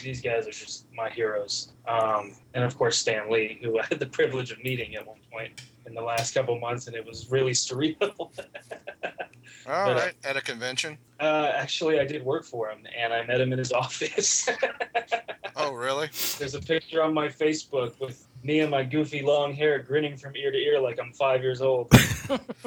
These 0.02 0.20
guys 0.20 0.46
are 0.46 0.50
just 0.52 0.86
my 0.94 1.08
heroes. 1.10 1.72
Um, 1.86 2.34
and 2.54 2.64
of 2.64 2.76
course, 2.76 2.98
Stan 2.98 3.30
Lee, 3.30 3.58
who 3.62 3.78
I 3.78 3.84
had 3.88 3.98
the 4.00 4.06
privilege 4.06 4.50
of 4.50 4.62
meeting 4.62 4.94
at 4.96 5.06
one 5.06 5.18
point 5.32 5.62
in 5.86 5.94
the 5.94 6.00
last 6.02 6.34
couple 6.34 6.58
months, 6.58 6.86
and 6.86 6.96
it 6.96 7.04
was 7.04 7.30
really 7.30 7.52
surreal. 7.66 7.96
all 8.18 8.32
But, 9.66 9.68
uh, 9.68 9.94
right, 9.94 10.14
at 10.24 10.36
a 10.36 10.40
convention. 10.42 10.98
uh, 11.20 11.52
actually, 11.54 12.00
I 12.00 12.04
did 12.06 12.24
work 12.24 12.44
for 12.44 12.70
him, 12.70 12.78
and 12.96 13.12
I 13.12 13.24
met 13.24 13.40
him 13.40 13.52
in 13.52 13.58
his 13.58 13.72
office. 13.84 14.48
Oh, 15.56 15.72
really? 15.72 16.08
There's 16.38 16.54
a 16.54 16.60
picture 16.60 17.02
on 17.02 17.14
my 17.14 17.28
Facebook 17.28 17.98
with 18.00 18.26
me 18.44 18.60
and 18.60 18.70
my 18.70 18.84
goofy 18.84 19.22
long 19.22 19.54
hair 19.54 19.78
grinning 19.80 20.16
from 20.16 20.36
ear 20.36 20.52
to 20.52 20.58
ear 20.58 20.78
like 20.78 21.00
I'm 21.00 21.12
five 21.12 21.42
years 21.42 21.60
old. 21.60 21.90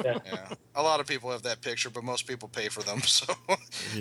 Yeah. 0.04 0.18
A 0.76 0.82
lot 0.82 1.00
of 1.00 1.06
people 1.08 1.32
have 1.32 1.42
that 1.42 1.60
picture, 1.60 1.90
but 1.90 2.04
most 2.04 2.28
people 2.28 2.48
pay 2.48 2.68
for 2.68 2.82
them. 2.84 3.00
So, 3.08 3.34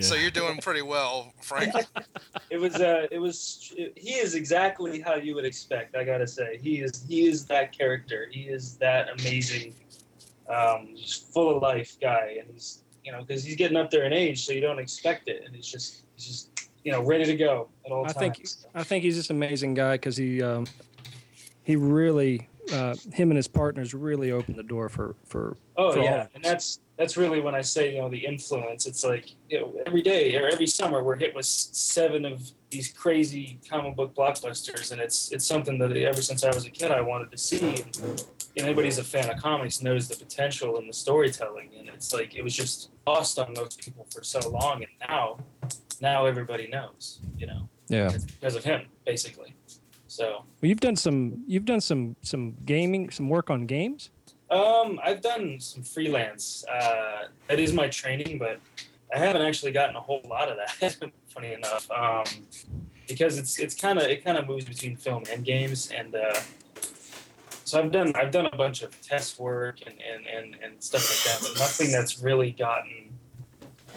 so 0.02 0.14
you're 0.14 0.30
doing 0.30 0.60
pretty 0.60 0.84
well, 0.84 1.34
Frank. 1.42 1.74
it 2.52 2.58
was 2.60 2.76
uh 2.76 3.08
it 3.12 3.18
was 3.20 3.74
he 3.96 4.12
is 4.12 4.36
exactly 4.36 5.02
how 5.02 5.16
you 5.16 5.34
would 5.36 5.44
expect 5.46 5.96
i 5.96 6.04
gotta 6.04 6.28
say 6.28 6.58
he 6.62 6.82
is 6.82 7.04
he 7.08 7.28
is 7.28 7.46
that 7.46 7.76
character 7.78 8.28
he 8.32 8.42
is 8.44 8.78
that 8.78 9.10
amazing 9.20 9.74
um 10.54 10.90
just 10.96 11.34
full 11.34 11.56
of 11.56 11.62
life 11.62 11.98
guy 12.02 12.38
and 12.40 12.50
he's 12.54 12.84
you 13.04 13.12
know 13.12 13.22
because 13.22 13.44
he's 13.44 13.56
getting 13.56 13.76
up 13.78 13.90
there 13.92 14.06
in 14.06 14.14
age 14.14 14.46
so 14.46 14.54
you 14.54 14.62
don't 14.62 14.80
expect 14.80 15.28
it 15.28 15.44
and 15.46 15.54
he's 15.56 15.68
just 15.68 16.04
he's 16.16 16.26
just 16.28 16.70
you 16.84 16.92
know 16.92 17.02
ready 17.02 17.26
to 17.26 17.36
go 17.36 17.68
at 17.86 17.92
all 17.92 18.06
I 18.06 18.14
times 18.14 18.18
think- 18.18 18.50
I 18.76 18.84
think 18.84 19.04
he's 19.04 19.16
just 19.16 19.30
an 19.30 19.36
amazing 19.36 19.74
guy 19.74 19.96
because 19.96 20.16
he 20.16 20.42
um, 20.42 20.68
he 21.68 21.76
really 21.76 22.48
uh, 22.72 22.96
him 23.12 23.30
and 23.30 23.36
his 23.36 23.48
partners 23.48 23.94
really 23.94 24.32
opened 24.32 24.56
the 24.56 24.64
door 24.64 24.88
for 24.88 25.16
for 25.26 25.58
oh 25.76 25.92
for 25.92 26.00
yeah. 26.00 26.28
and 26.34 26.44
that's 26.44 26.80
that's 26.98 27.18
really 27.18 27.42
when 27.42 27.54
i 27.54 27.62
say 27.62 27.94
you 27.94 28.02
know 28.02 28.10
the 28.10 28.26
influence. 28.26 28.88
It's 28.88 29.04
like 29.04 29.36
you 29.50 29.60
know 29.60 29.74
every 29.86 30.02
day 30.02 30.38
or 30.38 30.48
every 30.48 30.66
summer 30.66 31.04
we're 31.04 31.18
hit 31.18 31.36
with 31.36 31.46
seven 31.46 32.24
of 32.24 32.42
these 32.70 32.88
crazy 32.94 33.60
comic 33.70 33.98
book 33.98 34.16
blockbusters. 34.16 34.94
And 34.94 35.02
it's 35.02 35.30
it's 35.34 35.46
something 35.46 35.78
that 35.80 35.92
ever 35.96 36.22
since 36.22 36.46
i 36.46 36.48
was 36.48 36.66
a 36.66 36.70
kid 36.70 36.92
i 36.92 37.02
wanted 37.02 37.32
to 37.32 37.38
see. 37.38 37.82
And 37.82 38.26
you 38.56 38.64
anybody 38.64 38.88
who's 38.88 38.98
a 38.98 39.04
fan 39.04 39.30
of 39.30 39.38
comics 39.42 39.82
knows 39.82 40.08
the 40.08 40.16
potential 40.16 40.80
in 40.80 40.88
the 40.88 40.94
storytelling. 40.94 41.70
And 41.78 41.90
it's 41.90 42.14
like 42.14 42.34
it 42.34 42.44
was 42.44 42.56
just 42.56 42.92
lost 43.06 43.38
on 43.40 43.54
most 43.58 43.82
people 43.82 44.08
for 44.10 44.24
so 44.24 44.40
long. 44.50 44.84
And 44.86 45.10
now 45.10 45.38
now 46.00 46.26
everybody 46.26 46.68
knows 46.68 47.20
you 47.38 47.48
know? 47.48 47.68
Yeah. 47.90 48.12
because 48.40 48.56
of 48.56 48.64
him 48.64 48.88
basically 49.06 49.57
so 50.18 50.44
Well, 50.62 50.70
you've 50.70 50.80
done 50.80 50.96
some 50.96 51.44
you've 51.48 51.66
done 51.66 51.82
some 51.82 52.16
some 52.22 52.56
gaming 52.66 53.12
some 53.12 53.30
work 53.30 53.50
on 53.50 53.66
games. 53.66 54.10
Um, 54.50 55.00
I've 55.04 55.22
done 55.22 55.60
some 55.60 55.84
freelance. 55.84 56.66
Uh, 56.72 57.28
that 57.48 57.60
is 57.60 57.74
my 57.74 57.88
training, 57.90 58.40
but 58.40 58.60
I 59.14 59.20
haven't 59.20 59.42
actually 59.42 59.74
gotten 59.74 59.96
a 59.96 60.02
whole 60.02 60.22
lot 60.28 60.50
of 60.50 60.58
that. 60.58 61.12
funny 61.34 61.54
enough, 61.54 61.90
um, 61.92 62.26
because 63.08 63.38
it's 63.38 63.60
it's 63.60 63.76
kind 63.76 64.00
of 64.00 64.06
it 64.06 64.24
kind 64.24 64.38
of 64.38 64.48
moves 64.48 64.66
between 64.66 64.96
film 64.96 65.24
and 65.32 65.46
games, 65.46 65.92
and 65.92 66.16
uh, 66.16 66.40
so 67.64 67.80
I've 67.80 67.92
done 67.92 68.14
I've 68.16 68.32
done 68.32 68.48
a 68.48 68.56
bunch 68.56 68.82
of 68.82 69.00
test 69.02 69.40
work 69.40 69.80
and 69.86 69.96
and, 70.02 70.26
and, 70.26 70.56
and 70.64 70.82
stuff 70.82 71.06
like 71.12 71.22
that, 71.28 71.48
but 71.48 71.60
nothing 71.60 71.92
that's 71.92 72.24
really 72.24 72.52
gotten 72.52 73.14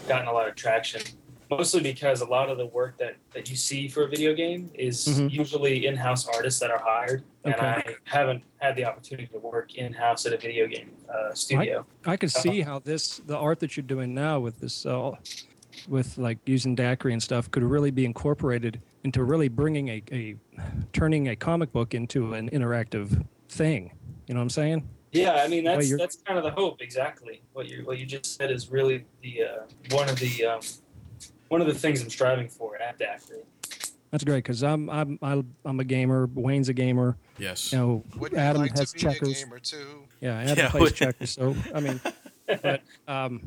gotten 0.06 0.28
a 0.28 0.32
lot 0.32 0.48
of 0.48 0.54
traction. 0.54 1.02
Mostly 1.50 1.80
because 1.82 2.20
a 2.20 2.26
lot 2.26 2.48
of 2.48 2.58
the 2.58 2.66
work 2.66 2.96
that, 2.98 3.16
that 3.32 3.50
you 3.50 3.56
see 3.56 3.88
for 3.88 4.04
a 4.04 4.08
video 4.08 4.34
game 4.34 4.70
is 4.72 5.04
Mhm. 5.08 5.32
usually 5.32 5.84
in-house 5.86 6.28
artists 6.28 6.60
that 6.60 6.70
are 6.70 6.78
hired, 6.78 7.24
and 7.44 7.54
Okay. 7.54 7.66
I 7.66 7.96
haven't 8.04 8.44
had 8.58 8.76
the 8.76 8.84
opportunity 8.84 9.26
to 9.32 9.38
work 9.40 9.74
in-house 9.74 10.26
at 10.26 10.32
a 10.32 10.36
video 10.38 10.68
game 10.68 10.92
uh, 11.12 11.34
studio. 11.34 11.84
I 12.06 12.16
could 12.16 12.30
see 12.30 12.60
how 12.60 12.78
this 12.78 13.18
the 13.26 13.36
art 13.36 13.58
that 13.60 13.76
you're 13.76 13.82
doing 13.82 14.14
now 14.14 14.38
with 14.38 14.60
this 14.60 14.86
uh, 14.86 15.10
with 15.88 16.16
like 16.18 16.38
using 16.46 16.76
DAQRI 16.76 17.14
and 17.14 17.22
stuff 17.22 17.50
could 17.50 17.64
really 17.64 17.90
be 17.90 18.04
incorporated 18.04 18.80
into 19.02 19.24
really 19.24 19.48
bringing 19.48 19.88
a, 19.88 20.02
a 20.12 20.36
turning 20.92 21.28
a 21.30 21.36
comic 21.36 21.72
book 21.72 21.94
into 21.94 22.34
an 22.34 22.48
interactive 22.50 23.26
thing. 23.48 23.90
You 24.28 24.34
know 24.34 24.40
what 24.40 24.44
I'm 24.44 24.50
saying? 24.50 24.88
Yeah, 25.10 25.42
I 25.44 25.48
mean 25.48 25.64
that's 25.64 25.96
that's 25.96 26.16
kind 26.22 26.38
of 26.38 26.44
the 26.44 26.52
hope. 26.52 26.80
Exactly 26.80 27.42
what 27.54 27.66
you 27.68 27.84
what 27.84 27.98
you 27.98 28.06
just 28.06 28.36
said 28.36 28.52
is 28.52 28.70
really 28.70 29.04
the 29.22 29.42
uh, 29.42 29.96
one 29.96 30.08
of 30.08 30.16
the 30.20 30.44
um, 30.44 30.60
one 31.50 31.60
of 31.60 31.66
the 31.66 31.74
things 31.74 32.00
I'm 32.00 32.08
striving 32.08 32.48
for 32.48 32.76
at 32.80 32.98
DAQRI. 32.98 33.42
That's 34.12 34.24
great 34.24 34.38
because 34.44 34.62
I'm 34.64 34.88
I'm 34.88 35.18
I'm 35.20 35.54
I'm 35.64 35.78
a 35.80 35.84
gamer. 35.84 36.28
Wayne's 36.34 36.68
a 36.68 36.72
gamer. 36.72 37.16
Yes. 37.38 37.72
You 37.72 37.78
know, 37.78 38.04
Wouldn't 38.16 38.40
Adam 38.40 38.62
you 38.62 38.68
like 38.68 38.78
has 38.78 38.92
to 38.92 38.98
be 38.98 39.06
a 39.06 39.12
checkers. 39.12 39.44
gamer 39.44 39.58
too? 39.58 40.04
Yeah, 40.20 40.38
Adam 40.40 40.58
Yeah, 40.58 40.70
plays 40.70 40.92
checkers. 40.92 41.30
So 41.30 41.54
I 41.74 41.80
mean, 41.80 42.00
but 42.62 42.82
um, 43.06 43.40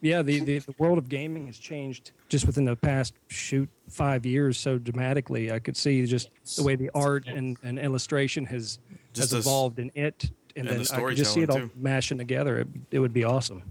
yeah, 0.00 0.22
the, 0.22 0.40
the 0.40 0.58
the 0.60 0.74
world 0.78 0.98
of 0.98 1.08
gaming 1.08 1.46
has 1.46 1.58
changed 1.58 2.12
just 2.28 2.46
within 2.46 2.64
the 2.64 2.74
past 2.76 3.14
shoot 3.28 3.68
five 3.88 4.24
years 4.26 4.58
so 4.58 4.78
dramatically. 4.78 5.52
I 5.52 5.58
could 5.58 5.76
see 5.76 6.04
just 6.06 6.30
the 6.56 6.62
way 6.64 6.74
the 6.76 6.90
art 6.94 7.26
and, 7.26 7.56
and 7.62 7.78
illustration 7.78 8.44
has 8.46 8.78
Just 9.12 9.30
has 9.30 9.34
as- 9.40 9.46
evolved 9.46 9.78
in 9.78 9.90
it, 9.94 10.30
and, 10.56 10.66
and 10.66 10.68
then 10.68 10.82
the 10.84 10.94
I 10.94 11.00
could 11.00 11.16
just 11.16 11.34
see 11.34 11.42
it 11.42 11.50
all 11.50 11.56
storytelling, 11.56 11.82
mashing 11.82 12.18
together. 12.18 12.58
It, 12.60 12.68
it 12.92 12.98
would 13.00 13.12
be 13.12 13.22
awesome. 13.24 13.62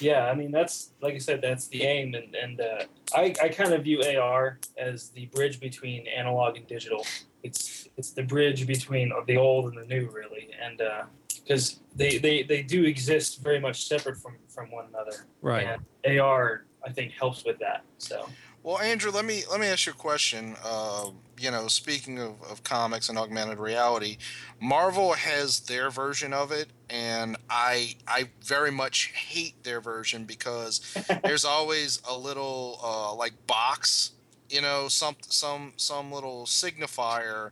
Yeah, 0.00 0.26
I 0.26 0.34
mean 0.34 0.50
that's 0.50 0.90
like 1.00 1.14
I 1.14 1.18
said, 1.18 1.40
that's 1.42 1.68
the 1.68 1.82
aim, 1.82 2.14
and 2.14 2.34
and 2.34 2.60
uh, 2.60 2.84
I 3.14 3.34
I 3.42 3.48
kind 3.48 3.72
of 3.72 3.84
view 3.84 4.02
AR 4.02 4.58
as 4.78 5.10
the 5.10 5.26
bridge 5.26 5.60
between 5.60 6.06
analog 6.06 6.56
and 6.56 6.66
digital. 6.66 7.04
It's 7.42 7.88
it's 7.96 8.10
the 8.10 8.22
bridge 8.22 8.66
between 8.66 9.12
the 9.26 9.36
old 9.36 9.72
and 9.72 9.82
the 9.82 9.86
new, 9.86 10.10
really, 10.10 10.50
and 10.62 10.80
because 11.46 11.80
they, 11.94 12.18
they 12.18 12.42
they 12.42 12.62
do 12.62 12.84
exist 12.84 13.42
very 13.42 13.60
much 13.60 13.86
separate 13.86 14.18
from 14.18 14.36
from 14.48 14.70
one 14.70 14.86
another. 14.88 15.26
Right. 15.40 15.78
And 16.04 16.20
AR 16.20 16.64
I 16.84 16.92
think 16.92 17.12
helps 17.12 17.44
with 17.44 17.58
that. 17.58 17.82
So 17.98 18.28
Well, 18.62 18.78
Andrew, 18.78 19.10
let 19.10 19.24
me 19.24 19.44
let 19.50 19.60
me 19.60 19.66
ask 19.66 19.86
you 19.86 19.92
a 19.92 19.96
question. 19.96 20.56
Uh, 20.64 21.10
you 21.38 21.50
know, 21.50 21.68
speaking 21.68 22.18
of, 22.18 22.42
of 22.42 22.62
comics 22.62 23.08
and 23.08 23.18
augmented 23.18 23.58
reality, 23.58 24.16
Marvel 24.60 25.14
has 25.14 25.60
their 25.60 25.90
version 25.90 26.32
of 26.32 26.52
it, 26.52 26.72
and 26.88 27.36
I 27.50 27.94
I 28.06 28.32
very 28.44 28.70
much 28.70 29.12
hate 29.14 29.62
their 29.64 29.80
version 29.80 30.24
because 30.26 30.80
there's 31.24 31.44
always 31.44 32.00
a 32.08 32.16
little 32.16 32.78
uh, 32.82 33.14
like 33.14 33.34
box, 33.46 34.12
you 34.48 34.60
know, 34.62 34.88
some 34.88 35.16
some 35.28 35.74
some 35.76 36.12
little 36.12 36.46
signifier 36.46 37.50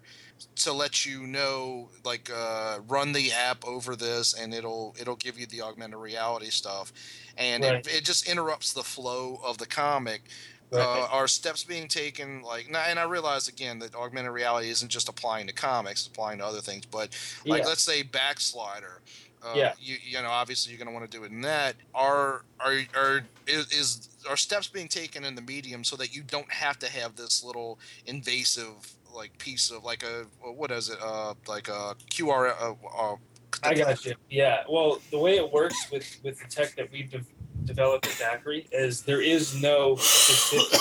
to 0.56 0.72
let 0.72 1.04
you 1.04 1.26
know 1.26 1.90
like 2.04 2.28
uh, 2.30 2.80
run 2.86 3.12
the 3.12 3.32
app 3.32 3.64
over 3.64 3.94
this 3.96 4.34
and 4.34 4.52
it'll 4.52 4.94
it'll 4.98 5.16
give 5.16 5.38
you 5.38 5.46
the 5.46 5.62
augmented 5.62 5.98
reality 5.98 6.50
stuff 6.50 6.92
and 7.36 7.64
Right. 7.64 7.86
it, 7.86 7.86
it 7.86 8.04
just 8.04 8.28
interrupts 8.28 8.72
the 8.72 8.82
flow 8.82 9.36
of 9.44 9.58
the 9.58 9.66
comic 9.66 10.28
uh, 10.74 11.06
are 11.10 11.28
steps 11.28 11.64
being 11.64 11.88
taken 11.88 12.42
like 12.42 12.66
and 12.68 12.98
i 12.98 13.04
realize 13.04 13.48
again 13.48 13.78
that 13.78 13.94
augmented 13.94 14.32
reality 14.32 14.68
isn't 14.68 14.88
just 14.90 15.08
applying 15.08 15.46
to 15.46 15.52
comics 15.52 16.00
it's 16.00 16.08
applying 16.08 16.38
to 16.38 16.44
other 16.44 16.60
things 16.60 16.84
but 16.86 17.16
like 17.46 17.62
Yeah. 17.62 17.68
let's 17.68 17.82
say 17.82 18.02
backslider 18.02 19.00
uh, 19.42 19.52
Yeah. 19.54 19.72
you, 19.80 19.96
you 20.02 20.22
know 20.22 20.30
obviously 20.30 20.72
you're 20.72 20.78
going 20.78 20.88
to 20.88 20.94
want 20.94 21.10
to 21.10 21.16
do 21.18 21.24
it 21.24 21.30
in 21.30 21.40
that 21.42 21.76
are 21.94 22.42
are 22.60 22.78
are 22.94 23.20
is, 23.46 23.72
is 23.72 24.08
are 24.28 24.36
steps 24.36 24.68
being 24.68 24.88
taken 24.88 25.24
in 25.24 25.34
the 25.34 25.42
medium 25.42 25.84
so 25.84 25.96
that 25.96 26.14
you 26.14 26.22
don't 26.22 26.50
have 26.50 26.78
to 26.78 26.88
have 26.90 27.14
this 27.16 27.44
little 27.44 27.78
invasive 28.06 28.72
like 29.14 29.36
piece 29.38 29.70
of 29.70 29.84
like 29.84 30.02
a 30.02 30.24
what 30.50 30.70
is 30.70 30.88
it 30.90 30.98
uh 31.02 31.34
like 31.46 31.68
a 31.68 31.94
qr 32.10 32.50
uh, 32.60 32.74
uh, 32.98 33.16
I 33.62 33.72
got 33.72 34.04
you. 34.04 34.14
Yeah. 34.30 34.64
Well, 34.68 35.00
the 35.12 35.18
way 35.18 35.36
it 35.36 35.52
works 35.52 35.76
with 35.90 36.18
with 36.24 36.40
the 36.40 36.48
tech 36.48 36.74
that 36.74 36.90
we've 36.90 37.08
de- 37.08 37.20
developed 37.64 38.06
at 38.06 38.12
DAQRI 38.12 38.66
is 38.72 39.02
there 39.02 39.20
is 39.20 39.60
no 39.60 39.96
specific 39.96 40.80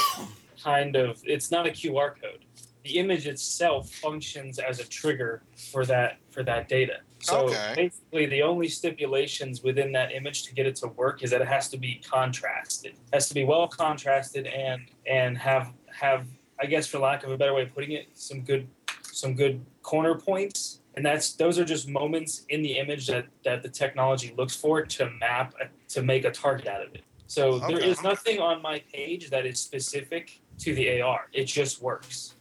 kind 0.62 0.96
of. 0.96 1.22
It's 1.26 1.52
not 1.52 1.66
a 1.66 1.70
QR 1.72 2.20
code. 2.22 2.46
The 2.84 2.98
image 2.98 3.28
itself 3.28 3.90
functions 3.90 4.60
as 4.60 4.80
a 4.80 4.84
trigger 4.86 5.44
for 5.72 5.86
that 5.86 6.18
for 6.32 6.44
that 6.44 6.68
data. 6.68 6.98
So 7.20 7.46
Okay. 7.48 7.74
basically, 7.76 8.26
the 8.26 8.42
only 8.42 8.68
stipulations 8.68 9.64
within 9.64 9.94
that 9.94 10.12
image 10.12 10.44
to 10.44 10.54
get 10.54 10.66
it 10.66 10.76
to 10.78 10.88
work 10.88 11.24
is 11.24 11.32
that 11.32 11.42
it 11.42 11.48
has 11.48 11.70
to 11.70 11.78
be 11.78 12.02
contrasted. 12.06 12.92
It 12.94 12.98
has 13.14 13.30
to 13.30 13.34
be 13.34 13.46
well 13.46 13.68
contrasted 13.68 14.48
and 14.48 14.82
and 15.06 15.38
have 15.38 15.72
have 15.92 16.28
I 16.60 16.66
guess 16.66 16.86
for 16.88 17.00
lack 17.00 17.24
of 17.24 17.32
a 17.32 17.38
better 17.38 17.54
way 17.54 17.64
of 17.64 17.74
putting 17.74 17.94
it, 17.94 18.08
some 18.14 18.42
good 18.42 18.68
some 19.04 19.36
good 19.36 19.66
corner 19.82 20.16
points 20.16 20.80
and 20.96 21.06
that's 21.06 21.34
those 21.34 21.58
are 21.60 21.66
just 21.66 21.88
moments 21.88 22.46
in 22.50 22.62
the 22.62 22.78
image 22.78 23.08
that 23.08 23.26
that 23.44 23.64
the 23.64 23.70
technology 23.70 24.34
looks 24.38 24.56
for 24.56 24.82
to 24.84 25.10
map 25.20 25.54
to 25.88 26.04
make 26.04 26.26
a 26.26 26.32
target 26.32 26.68
out 26.68 26.82
of 26.86 26.94
it 26.94 27.04
so 27.28 27.60
there 27.60 27.78
Okay. 27.78 27.90
is 27.90 28.02
nothing 28.04 28.40
on 28.40 28.62
my 28.62 28.82
page 28.94 29.30
that 29.30 29.46
is 29.46 29.60
specific 29.60 30.42
to 30.60 30.74
the 30.76 31.02
ar 31.02 31.28
it 31.34 31.46
just 31.46 31.82
works 31.82 32.36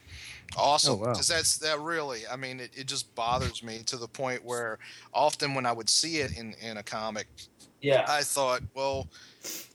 Awesome, 0.55 0.95
Oh, 0.95 0.97
wow. 0.97 1.13
because 1.13 1.29
that's 1.29 1.57
that 1.59 1.81
really. 1.81 2.27
I 2.31 2.37
mean, 2.37 2.61
it, 2.61 2.73
it 2.77 2.87
just 2.87 3.15
bothers 3.15 3.63
me 3.63 3.83
to 3.87 3.97
the 3.97 4.07
point 4.07 4.45
where 4.45 4.79
often 5.15 5.55
when 5.55 5.65
I 5.65 5.73
would 5.73 5.89
see 5.89 6.19
it 6.19 6.37
in 6.37 6.53
in 6.61 6.77
a 6.77 6.83
comic, 6.83 7.27
yeah 7.83 8.05
I 8.09 8.23
thought, 8.23 8.63
well, 8.75 9.09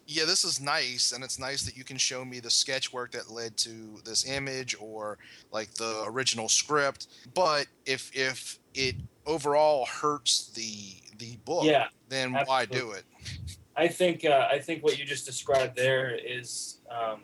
yeah, 0.07 0.25
this 0.25 0.43
is 0.43 0.59
nice, 0.61 1.11
and 1.11 1.23
it's 1.23 1.37
nice 1.37 1.63
that 1.63 1.77
you 1.77 1.83
can 1.83 1.97
show 1.97 2.23
me 2.25 2.39
the 2.39 2.49
sketch 2.49 2.93
work 2.93 3.11
that 3.11 3.29
led 3.29 3.57
to 3.57 3.99
this 4.05 4.27
image 4.27 4.75
or 4.79 5.17
like 5.51 5.73
the 5.75 6.03
original 6.07 6.49
script. 6.49 7.07
But 7.33 7.67
if 7.85 8.09
if 8.15 8.59
it 8.73 8.95
overall 9.25 9.85
hurts 9.85 10.49
the 10.49 10.95
the 11.17 11.37
book, 11.45 11.65
yeah 11.65 11.87
then 12.09 12.33
why 12.45 12.65
do 12.65 12.91
it? 12.91 13.03
I 13.75 13.87
think 13.87 14.25
uh, 14.25 14.47
I 14.51 14.59
think 14.59 14.83
what 14.83 14.97
you 14.97 15.05
just 15.05 15.25
described 15.25 15.75
there 15.75 16.15
is 16.15 16.79
um, 16.89 17.21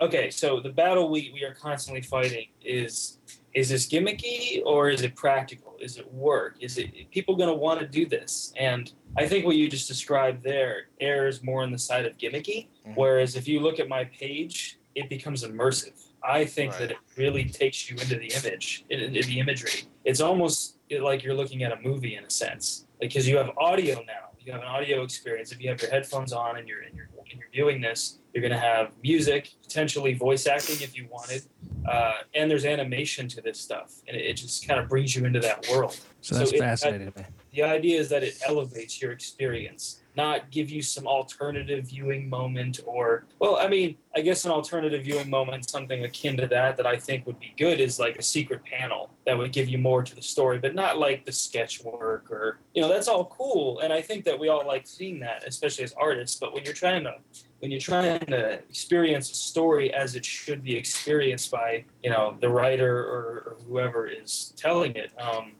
okay. 0.00 0.30
So 0.30 0.60
the 0.60 0.70
battle 0.70 1.10
we, 1.10 1.30
we 1.32 1.44
are 1.44 1.54
constantly 1.54 2.02
fighting 2.02 2.48
is 2.62 3.18
is 3.54 3.68
this 3.68 3.88
gimmicky 3.88 4.62
or 4.64 4.90
is 4.90 5.02
it 5.02 5.14
practical? 5.14 5.76
Is 5.80 5.96
it 5.98 6.12
work? 6.12 6.56
Is 6.60 6.78
it 6.78 7.10
people 7.10 7.36
going 7.36 7.48
to 7.48 7.54
want 7.54 7.80
to 7.80 7.86
do 7.86 8.06
this? 8.06 8.52
And 8.56 8.92
I 9.18 9.26
think 9.26 9.44
what 9.44 9.56
you 9.56 9.68
just 9.68 9.88
described 9.88 10.44
there 10.44 10.86
errs 11.00 11.42
more 11.42 11.62
on 11.62 11.72
the 11.72 11.78
side 11.78 12.06
of 12.06 12.16
gimmicky. 12.16 12.68
Mhm. 12.86 12.94
Whereas 12.96 13.34
if 13.36 13.48
you 13.48 13.58
look 13.60 13.80
at 13.80 13.88
my 13.88 14.04
page, 14.04 14.78
it 14.94 15.08
becomes 15.10 15.44
immersive. 15.44 15.92
I 16.22 16.44
think 16.44 16.72
Right. 16.72 16.80
that 16.80 16.90
it 16.92 16.96
really 17.16 17.44
takes 17.44 17.90
you 17.90 17.96
into 17.96 18.16
the 18.16 18.30
image, 18.38 18.84
into 18.90 19.22
the 19.26 19.38
imagery. 19.40 19.82
It's 20.04 20.20
almost 20.20 20.78
like 20.90 21.22
you're 21.22 21.34
looking 21.34 21.62
at 21.64 21.72
a 21.72 21.80
movie 21.80 22.14
in 22.14 22.24
a 22.24 22.30
sense, 22.30 22.86
because 23.00 23.26
you 23.28 23.36
have 23.36 23.50
audio 23.58 24.02
now. 24.06 24.24
You 24.40 24.52
have 24.52 24.62
an 24.62 24.68
audio 24.68 25.02
experience. 25.02 25.52
If 25.52 25.60
you 25.60 25.68
have 25.68 25.80
your 25.82 25.90
headphones 25.90 26.32
on 26.32 26.56
and 26.56 26.66
you're 26.66 26.80
and 26.80 26.96
you're, 26.96 27.08
and 27.30 27.38
you're 27.38 27.50
viewing 27.52 27.80
this, 27.82 28.18
you're 28.32 28.40
going 28.40 28.52
to 28.52 28.58
have 28.58 28.92
music, 29.02 29.50
potentially 29.62 30.14
voice 30.14 30.46
acting 30.46 30.76
if 30.80 30.96
you 30.96 31.06
wanted, 31.10 31.42
uh, 31.86 32.14
and 32.34 32.50
there's 32.50 32.64
animation 32.64 33.28
to 33.28 33.42
this 33.42 33.60
stuff, 33.60 33.92
and 34.08 34.16
it, 34.16 34.24
it 34.24 34.34
just 34.34 34.66
kind 34.66 34.80
of 34.80 34.88
brings 34.88 35.14
you 35.14 35.26
into 35.26 35.40
that 35.40 35.66
world. 35.70 35.98
So 36.22 36.34
that's 36.36 36.50
So 36.50 36.56
fascinating 36.58 37.12
to 37.12 37.18
me. 37.18 37.24
The 37.52 37.62
idea 37.62 37.98
is 37.98 38.08
that 38.10 38.22
it 38.22 38.38
elevates 38.46 39.00
your 39.00 39.12
experience, 39.12 40.02
not 40.16 40.50
give 40.50 40.68
you 40.68 40.82
some 40.82 41.06
alternative 41.06 41.86
viewing 41.86 42.28
moment 42.28 42.80
or, 42.84 43.24
well, 43.38 43.56
I 43.56 43.68
mean, 43.68 43.96
I 44.14 44.20
guess 44.20 44.44
an 44.44 44.50
alternative 44.50 45.04
viewing 45.04 45.30
moment, 45.30 45.70
something 45.70 46.04
akin 46.04 46.36
to 46.38 46.46
that, 46.48 46.76
that 46.76 46.86
I 46.86 46.96
think 46.96 47.26
would 47.26 47.38
be 47.38 47.54
good 47.56 47.80
is 47.80 47.98
like 47.98 48.16
a 48.18 48.22
secret 48.22 48.64
panel 48.64 49.10
that 49.26 49.38
would 49.38 49.52
give 49.52 49.68
you 49.68 49.78
more 49.78 50.02
to 50.02 50.14
the 50.14 50.22
story, 50.22 50.58
but 50.58 50.74
not 50.74 50.98
like 50.98 51.24
the 51.24 51.32
sketch 51.32 51.82
work 51.84 52.30
or, 52.30 52.58
you 52.74 52.82
know, 52.82 52.88
that's 52.88 53.08
all 53.08 53.26
cool. 53.26 53.78
And 53.80 53.92
I 53.92 54.02
think 54.02 54.24
that 54.24 54.38
we 54.38 54.48
all 54.48 54.66
like 54.66 54.86
seeing 54.86 55.20
that, 55.20 55.44
especially 55.46 55.84
as 55.84 55.92
artists. 55.92 56.38
But 56.38 56.52
when 56.52 56.64
you're 56.64 56.74
trying 56.74 57.04
to, 57.04 57.14
when 57.60 57.70
you're 57.70 57.80
trying 57.80 58.20
to 58.20 58.54
experience 58.68 59.30
a 59.30 59.34
story 59.34 59.92
as 59.94 60.16
it 60.16 60.24
should 60.24 60.62
be 60.62 60.76
experienced 60.76 61.50
by, 61.50 61.84
you 62.02 62.10
know, 62.10 62.36
the 62.40 62.48
writer 62.48 62.98
or, 62.98 63.22
or 63.46 63.56
whoever 63.66 64.06
is 64.06 64.52
telling 64.56 64.96
it, 64.96 65.12
um, 65.18 65.52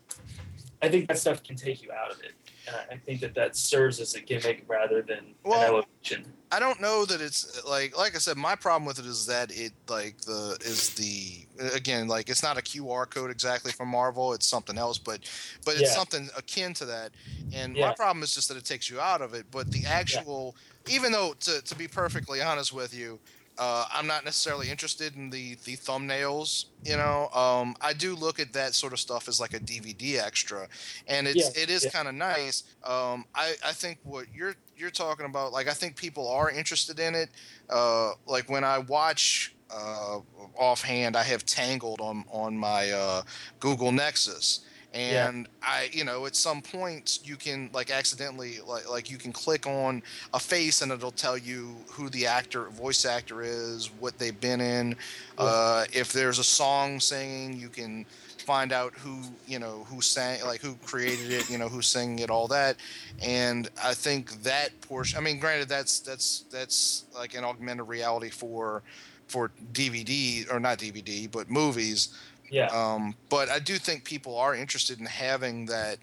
I 0.80 0.88
think 0.88 1.08
that 1.08 1.18
stuff 1.18 1.42
can 1.42 1.56
take 1.56 1.82
you 1.82 1.90
out 1.92 2.10
of 2.12 2.20
it. 2.20 2.32
And 2.66 2.76
I- 2.90 2.96
think 2.98 3.20
that 3.20 3.34
that 3.34 3.56
serves 3.56 3.98
as 4.00 4.14
a 4.14 4.20
gimmick 4.20 4.64
rather 4.68 5.00
than 5.02 5.34
Well, 5.42 5.58
an 5.60 5.64
elevation. 5.66 6.32
I 6.52 6.58
don't 6.60 6.80
know 6.80 7.04
that 7.06 7.20
it's 7.20 7.64
like 7.64 7.96
like 7.96 8.14
I 8.14 8.18
said. 8.18 8.36
My 8.36 8.54
problem 8.54 8.86
with 8.86 8.98
it 8.98 9.04
is 9.06 9.26
that 9.26 9.50
it 9.50 9.72
like 9.88 10.20
the 10.22 10.56
is 10.60 10.90
the 10.94 11.46
again 11.74 12.08
like 12.08 12.28
it's 12.28 12.42
not 12.42 12.58
a 12.58 12.62
QR 12.62 13.06
code 13.08 13.30
exactly 13.30 13.72
from 13.72 13.88
Marvel. 13.88 14.32
It's 14.34 14.46
something 14.46 14.76
else, 14.78 14.98
but 14.98 15.20
but 15.64 15.72
it's 15.74 15.90
Yeah. 15.90 15.96
something 15.96 16.28
akin 16.36 16.74
to 16.74 16.84
that. 16.86 17.12
And 17.52 17.74
my 17.74 17.92
problem 17.94 18.22
is 18.22 18.34
just 18.34 18.48
that 18.48 18.56
it 18.56 18.64
takes 18.64 18.88
you 18.90 19.00
out 19.00 19.20
of 19.22 19.34
it. 19.34 19.46
But 19.50 19.70
the 19.72 19.84
actual, 19.86 20.54
even 20.88 21.12
though 21.12 21.34
to 21.40 21.60
to 21.62 21.74
be 21.74 21.88
perfectly 21.88 22.40
honest 22.42 22.72
with 22.72 22.94
you. 22.94 23.18
Uh, 23.58 23.86
I'm 23.92 24.06
not 24.06 24.24
necessarily 24.24 24.70
interested 24.70 25.16
in 25.16 25.30
the 25.30 25.56
the 25.64 25.76
thumbnails. 25.76 26.66
You 26.84 26.96
know, 26.96 27.28
um, 27.34 27.74
I 27.80 27.92
do 27.92 28.14
look 28.14 28.38
at 28.38 28.52
that 28.52 28.74
sort 28.74 28.92
of 28.92 29.00
stuff 29.00 29.28
as 29.28 29.40
like 29.40 29.54
a 29.54 29.60
DVD 29.60 30.18
extra, 30.24 30.68
and 31.08 31.26
it's 31.26 31.50
Yeah, 31.56 31.62
it 31.62 31.68
is 31.70 31.84
yeah. 31.84 31.90
kind 31.90 32.08
of 32.08 32.14
nice. 32.14 32.62
Um, 32.84 33.24
I 33.34 33.54
I 33.64 33.72
think 33.72 33.98
what 34.04 34.26
you're 34.32 34.54
you're 34.76 34.90
talking 34.90 35.26
about, 35.26 35.52
like 35.52 35.68
I 35.68 35.74
think 35.74 35.96
people 35.96 36.28
are 36.28 36.50
interested 36.50 37.00
in 37.00 37.14
it. 37.14 37.30
Uh, 37.68 38.12
like 38.26 38.48
when 38.48 38.64
I 38.64 38.78
watch 38.78 39.54
uh, 39.70 40.20
offhand, 40.56 41.16
I 41.16 41.22
have 41.24 41.44
Tangled 41.44 42.00
on 42.00 42.24
on 42.30 42.56
my 42.56 42.90
uh, 42.90 43.22
Google 43.60 43.92
Nexus, 43.92 44.60
Yeah. 44.94 45.28
and 45.28 45.48
I 45.62 45.90
you 45.92 46.04
know 46.04 46.24
at 46.24 46.34
some 46.34 46.62
point 46.62 47.20
you 47.22 47.36
can 47.36 47.68
like 47.72 47.90
accidentally 47.90 48.58
like 48.66 48.88
like 48.88 49.10
you 49.10 49.18
can 49.18 49.32
click 49.32 49.66
on 49.66 50.02
a 50.32 50.40
face 50.40 50.80
and 50.80 50.90
it'll 50.90 51.10
tell 51.10 51.36
you 51.36 51.76
who 51.90 52.08
the 52.08 52.26
actor 52.26 52.64
voice 52.70 53.04
actor 53.04 53.42
is, 53.42 53.90
what 54.00 54.18
they've 54.18 54.38
been 54.40 54.60
in. 54.60 54.96
Uh, 55.36 55.84
if 55.92 56.12
there's 56.12 56.38
a 56.38 56.44
song 56.44 56.98
singing, 57.00 57.52
you 57.60 57.68
can 57.68 58.06
find 58.48 58.72
out 58.72 58.94
who 58.94 59.20
you 59.46 59.58
know 59.58 59.84
who 59.90 60.00
sang 60.00 60.42
like 60.46 60.62
who 60.62 60.74
created 60.76 61.30
it 61.30 61.50
you 61.50 61.58
know 61.58 61.68
who's 61.68 61.86
singing 61.86 62.20
it 62.20 62.30
all 62.30 62.48
that 62.48 62.76
and 63.22 63.68
i 63.84 63.92
think 63.92 64.42
that 64.42 64.70
portion 64.80 65.18
i 65.18 65.20
mean 65.20 65.38
granted 65.38 65.68
that's 65.68 66.00
that's 66.00 66.46
that's 66.50 67.04
like 67.14 67.34
an 67.34 67.44
augmented 67.44 67.86
reality 67.86 68.30
for 68.30 68.82
for 69.26 69.50
dvd 69.74 70.50
or 70.50 70.58
not 70.58 70.78
dvd 70.78 71.30
but 71.30 71.50
movies 71.50 72.18
Yeah. 72.50 72.66
um, 72.66 73.14
but 73.28 73.48
I 73.48 73.58
do 73.58 73.76
think 73.76 74.04
people 74.04 74.36
are 74.36 74.54
interested 74.54 74.98
in 75.00 75.06
having 75.06 75.66
that, 75.66 75.98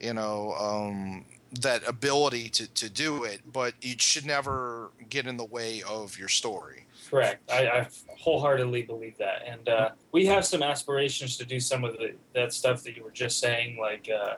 you 0.00 0.14
know, 0.14 0.54
um, 0.54 1.24
that 1.60 1.86
ability 1.86 2.48
to, 2.50 2.66
to 2.74 2.88
do 2.88 3.24
it, 3.24 3.40
but 3.52 3.74
it 3.82 4.00
should 4.00 4.24
never 4.24 4.90
get 5.08 5.26
in 5.26 5.36
the 5.36 5.44
way 5.44 5.82
of 5.82 6.18
your 6.18 6.28
story. 6.28 6.86
Correct. 7.08 7.50
I, 7.50 7.66
I 7.66 7.88
wholeheartedly 8.18 8.82
believe 8.82 9.18
that, 9.18 9.42
and 9.46 9.68
uh, 9.68 9.90
we 10.12 10.26
have 10.26 10.44
some 10.44 10.62
aspirations 10.62 11.36
to 11.38 11.44
do 11.44 11.58
some 11.58 11.84
of 11.84 11.94
the, 11.94 12.14
that 12.34 12.52
stuff 12.52 12.84
that 12.84 12.96
you 12.96 13.02
were 13.02 13.10
just 13.10 13.40
saying, 13.40 13.78
like, 13.80 14.08
uh, 14.08 14.36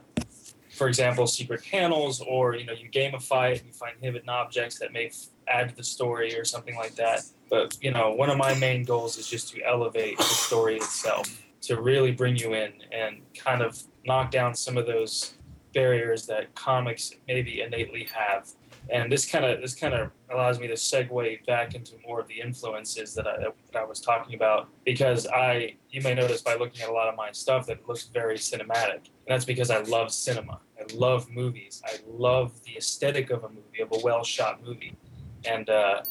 for 0.70 0.88
example, 0.88 1.26
secret 1.26 1.62
panels, 1.70 2.22
or 2.22 2.56
you 2.56 2.64
know, 2.64 2.72
you 2.72 2.88
gamify 2.88 3.52
it 3.52 3.58
and 3.58 3.66
you 3.66 3.72
find 3.74 3.94
hidden 4.00 4.28
objects 4.28 4.78
that 4.78 4.90
may 4.92 5.06
f- 5.06 5.26
add 5.46 5.68
to 5.68 5.76
the 5.76 5.84
story 5.84 6.34
or 6.38 6.46
something 6.46 6.74
like 6.76 6.94
that. 6.94 7.24
But 7.50 7.76
you 7.82 7.90
know, 7.90 8.12
one 8.12 8.30
of 8.30 8.38
my 8.38 8.54
main 8.54 8.84
goals 8.84 9.18
is 9.18 9.28
just 9.28 9.52
to 9.52 9.62
elevate 9.62 10.16
the 10.16 10.24
story 10.24 10.76
itself, 10.76 11.41
to 11.62 11.80
really 11.80 12.12
bring 12.12 12.36
you 12.36 12.54
in 12.54 12.72
and 12.92 13.22
kind 13.36 13.62
of 13.62 13.80
knock 14.04 14.30
down 14.30 14.54
some 14.54 14.76
of 14.76 14.86
those 14.86 15.34
barriers 15.72 16.26
that 16.26 16.54
comics 16.54 17.12
maybe 17.26 17.62
innately 17.62 18.08
have. 18.12 18.48
And 18.90 19.10
this 19.10 19.24
kind 19.24 19.44
of 19.44 19.60
this 19.60 19.74
kind 19.74 19.94
of 19.94 20.10
allows 20.30 20.58
me 20.58 20.66
to 20.66 20.74
segue 20.74 21.46
back 21.46 21.74
into 21.74 21.94
more 22.06 22.20
of 22.20 22.26
the 22.26 22.40
influences 22.40 23.14
that 23.14 23.28
I, 23.28 23.38
that 23.38 23.54
I 23.76 23.84
was 23.84 24.00
talking 24.00 24.34
about 24.34 24.68
because 24.84 25.26
I 25.28 25.76
you 25.90 26.02
may 26.02 26.14
notice 26.14 26.42
by 26.42 26.56
looking 26.56 26.82
at 26.82 26.88
a 26.88 26.92
lot 26.92 27.08
of 27.08 27.14
my 27.14 27.30
stuff 27.30 27.66
that 27.66 27.78
it 27.78 27.88
looks 27.88 28.04
very 28.12 28.36
cinematic 28.36 28.94
and 28.94 29.28
that's 29.28 29.44
because 29.44 29.70
I 29.70 29.82
love 29.82 30.12
cinema. 30.12 30.58
I 30.80 30.92
love 30.94 31.30
movies. 31.30 31.80
I 31.86 31.98
love 32.08 32.60
the 32.64 32.76
aesthetic 32.76 33.30
of 33.30 33.44
a 33.44 33.48
movie 33.48 33.80
of 33.80 33.92
a 33.92 33.98
well 34.02 34.24
shot 34.24 34.62
movie. 34.64 34.96
And 35.44 35.70
uh, 35.70 36.02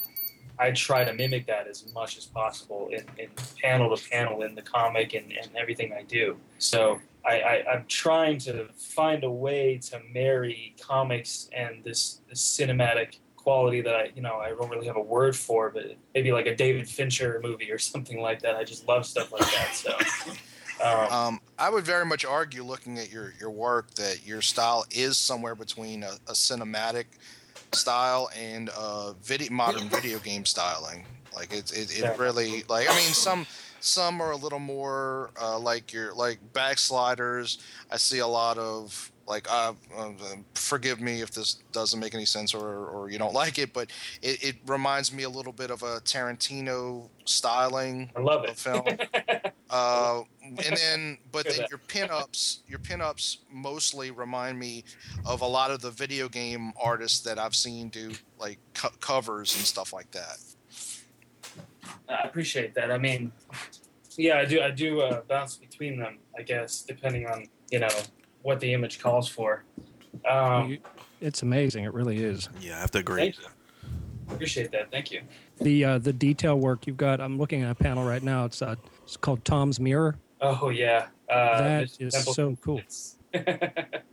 I 0.61 0.69
try 0.71 1.03
to 1.03 1.11
mimic 1.11 1.47
that 1.47 1.67
as 1.67 1.91
much 1.91 2.17
as 2.19 2.25
possible 2.27 2.89
in, 2.91 3.03
in 3.17 3.29
panel 3.59 3.95
to 3.97 4.09
panel 4.09 4.43
in 4.43 4.53
the 4.53 4.61
comic 4.61 5.15
and, 5.15 5.31
and 5.31 5.49
everything 5.57 5.91
I 5.91 6.03
do. 6.03 6.37
So 6.59 7.01
I, 7.25 7.41
I, 7.41 7.65
I'm 7.73 7.85
trying 7.87 8.37
to 8.39 8.67
find 8.77 9.23
a 9.23 9.31
way 9.31 9.79
to 9.89 9.99
marry 10.13 10.75
comics 10.79 11.49
and 11.51 11.83
this, 11.83 12.19
this 12.29 12.41
cinematic 12.41 13.17
quality 13.37 13.81
that 13.81 13.95
I, 13.95 14.11
you 14.15 14.21
know, 14.21 14.35
I 14.35 14.49
don't 14.49 14.69
really 14.69 14.85
have 14.85 14.97
a 14.97 15.01
word 15.01 15.35
for, 15.35 15.71
but 15.71 15.95
maybe 16.13 16.31
like 16.31 16.45
a 16.45 16.55
David 16.55 16.87
Fincher 16.87 17.41
movie 17.43 17.71
or 17.71 17.79
something 17.93 18.21
like 18.21 18.41
that. 18.43 18.55
I 18.55 18.63
just 18.63 18.87
love 18.87 19.07
stuff 19.07 19.31
like 19.31 19.51
that. 19.51 19.73
So, 19.73 19.97
um, 20.85 21.11
Um, 21.11 21.41
I 21.57 21.71
would 21.71 21.85
very 21.85 22.05
much 22.05 22.23
argue, 22.23 22.63
looking 22.63 22.99
at 22.99 23.11
your, 23.11 23.33
your 23.39 23.49
work, 23.49 23.95
that 23.95 24.27
your 24.27 24.41
style 24.41 24.85
is 24.91 25.17
somewhere 25.17 25.55
between 25.55 26.03
a, 26.03 26.11
a 26.27 26.33
cinematic 26.33 27.05
style 27.73 28.29
and 28.37 28.69
uh, 28.69 29.13
video, 29.13 29.51
modern 29.51 29.89
video 29.89 30.19
game 30.19 30.45
styling. 30.45 31.05
Like 31.33 31.53
it, 31.53 31.71
it, 31.71 31.97
it 31.99 32.19
really 32.19 32.63
like 32.67 32.89
I 32.89 32.95
mean 32.95 33.13
some 33.13 33.45
some 33.79 34.21
are 34.21 34.31
a 34.31 34.35
little 34.37 34.59
more 34.59 35.31
uh, 35.41 35.57
like 35.57 35.93
your 35.93 36.13
like 36.13 36.39
backsliders. 36.53 37.57
I 37.89 37.97
see 37.97 38.19
a 38.19 38.27
lot 38.27 38.57
of 38.57 39.10
like 39.27 39.51
uh, 39.51 39.73
uh, 39.97 40.11
forgive 40.55 40.99
me 40.99 41.21
if 41.21 41.31
this 41.31 41.59
doesn't 41.71 41.99
make 41.99 42.13
any 42.13 42.25
sense 42.25 42.53
or, 42.53 42.87
or 42.87 43.09
you 43.09 43.17
don't 43.17 43.33
like 43.33 43.59
it, 43.59 43.73
but 43.73 43.89
it, 44.21 44.43
it 44.43 44.55
reminds 44.67 45.13
me 45.13 45.23
a 45.23 45.29
little 45.29 45.53
bit 45.53 45.71
of 45.71 45.83
a 45.83 45.99
Tarantino 46.01 47.07
styling 47.25 48.11
I 48.15 48.21
love 48.21 48.45
it. 48.45 48.57
film. 48.57 48.85
Uh, 49.71 50.23
and 50.65 50.75
then, 50.75 51.17
but 51.31 51.45
then 51.45 51.65
your 51.69 51.79
pinups, 51.87 52.59
your 52.67 52.79
pinups 52.79 53.37
mostly 53.49 54.11
remind 54.11 54.59
me 54.59 54.83
of 55.25 55.39
a 55.39 55.45
lot 55.45 55.71
of 55.71 55.79
the 55.79 55.91
video 55.91 56.27
game 56.27 56.73
artists 56.77 57.21
that 57.21 57.39
I've 57.39 57.55
seen 57.55 57.87
do 57.87 58.11
like 58.37 58.59
co- 58.73 58.91
covers 58.99 59.55
and 59.55 59.63
stuff 59.63 59.93
like 59.93 60.11
that. 60.11 60.39
I 62.09 62.27
appreciate 62.27 62.75
that. 62.75 62.91
I 62.91 62.97
mean, 62.97 63.31
yeah, 64.17 64.39
I 64.39 64.45
do. 64.45 64.59
I 64.61 64.71
do 64.71 64.99
uh, 64.99 65.21
bounce 65.21 65.55
between 65.55 65.97
them, 65.97 66.17
I 66.37 66.41
guess, 66.41 66.81
depending 66.81 67.27
on 67.27 67.45
you 67.71 67.79
know 67.79 67.89
what 68.43 68.59
the 68.59 68.73
image 68.73 68.99
calls 68.99 69.27
for. 69.27 69.63
Um, 70.29 70.77
it's 71.19 71.41
amazing. 71.43 71.85
It 71.85 71.93
really 71.93 72.23
is. 72.23 72.49
Yeah, 72.59 72.77
I 72.77 72.81
have 72.81 72.91
to 72.91 72.99
agree. 72.99 73.21
thank 73.21 73.39
you. 73.39 73.45
Appreciate 74.29 74.71
that. 74.71 74.91
Thank 74.91 75.11
you. 75.11 75.21
The 75.59 75.85
uh, 75.85 75.97
the 75.97 76.13
detail 76.13 76.57
work 76.57 76.87
you've 76.87 76.97
got. 76.97 77.19
I'm 77.19 77.37
looking 77.37 77.63
at 77.63 77.71
a 77.71 77.75
panel 77.75 78.03
right 78.05 78.23
now. 78.23 78.45
It's 78.45 78.61
uh, 78.61 78.75
it's 79.03 79.17
called 79.17 79.43
Tom's 79.45 79.79
Mirror. 79.79 80.17
Oh 80.39 80.69
yeah, 80.69 81.07
uh, 81.29 81.61
That 81.61 81.83
Mr. 81.87 82.01
is 82.01 82.13
Templeton 82.13 82.33
so 82.33 82.61
cool. 82.61 82.81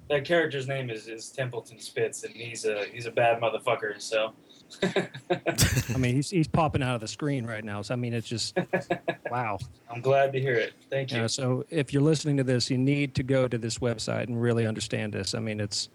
That 0.09 0.25
character's 0.25 0.67
name 0.67 0.89
is, 0.89 1.07
is 1.07 1.29
Templeton 1.29 1.79
Spitz, 1.79 2.25
and 2.25 2.35
he's 2.35 2.65
a 2.65 2.87
he's 2.93 3.05
a 3.07 3.11
bad 3.11 3.41
motherfucker. 3.43 4.01
So 4.01 4.33
I 4.83 5.97
mean, 5.99 6.15
he's 6.15 6.31
he's 6.31 6.49
popping 6.49 6.83
out 6.83 6.95
of 6.95 7.01
the 7.01 7.09
screen 7.09 7.47
right 7.47 7.65
now. 7.65 7.83
So 7.83 7.95
I 7.95 7.97
mean, 7.97 8.13
it's 8.15 8.29
just 8.29 8.57
wow. 9.31 9.59
I'm 9.91 10.01
glad 10.01 10.33
to 10.33 10.41
hear 10.41 10.55
it. 10.55 10.75
Thank 10.91 11.11
You 11.11 11.17
you. 11.17 11.23
know, 11.23 11.27
so 11.29 11.65
if 11.71 11.93
you're 11.93 12.03
listening 12.03 12.37
to 12.39 12.45
this, 12.45 12.71
you 12.71 12.79
need 12.79 13.15
to 13.17 13.23
go 13.23 13.49
to 13.49 13.59
this 13.59 13.79
website 13.79 14.25
and 14.29 14.41
really 14.41 14.67
understand 14.67 15.13
this. 15.13 15.35
I 15.35 15.39
mean, 15.41 15.61
it's 15.61 15.89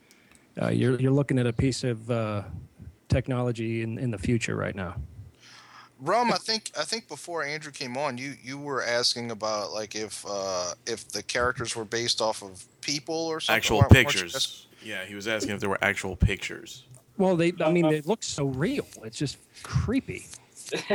uh, 0.62 0.70
you're 0.70 1.00
you're 1.00 1.12
looking 1.12 1.40
at 1.40 1.48
a 1.48 1.54
piece 1.54 1.84
of 1.84 2.10
uh, 2.12 2.44
technology 3.10 3.82
in, 3.84 3.98
in 3.98 4.12
the 4.12 4.18
future 4.18 4.56
right 4.56 4.76
now. 4.76 4.96
Rum, 6.00 6.34
I 6.34 6.38
think 6.38 6.72
I 6.78 6.84
think 6.84 7.08
before 7.08 7.44
Andrew 7.44 7.72
came 7.72 7.96
on, 7.98 8.18
you 8.18 8.34
you 8.44 8.58
were 8.58 8.84
asking 8.84 9.32
about 9.32 9.72
like 9.72 9.96
if 9.96 10.26
uh, 10.28 10.74
if 10.86 11.08
the 11.10 11.24
characters 11.24 11.76
were 11.76 11.86
based 11.86 12.22
off 12.22 12.44
of 12.44 12.66
people 12.82 13.16
or 13.16 13.40
something. 13.40 13.58
Actual 13.58 13.78
Weren't- 13.80 13.94
weren't 13.94 14.14
you 14.16 14.22
pictures. 14.22 14.68
Yeah, 14.84 15.06
he 15.06 15.16
was 15.16 15.30
asking 15.30 15.54
if 15.56 15.62
there 15.62 15.70
were 15.70 15.82
actual 15.82 16.18
pictures. 16.18 16.84
Well, 17.18 17.36
they 17.36 17.54
I 17.62 17.72
mean, 17.72 17.90
they 17.90 18.02
look 18.02 18.24
so 18.24 18.46
real. 18.46 18.88
It's 19.04 19.18
just 19.18 19.38
creepy. 19.64 20.26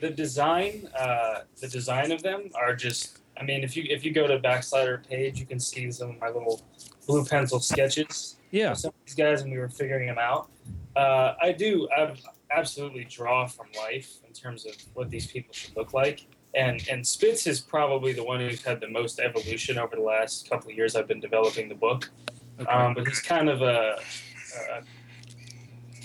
the 0.00 0.10
design, 0.14 0.88
uh, 0.98 1.40
the 1.60 1.68
design 1.68 2.12
of 2.12 2.22
them 2.22 2.50
are 2.54 2.74
just. 2.74 3.18
I 3.38 3.44
mean, 3.44 3.64
if 3.64 3.76
you 3.76 3.84
if 3.88 4.04
you 4.04 4.12
go 4.12 4.26
to 4.26 4.38
Backslider 4.38 5.06
page, 5.08 5.40
you 5.40 5.46
can 5.46 5.58
see 5.58 5.90
some 5.90 6.10
of 6.10 6.20
my 6.20 6.28
little 6.28 6.62
blue 7.06 7.24
pencil 7.24 7.58
sketches 7.60 8.36
Yeah. 8.50 8.74
some 8.74 8.90
of 8.90 8.94
these 9.06 9.14
guys, 9.14 9.42
and 9.42 9.50
we 9.50 9.58
were 9.58 9.70
figuring 9.70 10.06
them 10.06 10.18
out. 10.18 10.50
Uh, 10.94 11.34
I 11.40 11.52
do. 11.52 11.88
I 11.96 12.14
absolutely 12.50 13.04
draw 13.04 13.46
from 13.46 13.66
life 13.76 14.18
in 14.26 14.32
terms 14.34 14.66
of 14.66 14.74
what 14.92 15.08
these 15.08 15.26
people 15.26 15.54
should 15.54 15.74
look 15.76 15.94
like. 15.94 16.26
And 16.54 16.86
and 16.90 17.06
Spitz 17.06 17.46
is 17.46 17.60
probably 17.60 18.12
the 18.12 18.22
one 18.22 18.40
who's 18.40 18.62
had 18.62 18.80
the 18.80 18.88
most 18.88 19.18
evolution 19.18 19.78
over 19.78 19.96
the 19.96 20.02
last 20.02 20.50
couple 20.50 20.70
of 20.70 20.76
years. 20.76 20.94
I've 20.94 21.08
been 21.08 21.20
developing 21.20 21.70
the 21.70 21.74
book. 21.74 22.10
Okay. 22.60 22.70
Um, 22.70 22.92
but 22.92 23.08
he's 23.08 23.20
kind 23.20 23.48
of 23.48 23.62
a, 23.62 23.98
a 24.70 24.82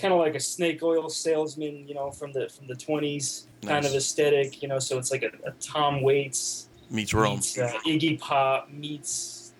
kind 0.00 0.14
of 0.14 0.20
like 0.20 0.34
a 0.34 0.40
snake 0.40 0.82
oil 0.82 1.08
salesman, 1.08 1.86
you 1.88 1.94
know, 1.94 2.10
from 2.10 2.32
the 2.32 2.48
from 2.48 2.66
the 2.66 2.74
twenties 2.76 3.48
kind 3.62 3.84
of 3.84 3.94
aesthetic, 3.94 4.62
you 4.62 4.68
know. 4.68 4.78
So 4.78 4.98
it's 4.98 5.10
like 5.10 5.22
a, 5.22 5.30
a 5.48 5.52
Tom 5.60 6.02
Waits 6.02 6.68
Meets 6.90 7.14
Rome. 7.14 7.36
meets 7.36 7.58
uh, 7.58 7.72
Iggy 7.86 8.18
Pop 8.18 8.70
meets. 8.70 9.52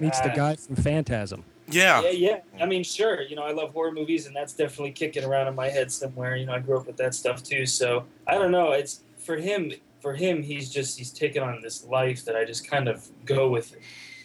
Meets 0.00 0.20
the 0.20 0.32
uh, 0.32 0.34
guy 0.34 0.56
from 0.56 0.76
Phantasm. 0.76 1.44
Yeah. 1.68 2.02
Yeah, 2.02 2.10
yeah. 2.10 2.40
I 2.60 2.66
mean, 2.66 2.82
sure. 2.82 3.22
You 3.22 3.36
know, 3.36 3.42
I 3.42 3.52
love 3.52 3.72
horror 3.72 3.92
movies, 3.92 4.26
and 4.26 4.36
that's 4.36 4.52
definitely 4.52 4.92
kicking 4.92 5.24
around 5.24 5.48
in 5.48 5.54
my 5.54 5.68
head 5.68 5.90
somewhere. 5.90 6.36
You 6.36 6.46
know, 6.46 6.52
I 6.52 6.58
grew 6.58 6.76
up 6.76 6.86
with 6.86 6.96
that 6.98 7.14
stuff 7.14 7.42
too. 7.42 7.64
So 7.64 8.04
I 8.26 8.34
don't 8.34 8.50
know. 8.50 8.72
It's 8.72 9.00
for 9.18 9.36
him. 9.36 9.72
For 10.00 10.12
him, 10.12 10.42
he's 10.42 10.70
just 10.70 10.98
he's 10.98 11.10
taken 11.10 11.42
on 11.42 11.62
this 11.62 11.84
life 11.84 12.26
that 12.26 12.36
I 12.36 12.44
just 12.44 12.68
kind 12.68 12.88
of 12.88 13.08
go 13.24 13.48
with 13.48 13.74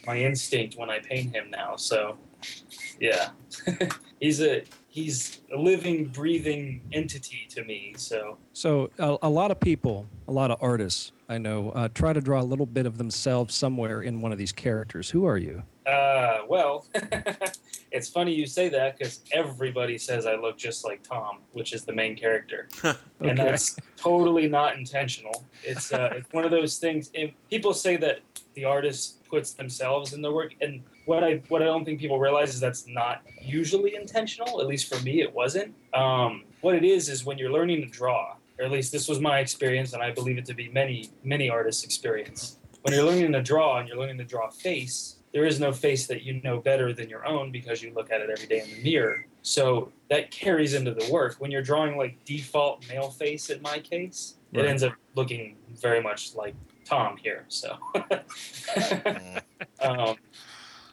my 0.06 0.18
instinct 0.18 0.76
when 0.76 0.90
I 0.90 0.98
paint 0.98 1.34
him 1.34 1.50
now. 1.50 1.76
So, 1.76 2.18
yeah, 3.00 3.30
he's 4.20 4.42
a 4.42 4.62
he's 4.90 5.40
a 5.54 5.56
living, 5.56 6.06
breathing 6.06 6.82
entity 6.92 7.46
to 7.50 7.64
me. 7.64 7.94
So 7.96 8.38
So 8.52 8.90
a, 8.98 9.16
a 9.22 9.30
lot 9.30 9.50
of 9.50 9.60
people, 9.60 10.06
a 10.28 10.32
lot 10.32 10.50
of 10.50 10.58
artists 10.60 11.12
I 11.28 11.38
know, 11.38 11.70
uh, 11.70 11.88
try 11.94 12.12
to 12.12 12.20
draw 12.20 12.40
a 12.40 12.42
little 12.42 12.66
bit 12.66 12.86
of 12.86 12.98
themselves 12.98 13.54
somewhere 13.54 14.02
in 14.02 14.20
one 14.20 14.32
of 14.32 14.38
these 14.38 14.50
characters. 14.50 15.10
Who 15.10 15.24
are 15.26 15.38
you? 15.38 15.62
Uh, 15.86 16.40
well, 16.48 16.86
it's 17.92 18.08
funny 18.08 18.34
you 18.34 18.46
say 18.46 18.68
that 18.68 18.98
because 18.98 19.20
everybody 19.32 19.96
says 19.96 20.26
I 20.26 20.34
look 20.34 20.58
just 20.58 20.84
like 20.84 21.02
Tom, 21.04 21.38
which 21.52 21.72
is 21.72 21.84
the 21.84 21.92
main 21.92 22.16
character, 22.16 22.68
and 22.82 22.96
Okay. 23.22 23.34
that's 23.34 23.76
totally 23.96 24.48
not 24.48 24.76
intentional. 24.76 25.44
It's 25.62 25.92
uh, 25.92 26.10
it's 26.16 26.32
one 26.32 26.44
of 26.44 26.50
those 26.50 26.78
things. 26.78 27.10
If 27.14 27.30
people 27.48 27.72
say 27.74 27.96
that 27.98 28.20
the 28.54 28.64
artist 28.64 29.24
puts 29.28 29.52
themselves 29.52 30.12
in 30.12 30.22
the 30.22 30.32
work, 30.32 30.54
and 30.60 30.82
what 31.10 31.24
I 31.24 31.42
what 31.48 31.60
I 31.60 31.64
don't 31.64 31.84
think 31.84 31.98
people 31.98 32.20
realize 32.20 32.54
is 32.54 32.60
that's 32.60 32.86
not 32.86 33.22
usually 33.42 33.96
intentional. 33.96 34.60
At 34.60 34.68
least 34.68 34.86
for 34.94 35.02
me, 35.02 35.20
it 35.20 35.34
wasn't. 35.34 35.74
Um, 35.92 36.44
what 36.60 36.76
it 36.76 36.84
is 36.84 37.08
is 37.08 37.24
when 37.24 37.36
you're 37.36 37.50
learning 37.50 37.80
to 37.82 37.88
draw, 37.88 38.36
or 38.60 38.64
at 38.64 38.70
least 38.70 38.92
this 38.92 39.08
was 39.08 39.18
my 39.18 39.40
experience, 39.40 39.92
and 39.92 40.04
I 40.04 40.12
believe 40.12 40.38
it 40.38 40.44
to 40.46 40.54
be 40.54 40.68
many 40.68 41.10
many 41.24 41.50
artists' 41.50 41.82
experience. 41.82 42.58
When 42.82 42.94
you're 42.94 43.02
learning 43.02 43.32
to 43.32 43.42
draw 43.42 43.78
and 43.80 43.88
you're 43.88 43.98
learning 43.98 44.18
to 44.18 44.24
draw 44.24 44.46
a 44.46 44.52
face, 44.52 45.16
there 45.34 45.44
is 45.44 45.58
no 45.58 45.72
face 45.72 46.06
that 46.06 46.22
you 46.22 46.40
know 46.44 46.60
better 46.60 46.92
than 46.92 47.08
your 47.08 47.26
own 47.26 47.50
because 47.50 47.82
you 47.82 47.92
look 47.92 48.12
at 48.12 48.20
it 48.20 48.30
every 48.30 48.46
day 48.46 48.60
in 48.62 48.70
the 48.70 48.80
mirror. 48.88 49.26
So 49.42 49.90
that 50.10 50.30
carries 50.30 50.74
into 50.74 50.94
the 50.94 51.10
work. 51.10 51.34
When 51.40 51.50
you're 51.50 51.60
drawing 51.72 51.96
like 51.96 52.24
default 52.24 52.88
male 52.88 53.10
face, 53.10 53.50
in 53.50 53.60
my 53.62 53.80
case, 53.80 54.36
Right. 54.52 54.64
it 54.64 54.68
ends 54.68 54.82
up 54.84 54.94
looking 55.16 55.56
very 55.80 56.00
much 56.02 56.34
like 56.36 56.54
Tom 56.84 57.16
here. 57.16 57.46
So 57.48 57.76
Mm. 58.76 59.42
um, 59.80 60.16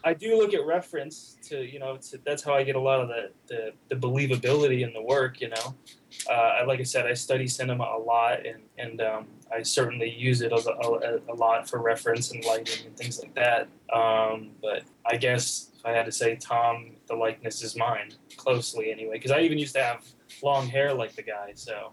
I 0.08 0.14
do 0.14 0.38
look 0.38 0.54
at 0.54 0.66
reference 0.66 1.38
to 1.50 1.66
you 1.66 1.80
know 1.80 1.98
to, 1.98 2.18
that's 2.26 2.42
how 2.42 2.54
I 2.54 2.64
get 2.64 2.76
a 2.78 2.80
lot 2.80 3.02
of 3.02 3.10
the, 3.10 3.32
the, 3.48 3.74
the 3.90 3.96
believability 3.96 4.82
in 4.88 4.94
the 4.94 5.02
work. 5.02 5.42
You 5.42 5.50
know, 5.50 5.76
uh, 6.30 6.34
I- 6.34 6.64
like 6.64 6.80
I 6.80 6.84
said, 6.84 7.06
I 7.06 7.14
study 7.14 7.46
cinema 7.46 7.84
a 7.84 8.00
lot, 8.00 8.46
and 8.46 8.62
and 8.78 9.02
um, 9.02 9.28
I 9.54 9.64
certainly 9.64 10.10
use 10.10 10.42
it 10.42 10.54
a, 10.54 10.56
a, 10.56 11.34
a 11.34 11.36
lot 11.36 11.70
for 11.70 11.82
reference 11.82 12.32
and 12.32 12.44
lighting 12.46 12.86
and 12.88 12.96
things 12.96 13.20
like 13.22 13.36
that. 13.36 13.68
Um, 13.94 14.52
but 14.62 14.84
I 15.06 15.18
guess 15.18 15.72
if 15.78 15.86
I 15.86 15.92
had 15.92 16.06
to 16.06 16.12
say 16.12 16.38
Tom, 16.38 16.92
the 17.08 17.16
likeness 17.16 17.62
is 17.62 17.76
mine 17.76 18.14
closely 18.38 18.92
anyway, 18.92 19.14
because 19.16 19.32
I 19.32 19.42
even 19.42 19.58
used 19.58 19.76
to 19.76 19.84
have 19.84 20.06
long 20.42 20.68
hair 20.68 20.94
like 20.94 21.16
the 21.16 21.24
guy, 21.24 21.52
so 21.54 21.92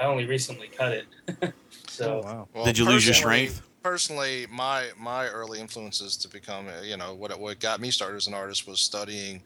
I 0.00 0.04
only 0.06 0.26
recently 0.26 0.68
cut 0.68 0.92
it. 0.92 1.52
so. 1.88 2.20
oh, 2.24 2.26
wow. 2.26 2.48
Well, 2.54 2.64
Did 2.64 2.78
you 2.78 2.84
lose 2.84 3.04
your 3.04 3.14
personally- 3.14 3.48
strength? 3.48 3.62
Personally, 3.86 4.48
my 4.50 4.88
my 4.98 5.28
early 5.28 5.60
influences 5.60 6.16
to 6.16 6.28
become, 6.28 6.66
uh, 6.66 6.82
you 6.82 6.96
know, 6.96 7.14
what 7.14 7.38
what 7.38 7.60
got 7.60 7.80
me 7.80 7.92
started 7.92 8.16
as 8.16 8.26
an 8.26 8.34
artist 8.34 8.66
was 8.66 8.80
studying 8.80 9.40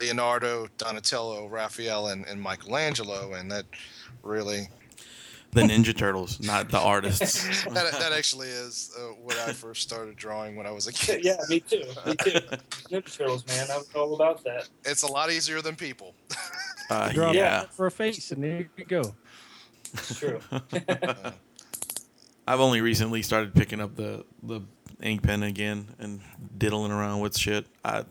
Leonardo, 0.00 0.68
Donatello, 0.78 1.48
Raphael, 1.48 2.06
and, 2.06 2.24
and 2.26 2.40
Michelangelo, 2.40 3.32
and 3.32 3.50
that 3.50 3.66
really 4.22 4.68
The 5.50 5.62
Ninja 5.62 5.92
Turtles, 5.96 6.38
not 6.38 6.68
the 6.68 6.78
artists. 6.78 7.64
that, 7.74 7.90
that 7.98 8.12
actually 8.12 8.46
is 8.46 8.94
uh, 8.96 9.08
what 9.14 9.36
I 9.38 9.52
first 9.52 9.82
started 9.82 10.14
drawing 10.14 10.54
when 10.54 10.66
I 10.68 10.70
was 10.70 10.86
a 10.86 10.92
kid. 10.92 11.24
yeah, 11.24 11.38
me 11.48 11.58
too. 11.58 11.82
Me 12.06 12.14
too. 12.14 12.30
Ninja 12.92 13.18
Turtles, 13.18 13.44
man. 13.48 13.72
I 13.72 13.76
was 13.76 13.88
all 13.96 14.14
about 14.14 14.44
that. 14.44 14.68
It's 14.84 15.02
a 15.02 15.10
lot 15.10 15.32
easier 15.32 15.60
than 15.62 15.74
people. 15.74 16.14
Uh, 16.90 17.10
Draw 17.10 17.32
yeah. 17.32 17.64
for 17.72 17.86
a 17.86 17.90
face, 17.90 18.30
and 18.30 18.44
there 18.44 18.68
you 18.76 18.84
go. 18.84 19.16
It's 19.94 20.16
true. 20.16 20.40
I've 22.50 22.58
only 22.58 22.80
recently 22.80 23.22
started 23.22 23.54
picking 23.54 23.80
up 23.80 23.94
the 23.94 24.24
the 24.42 24.60
ink 25.00 25.22
pen 25.22 25.44
again 25.44 25.86
and 26.00 26.20
diddling 26.58 26.90
around 26.90 27.20
with 27.20 27.38
shit. 27.38 27.64
I 27.84 28.04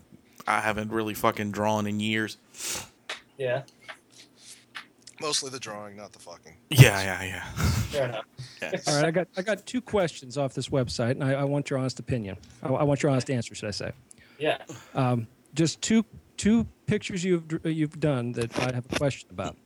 I 0.47 0.61
haven't 0.61 0.93
really 0.93 1.13
fucking 1.13 1.51
drawn 1.51 1.85
in 1.85 1.99
years. 1.99 2.37
yeah. 3.37 3.63
Mostly 5.19 5.49
the 5.49 5.59
drawing, 5.59 5.97
not 5.97 6.13
the 6.13 6.19
fucking. 6.19 6.55
Yeah, 6.69 7.01
yeah, 7.01 7.23
yeah. 7.23 7.43
Fair 7.89 8.05
enough. 8.07 8.25
Yes. 8.61 8.87
All 8.87 8.95
right, 8.95 9.05
I 9.05 9.11
got 9.11 9.27
I 9.35 9.41
got 9.41 9.65
two 9.65 9.81
questions 9.81 10.37
off 10.37 10.53
this 10.53 10.69
website, 10.69 11.11
and 11.11 11.23
I, 11.25 11.33
I 11.33 11.43
want 11.43 11.69
your 11.69 11.77
honest 11.77 11.99
opinion. 11.99 12.37
I, 12.63 12.69
I 12.69 12.83
want 12.83 13.03
your 13.03 13.11
honest 13.11 13.29
answer, 13.29 13.53
should 13.53 13.67
I 13.67 13.71
say? 13.71 13.91
Yeah. 14.37 14.59
Um, 14.95 15.27
just 15.53 15.81
two 15.81 16.05
two 16.37 16.65
pictures 16.85 17.25
you've 17.25 17.43
you've 17.65 17.99
done 17.99 18.31
that 18.33 18.57
I 18.57 18.73
have 18.73 18.85
a 18.89 18.95
question 18.95 19.27
about. 19.31 19.57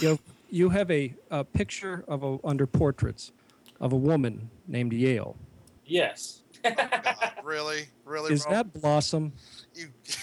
You 0.00 0.08
have, 0.08 0.20
you 0.50 0.68
have 0.70 0.90
a, 0.90 1.12
a 1.30 1.44
picture 1.44 2.02
of 2.08 2.22
a 2.22 2.38
under 2.42 2.66
portraits 2.66 3.32
of 3.82 3.92
a 3.92 3.96
woman 3.96 4.48
named 4.66 4.94
Yale. 4.94 5.36
Yes. 5.84 6.42
God, 6.62 7.32
really, 7.42 7.88
really. 8.06 8.32
Is 8.32 8.44
Rob? 8.46 8.54
that 8.54 8.80
Blossom? 8.80 9.32
You, 9.74 9.88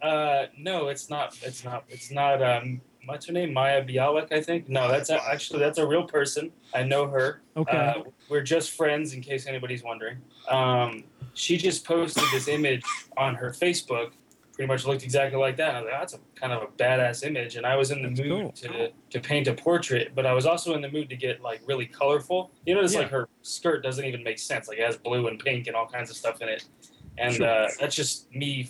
Uh, 0.00 0.46
no, 0.56 0.86
it's 0.88 1.10
not. 1.10 1.36
It's 1.42 1.64
not. 1.64 1.84
It's 1.88 2.12
not. 2.12 2.40
Um, 2.40 2.80
what's 3.06 3.26
her 3.26 3.32
name? 3.32 3.52
Mayim 3.52 3.92
Bialik, 3.92 4.32
I 4.32 4.40
think. 4.40 4.68
No, 4.68 4.86
that's 4.88 5.10
a, 5.10 5.20
actually 5.28 5.58
that's 5.58 5.78
a 5.78 5.84
real 5.84 6.04
person. 6.04 6.52
I 6.72 6.84
know 6.84 7.08
her. 7.08 7.42
Okay. 7.56 7.76
Uh, 7.76 8.02
we're 8.28 8.42
just 8.42 8.70
friends, 8.76 9.12
in 9.12 9.20
case 9.20 9.48
anybody's 9.48 9.82
wondering. 9.82 10.18
Um, 10.48 11.02
she 11.34 11.56
just 11.56 11.84
posted 11.84 12.22
this 12.32 12.46
image 12.46 12.84
on 13.16 13.34
her 13.34 13.50
Facebook. 13.50 14.12
Pretty 14.58 14.66
much 14.72 14.86
looked 14.86 15.04
exactly 15.04 15.38
like 15.38 15.56
that. 15.58 15.76
I 15.76 15.80
was 15.82 15.88
like, 15.88 16.00
that's 16.00 16.14
a 16.14 16.18
kind 16.34 16.52
of 16.52 16.64
a 16.64 16.66
badass 16.66 17.24
image, 17.24 17.54
and 17.54 17.64
I 17.64 17.76
was 17.76 17.92
in 17.92 18.02
the 18.02 18.08
That's 18.08 18.20
mood 18.22 18.40
cool. 18.42 18.50
to 18.72 18.90
to 19.10 19.20
paint 19.20 19.46
a 19.46 19.54
portrait, 19.54 20.16
but 20.16 20.26
I 20.26 20.32
was 20.32 20.46
also 20.46 20.74
in 20.74 20.80
the 20.82 20.90
mood 20.90 21.08
to 21.10 21.16
get 21.16 21.40
like 21.42 21.60
really 21.64 21.86
colorful. 21.86 22.50
You 22.66 22.74
notice 22.74 22.92
Yeah. 22.94 23.02
like 23.02 23.10
her 23.10 23.28
skirt 23.42 23.84
doesn't 23.84 24.04
even 24.04 24.24
make 24.24 24.40
sense. 24.40 24.66
Like 24.66 24.78
it 24.78 24.84
has 24.84 24.96
blue 24.96 25.28
and 25.28 25.38
pink 25.38 25.68
and 25.68 25.76
all 25.76 25.86
kinds 25.86 26.10
of 26.10 26.16
stuff 26.16 26.42
in 26.42 26.48
it, 26.48 26.64
and 27.18 27.36
Sure. 27.36 27.46
uh, 27.46 27.68
that's 27.78 27.94
just 27.94 28.34
me 28.34 28.68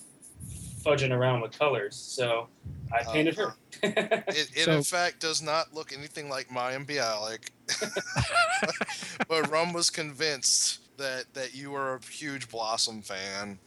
fudging 0.85 1.11
around 1.11 1.40
with 1.40 1.59
colors. 1.59 1.96
So 1.96 2.48
I 2.92 2.98
Uh, 2.98 3.11
painted 3.11 3.37
her. 3.37 3.55
it, 3.83 4.51
it 4.55 4.64
So- 4.66 4.72
in 4.72 4.83
fact 4.83 5.20
does 5.20 5.40
not 5.40 5.72
look 5.72 5.90
anything 5.96 6.29
like 6.29 6.51
Mayim 6.51 6.85
Bialik. 6.85 7.48
but 9.27 9.51
Rum 9.51 9.72
was 9.72 9.88
convinced 9.88 10.81
that 10.98 11.33
that 11.33 11.55
you 11.55 11.70
were 11.70 11.94
a 11.94 12.01
huge 12.12 12.51
Blossom 12.51 13.01
fan 13.01 13.59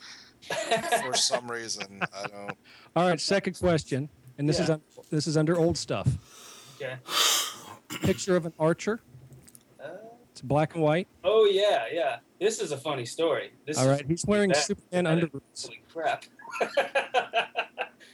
for 1.03 1.13
some 1.15 1.49
reason. 1.49 2.01
I 2.13 2.27
don't. 2.27 2.57
All 2.95 3.07
right. 3.09 3.19
Second 3.19 3.57
question, 3.59 4.09
and 4.37 4.47
this 4.47 4.59
is 4.59 4.69
un, 4.69 4.81
this 5.09 5.27
is 5.27 5.37
under 5.37 5.57
old 5.57 5.77
stuff. 5.77 6.07
okay. 6.81 6.95
Picture 8.01 8.35
of 8.35 8.45
an 8.45 8.53
archer. 8.59 8.99
Uh, 9.83 9.87
It's 10.31 10.41
black 10.41 10.75
and 10.75 10.83
white. 10.83 11.07
oh 11.23 11.45
yeah, 11.45 11.85
yeah. 11.91 12.17
This 12.39 12.59
is 12.61 12.71
a 12.71 12.77
funny 12.77 13.05
story. 13.05 13.51
This 13.67 13.77
All 13.77 13.83
is 13.85 13.89
right. 13.89 14.05
He's 14.07 14.25
wearing 14.25 14.49
that- 14.49 14.63
Superman 14.63 15.03
that- 15.05 15.31
underboots. 15.31 15.65
Holy 15.67 15.81
crap! 15.91 16.25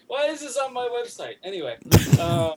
Why 0.07 0.25
is 0.27 0.39
this 0.41 0.57
on 0.57 0.73
my 0.73 0.87
website? 0.87 1.35
Anyway, 1.43 1.77
um, 2.19 2.53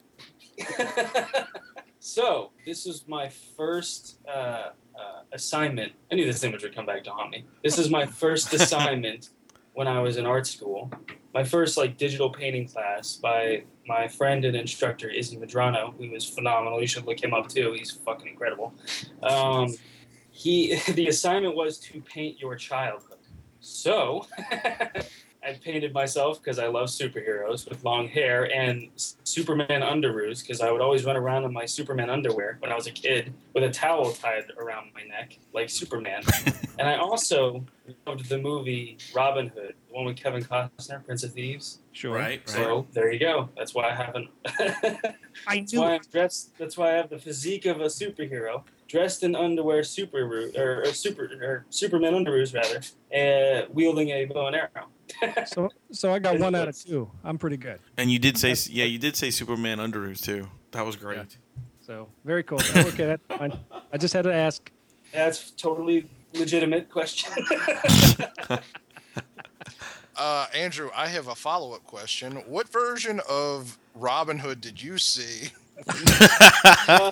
so 1.99 2.51
this 2.65 2.85
was 2.85 3.05
my 3.07 3.29
first 3.57 4.17
uh, 4.27 4.69
uh, 4.97 5.21
assignment. 5.33 5.91
I 6.11 6.15
knew 6.15 6.25
this 6.25 6.43
image 6.43 6.63
would 6.63 6.75
come 6.75 6.85
back 6.85 7.03
to 7.05 7.11
haunt 7.11 7.31
me. 7.31 7.45
This 7.63 7.77
is 7.77 7.89
my 7.89 8.05
first 8.05 8.53
assignment 8.53 9.29
when 9.73 9.87
I 9.87 9.99
was 9.99 10.17
in 10.17 10.25
art 10.25 10.47
school. 10.47 10.91
My 11.33 11.43
first 11.43 11.77
like 11.77 11.97
digital 11.97 12.29
painting 12.29 12.67
class 12.67 13.15
by 13.15 13.63
my 13.87 14.07
friend 14.07 14.43
and 14.43 14.55
instructor 14.55 15.09
Izzy 15.09 15.37
Medrano, 15.37 15.93
who 15.95 16.13
is 16.13 16.25
phenomenal. 16.25 16.81
You 16.81 16.87
should 16.87 17.05
look 17.05 17.23
him 17.23 17.33
up 17.33 17.47
too. 17.47 17.73
He's 17.73 17.91
fucking 17.91 18.27
incredible. 18.27 18.73
Um, 19.23 19.73
he 20.31 20.75
the 20.93 21.07
assignment 21.07 21.55
was 21.55 21.77
to 21.79 22.01
paint 22.01 22.39
your 22.39 22.55
childhood. 22.55 23.19
So 23.59 24.25
I 25.43 25.53
painted 25.53 25.91
myself 25.91 26.41
because 26.41 26.59
I 26.59 26.67
love 26.67 26.89
superheroes 26.89 27.67
with 27.67 27.83
long 27.83 28.07
hair 28.07 28.53
and 28.55 28.89
Superman 29.23 29.81
underoos 29.81 30.41
because 30.41 30.61
I 30.61 30.71
would 30.71 30.81
always 30.81 31.03
run 31.03 31.17
around 31.17 31.45
in 31.45 31.53
my 31.53 31.65
Superman 31.65 32.11
underwear 32.11 32.57
when 32.59 32.71
I 32.71 32.75
was 32.75 32.85
a 32.85 32.91
kid 32.91 33.33
with 33.55 33.63
a 33.63 33.71
towel 33.71 34.11
tied 34.11 34.51
around 34.59 34.91
my 34.93 35.01
neck 35.03 35.39
like 35.51 35.69
Superman. 35.69 36.21
and 36.79 36.87
I 36.87 36.97
also 36.97 37.65
loved 38.05 38.29
the 38.29 38.37
movie 38.37 38.99
Robin 39.15 39.47
Hood, 39.47 39.73
the 39.87 39.95
one 39.95 40.05
with 40.05 40.15
Kevin 40.15 40.43
Costner, 40.43 41.03
Prince 41.03 41.23
of 41.23 41.33
Thieves. 41.33 41.79
Sure. 41.91 42.13
Right, 42.13 42.41
right. 42.47 42.49
So 42.49 42.85
there 42.93 43.11
you 43.11 43.19
go. 43.19 43.49
That's 43.57 43.73
why 43.73 43.89
I 43.89 43.95
haven't. 43.95 44.29
I 45.47 45.57
That's 45.57 45.73
why 45.73 45.95
I'm 45.95 46.01
dressed. 46.11 46.57
That's 46.59 46.77
why 46.77 46.91
I 46.91 46.97
have 46.97 47.09
the 47.09 47.19
physique 47.19 47.65
of 47.65 47.81
a 47.81 47.85
superhero, 47.85 48.63
dressed 48.91 49.23
in 49.23 49.35
underwear, 49.35 49.83
super 49.83 50.51
or, 50.55 50.81
or 50.81 50.85
super 50.93 51.23
or 51.41 51.65
Superman 51.69 52.13
underoos 52.13 52.53
rather, 52.53 52.81
uh, 53.15 53.67
wielding 53.73 54.09
a 54.09 54.25
bow 54.25 54.47
and 54.47 54.55
arrow. 54.55 54.87
So 55.47 55.69
so 55.91 56.13
I 56.13 56.19
got 56.19 56.39
one 56.47 56.55
out 56.55 56.67
of 56.67 56.77
two. 56.77 57.09
I'm 57.23 57.37
pretty 57.37 57.57
good. 57.57 57.79
And 57.97 58.11
you 58.11 58.19
did 58.19 58.37
say, 58.37 58.55
yeah, 58.69 58.85
you 58.85 58.99
did 58.99 59.15
say 59.15 59.29
Superman 59.29 59.77
underoos 59.79 60.21
too. 60.21 60.47
That 60.71 60.85
was 60.85 60.95
great. 60.95 61.17
Yeah. 61.17 61.23
So 61.81 62.07
very 62.25 62.43
cool. 62.43 62.59
Okay, 62.75 63.05
that's 63.05 63.25
fine. 63.27 63.57
I 63.91 63.97
just 63.97 64.13
had 64.13 64.23
to 64.23 64.33
ask. 64.33 64.71
That's 65.13 65.51
totally 65.51 66.09
legitimate 66.33 66.89
question. 66.89 67.31
Uh, 70.13 70.45
Andrew, 70.53 70.91
I 70.95 71.07
have 71.07 71.29
a 71.29 71.35
follow 71.35 71.73
up 71.73 71.83
question. 71.83 72.33
What 72.45 72.69
version 72.69 73.21
of 73.27 73.79
Robin 73.95 74.37
Hood 74.37 74.61
did 74.61 74.83
you 74.83 74.99
see? 74.99 75.49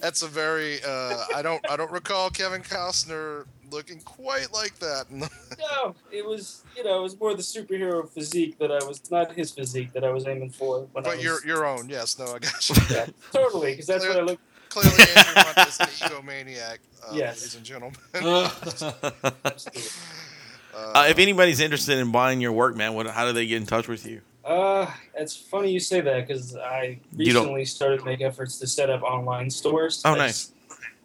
That's 0.00 0.22
a 0.22 0.28
very 0.28 0.78
uh, 0.82 1.24
I 1.34 1.42
don't 1.42 1.64
I 1.70 1.76
don't 1.76 1.90
recall 1.90 2.30
Kevin 2.30 2.62
Costner 2.62 3.44
looking 3.70 4.00
quite 4.00 4.52
like 4.52 4.78
that. 4.78 5.10
no, 5.10 5.94
it 6.12 6.24
was 6.24 6.64
you 6.76 6.84
know 6.84 6.98
it 6.98 7.02
was 7.02 7.18
more 7.18 7.34
the 7.34 7.42
superhero 7.42 8.08
physique 8.08 8.58
that 8.58 8.70
I 8.70 8.84
was 8.84 9.10
not 9.10 9.32
his 9.32 9.50
physique 9.52 9.92
that 9.94 10.04
I 10.04 10.10
was 10.10 10.26
aiming 10.26 10.50
for 10.50 10.80
when 10.92 11.04
I 11.04 11.08
but 11.08 11.16
was. 11.16 11.24
your 11.24 11.46
your 11.46 11.66
own, 11.66 11.88
yes, 11.88 12.18
no, 12.18 12.26
I 12.26 12.38
got 12.38 12.68
you. 12.68 12.76
yeah, 12.90 13.06
totally 13.32 13.72
because 13.72 13.86
that's 13.86 14.06
what 14.06 14.16
I 14.16 14.20
look. 14.22 14.40
Clearly, 14.68 14.90
Andrew 15.16 15.34
Hunt 15.36 15.68
is 15.68 15.80
an 15.80 15.86
egomaniac, 15.86 16.78
uh, 17.02 17.12
Yes. 17.14 17.38
ladies 17.40 17.54
and 17.54 17.64
gentlemen. 17.64 17.96
Absolutely. 19.44 19.90
Uh, 20.74 21.06
if 21.08 21.18
anybody's 21.18 21.60
interested 21.60 21.96
in 21.98 22.12
buying 22.12 22.40
your 22.40 22.52
work, 22.52 22.76
man, 22.76 22.92
what, 22.92 23.06
how 23.06 23.24
do 23.24 23.32
they 23.32 23.46
get 23.46 23.56
in 23.56 23.64
touch 23.66 23.88
with 23.88 24.04
you? 24.04 24.20
Uh, 24.46 24.88
it's 25.14 25.36
funny 25.36 25.72
you 25.72 25.80
say 25.80 26.00
that 26.00 26.26
because 26.26 26.56
I 26.56 27.00
recently 27.14 27.64
started 27.64 27.98
to 28.00 28.04
make 28.04 28.20
efforts 28.20 28.58
to 28.60 28.66
set 28.66 28.90
up 28.90 29.02
online 29.02 29.50
stores. 29.50 30.02
Oh, 30.04 30.12
I 30.12 30.18
nice. 30.18 30.28
just- 30.48 30.52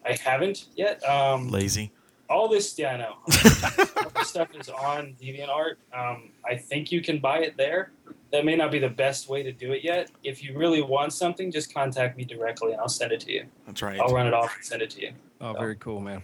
I 0.05 0.13
haven't 0.13 0.65
yet. 0.75 1.03
Um, 1.07 1.49
Lazy. 1.49 1.91
all 2.29 2.47
this, 2.47 2.77
yeah, 2.79 2.93
I 2.93 2.97
know. 2.97 3.15
all 3.23 4.09
this 4.15 4.27
stuff 4.29 4.47
is 4.59 4.67
on 4.69 5.15
DeviantArt. 5.21 5.75
Um, 5.93 6.29
I 6.43 6.55
think 6.55 6.91
you 6.91 7.01
can 7.01 7.19
buy 7.19 7.39
it 7.39 7.55
there. 7.55 7.91
That 8.31 8.43
may 8.45 8.55
not 8.55 8.71
be 8.71 8.79
the 8.79 8.89
best 8.89 9.29
way 9.29 9.43
to 9.43 9.51
do 9.51 9.73
it 9.73 9.83
yet. 9.83 10.09
If 10.23 10.43
you 10.43 10.57
really 10.57 10.81
want 10.81 11.13
something, 11.13 11.51
just 11.51 11.71
contact 11.73 12.17
me 12.17 12.23
directly 12.25 12.71
and 12.71 12.81
I'll 12.81 12.87
send 12.89 13.11
it 13.11 13.19
to 13.21 13.31
you. 13.31 13.45
That's 13.67 13.81
right. 13.83 13.99
I'll 13.99 14.13
run 14.13 14.25
it 14.25 14.33
off 14.33 14.55
and 14.55 14.65
send 14.65 14.81
it 14.81 14.89
to 14.91 15.01
you. 15.01 15.11
Oh, 15.39 15.53
very 15.53 15.75
cool, 15.75 15.99
man. 15.99 16.21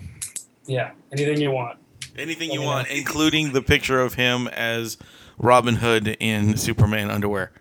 Yeah, 0.66 0.92
anything 1.12 1.40
you 1.40 1.52
want. 1.52 1.78
Anything 2.18 2.50
Let 2.50 2.60
you 2.60 2.66
want, 2.66 2.90
know. 2.90 2.96
including 2.96 3.52
the 3.54 3.62
picture 3.62 4.02
of 4.02 4.16
him 4.16 4.48
as 4.48 4.98
Robin 5.38 5.76
Hood 5.76 6.08
in 6.20 6.58
Superman 6.58 7.10
underwear. 7.12 7.52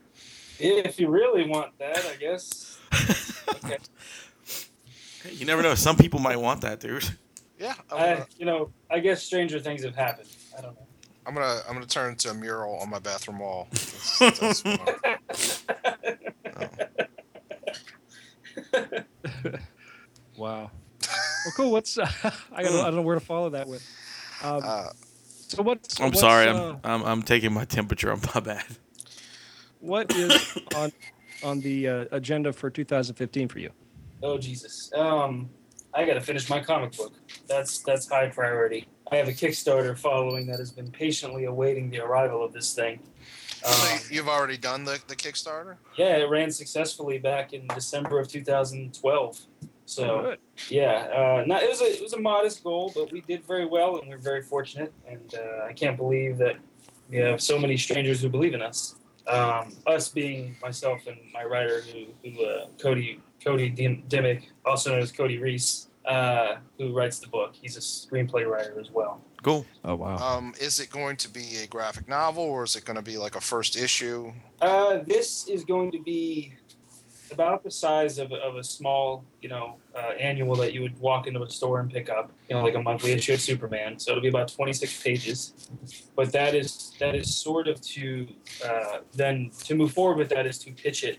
If 0.58 0.98
you 0.98 1.08
really 1.08 1.46
want 1.48 1.76
that, 1.78 2.04
I 2.06 2.16
guess. 2.16 2.78
Okay. 3.64 3.78
You 5.30 5.44
never 5.46 5.62
know. 5.62 5.74
Some 5.74 5.96
people 5.96 6.18
might 6.20 6.36
want 6.36 6.60
that, 6.60 6.78
dude. 6.80 7.04
yeah, 7.58 7.74
I'm 7.90 8.18
I, 8.18 8.24
you 8.38 8.44
know, 8.46 8.70
I 8.90 8.98
guess 9.00 9.22
stranger 9.22 9.58
things 9.60 9.82
have 9.84 9.94
happened. 9.96 10.28
I 10.56 10.60
don't 10.60 10.74
know. 10.74 10.86
I'm 11.26 11.34
gonna 11.34 11.60
I'm 11.68 11.74
gonna 11.74 11.86
turn 11.86 12.10
into 12.12 12.30
a 12.30 12.34
mural 12.34 12.76
on 12.76 12.90
my 12.90 12.98
bathroom 13.00 13.38
wall. 13.40 13.66
That's, 13.72 14.18
that's 14.18 14.64
what 14.64 15.04
I'm- 16.56 16.76
Wow. 20.36 20.70
Well, 21.44 21.52
cool. 21.56 21.72
What's 21.72 21.96
uh, 21.98 22.08
I 22.52 22.62
got? 22.62 22.72
I 22.74 22.84
don't 22.86 22.96
know 22.96 23.02
where 23.02 23.14
to 23.18 23.24
follow 23.24 23.50
that 23.50 23.66
with. 23.68 23.84
Um, 24.42 24.60
uh, 24.64 24.88
so 25.48 25.62
what's? 25.62 26.00
I'm 26.00 26.06
what's, 26.06 26.20
sorry. 26.20 26.48
uh, 26.48 26.72
I'm, 26.72 26.80
I'm 26.84 27.02
I'm 27.04 27.22
taking 27.22 27.52
my 27.52 27.64
temperature. 27.78 28.10
I'm 28.10 28.20
my 28.34 28.40
bad. 28.40 28.64
what 29.80 30.14
is 30.14 30.58
on 30.76 30.92
on 31.42 31.60
the 31.60 31.88
uh, 31.88 32.04
agenda 32.12 32.52
for 32.52 32.70
2015 32.70 33.48
for 33.48 33.58
you? 33.58 33.70
Oh 34.22 34.38
Jesus. 34.38 34.90
Um, 34.94 35.48
I 35.94 36.04
gotta 36.04 36.20
finish 36.20 36.48
my 36.50 36.60
comic 36.60 36.96
book. 36.96 37.14
That's 37.46 37.78
that's 37.80 38.08
high 38.08 38.28
priority. 38.28 38.86
I 39.10 39.16
have 39.16 39.28
a 39.28 39.32
Kickstarter 39.32 39.96
following 39.96 40.46
that 40.48 40.58
has 40.58 40.72
been 40.72 40.90
patiently 40.90 41.44
awaiting 41.44 41.90
the 41.90 42.00
arrival 42.00 42.44
of 42.44 42.52
this 42.52 42.74
thing. 42.74 42.98
Um, 43.64 43.72
so 43.72 44.14
you've 44.14 44.28
already 44.28 44.56
done 44.56 44.84
the, 44.84 45.00
the 45.06 45.16
Kickstarter? 45.16 45.76
yeah, 45.96 46.16
it 46.16 46.28
ran 46.28 46.50
successfully 46.50 47.18
back 47.18 47.52
in 47.52 47.66
December 47.68 48.20
of 48.20 48.28
2012. 48.28 49.40
So 49.86 50.22
Good. 50.22 50.38
yeah, 50.68 51.08
uh, 51.14 51.44
not, 51.46 51.62
it 51.62 51.68
was 51.70 51.80
a 51.80 51.96
it 51.96 52.02
was 52.02 52.12
a 52.12 52.20
modest 52.20 52.62
goal, 52.62 52.92
but 52.94 53.12
we 53.12 53.20
did 53.22 53.46
very 53.46 53.66
well, 53.66 53.98
and 53.98 54.08
we're 54.08 54.18
very 54.18 54.42
fortunate. 54.42 54.92
And 55.08 55.34
uh, 55.34 55.64
I 55.64 55.72
can't 55.72 55.96
believe 55.96 56.38
that 56.38 56.56
we 57.08 57.18
have 57.18 57.40
so 57.40 57.58
many 57.58 57.76
strangers 57.76 58.20
who 58.20 58.28
believe 58.28 58.52
in 58.52 58.62
us. 58.62 58.96
Um, 59.28 59.72
us 59.88 60.08
being 60.08 60.54
myself 60.62 61.08
and 61.08 61.16
my 61.34 61.42
writer, 61.42 61.80
who, 61.80 62.06
who 62.22 62.44
uh, 62.44 62.66
Cody 62.80 63.20
Cody 63.42 63.68
Dim- 63.68 64.04
Dimmick, 64.08 64.50
also 64.64 64.90
known 64.90 65.00
as 65.00 65.10
Cody 65.10 65.38
Reese, 65.38 65.88
uh, 66.04 66.56
who 66.78 66.92
writes 66.92 67.18
the 67.18 67.28
book. 67.28 67.54
He's 67.60 67.76
a 67.76 67.80
screenplay 67.80 68.46
writer 68.46 68.78
as 68.80 68.90
well. 68.90 69.20
Cool. 69.42 69.66
Oh 69.84 69.94
wow. 69.94 70.16
Um, 70.16 70.54
is 70.60 70.80
it 70.80 70.90
going 70.90 71.16
to 71.18 71.28
be 71.28 71.58
a 71.62 71.66
graphic 71.66 72.08
novel 72.08 72.44
or 72.44 72.64
is 72.64 72.74
it 72.74 72.84
going 72.84 72.96
to 72.96 73.02
be 73.02 73.18
like 73.18 73.36
a 73.36 73.40
first 73.40 73.76
issue? 73.76 74.32
Uh, 74.60 74.98
this 75.06 75.48
is 75.48 75.64
going 75.64 75.92
to 75.92 76.02
be 76.02 76.54
about 77.30 77.62
the 77.62 77.70
size 77.70 78.18
of, 78.18 78.32
of 78.32 78.56
a 78.56 78.64
small, 78.64 79.24
you 79.40 79.48
know, 79.48 79.76
uh, 79.94 80.12
annual 80.18 80.54
that 80.56 80.72
you 80.72 80.82
would 80.82 80.98
walk 80.98 81.26
into 81.26 81.42
a 81.42 81.50
store 81.50 81.80
and 81.80 81.90
pick 81.90 82.08
up, 82.08 82.32
you 82.48 82.56
know, 82.56 82.62
like 82.62 82.74
a 82.74 82.82
monthly 82.82 83.12
issue 83.12 83.34
of 83.34 83.40
Superman. 83.40 83.98
So 83.98 84.12
it'll 84.12 84.22
be 84.22 84.28
about 84.28 84.48
26 84.48 85.02
pages. 85.02 85.70
But 86.14 86.32
that 86.32 86.54
is 86.54 86.92
that 86.98 87.14
is 87.14 87.34
sort 87.34 87.68
of 87.68 87.80
to 87.80 88.26
uh, 88.64 88.98
then 89.12 89.50
to 89.64 89.74
move 89.74 89.92
forward 89.92 90.18
with 90.18 90.28
that 90.30 90.46
is 90.46 90.58
to 90.60 90.72
pitch 90.72 91.04
it 91.04 91.18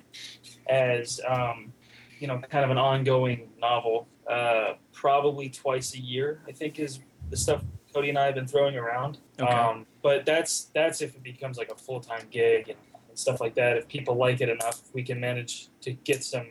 as 0.68 1.20
um, 1.28 1.74
you 2.20 2.28
know, 2.28 2.40
kind 2.40 2.66
of 2.66 2.72
an 2.72 2.78
ongoing 2.78 3.50
novel. 3.60 4.08
Uh, 4.30 4.74
probably 4.92 5.50
twice 5.50 5.94
a 5.94 6.00
year, 6.00 6.42
I 6.48 6.52
think, 6.52 6.80
is 6.80 7.00
the 7.30 7.38
stuff 7.38 7.64
Cody 7.94 8.10
and 8.10 8.20
I 8.20 8.26
have 8.26 8.36
been 8.36 8.48
throwing 8.48 8.76
around. 8.76 9.20
Okay. 9.40 9.52
Um, 9.52 9.86
but 10.02 10.26
that's 10.26 10.66
that's 10.74 11.02
if 11.02 11.16
it 11.16 11.24
becomes 11.24 11.58
like 11.58 11.72
a 11.72 11.76
full 11.76 12.00
time 12.00 12.28
gig 12.30 12.70
and, 12.70 12.78
and 13.18 13.20
stuff 13.20 13.42
like 13.42 13.56
that. 13.56 13.78
If 13.78 13.88
people 13.88 14.16
like 14.16 14.42
it 14.42 14.50
enough, 14.50 14.82
we 14.94 15.02
can 15.04 15.20
manage 15.20 15.70
to 15.82 15.92
get 15.92 16.24
some 16.24 16.48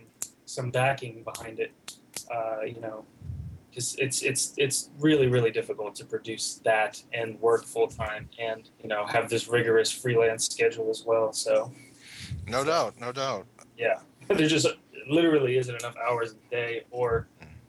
some 0.47 0.71
backing 0.71 1.23
behind 1.25 1.61
it. 1.61 1.73
Uh, 2.33 2.63
you 2.63 2.81
know, 2.81 3.05
because 3.71 3.95
it's 3.99 4.23
it's 4.23 4.53
it's 4.57 4.91
really 4.99 5.29
really 5.29 5.51
difficult 5.53 5.95
to 5.97 6.05
produce 6.05 6.61
that 6.65 7.01
and 7.13 7.41
work 7.41 7.65
full 7.65 7.87
time 7.87 8.29
and 8.39 8.69
you 8.83 8.89
know 8.89 9.07
have 9.07 9.29
this 9.31 9.49
rigorous 9.49 9.91
freelance 9.93 10.47
schedule 10.47 10.91
as 10.91 11.05
well. 11.07 11.33
So 11.33 11.73
No 12.49 12.65
doubt, 12.65 12.95
no 13.01 13.13
doubt. 13.13 13.47
yeah, 13.79 14.01
there 14.29 14.49
just 14.49 14.67
literally 15.09 15.57
isn't 15.57 15.75
enough 15.77 15.95
hours 16.09 16.33
a 16.33 16.51
day 16.51 16.83
or 16.91 17.29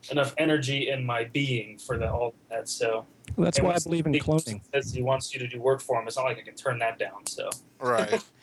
enough 0.10 0.34
energy 0.40 0.90
in 0.90 1.06
my 1.06 1.26
being 1.26 1.78
for 1.78 1.98
the 2.00 2.10
all 2.12 2.34
that. 2.50 2.68
So 2.70 3.06
Well, 3.36 3.46
that's 3.46 3.60
and 3.60 3.68
why 3.68 3.76
I 3.76 3.80
believe 3.80 4.08
in 4.08 4.14
he 4.14 4.20
cloning. 4.20 4.62
Says 4.74 4.92
he 4.94 5.04
wants 5.04 5.34
you 5.34 5.40
to 5.42 5.48
do 5.48 5.62
work 5.62 5.82
for 5.82 6.00
him. 6.02 6.08
It's 6.08 6.16
not 6.18 6.26
like 6.26 6.40
I 6.40 6.42
can 6.42 6.56
turn 6.56 6.80
that 6.80 6.98
down. 6.98 7.28
So 7.28 7.50
Right. 7.80 8.24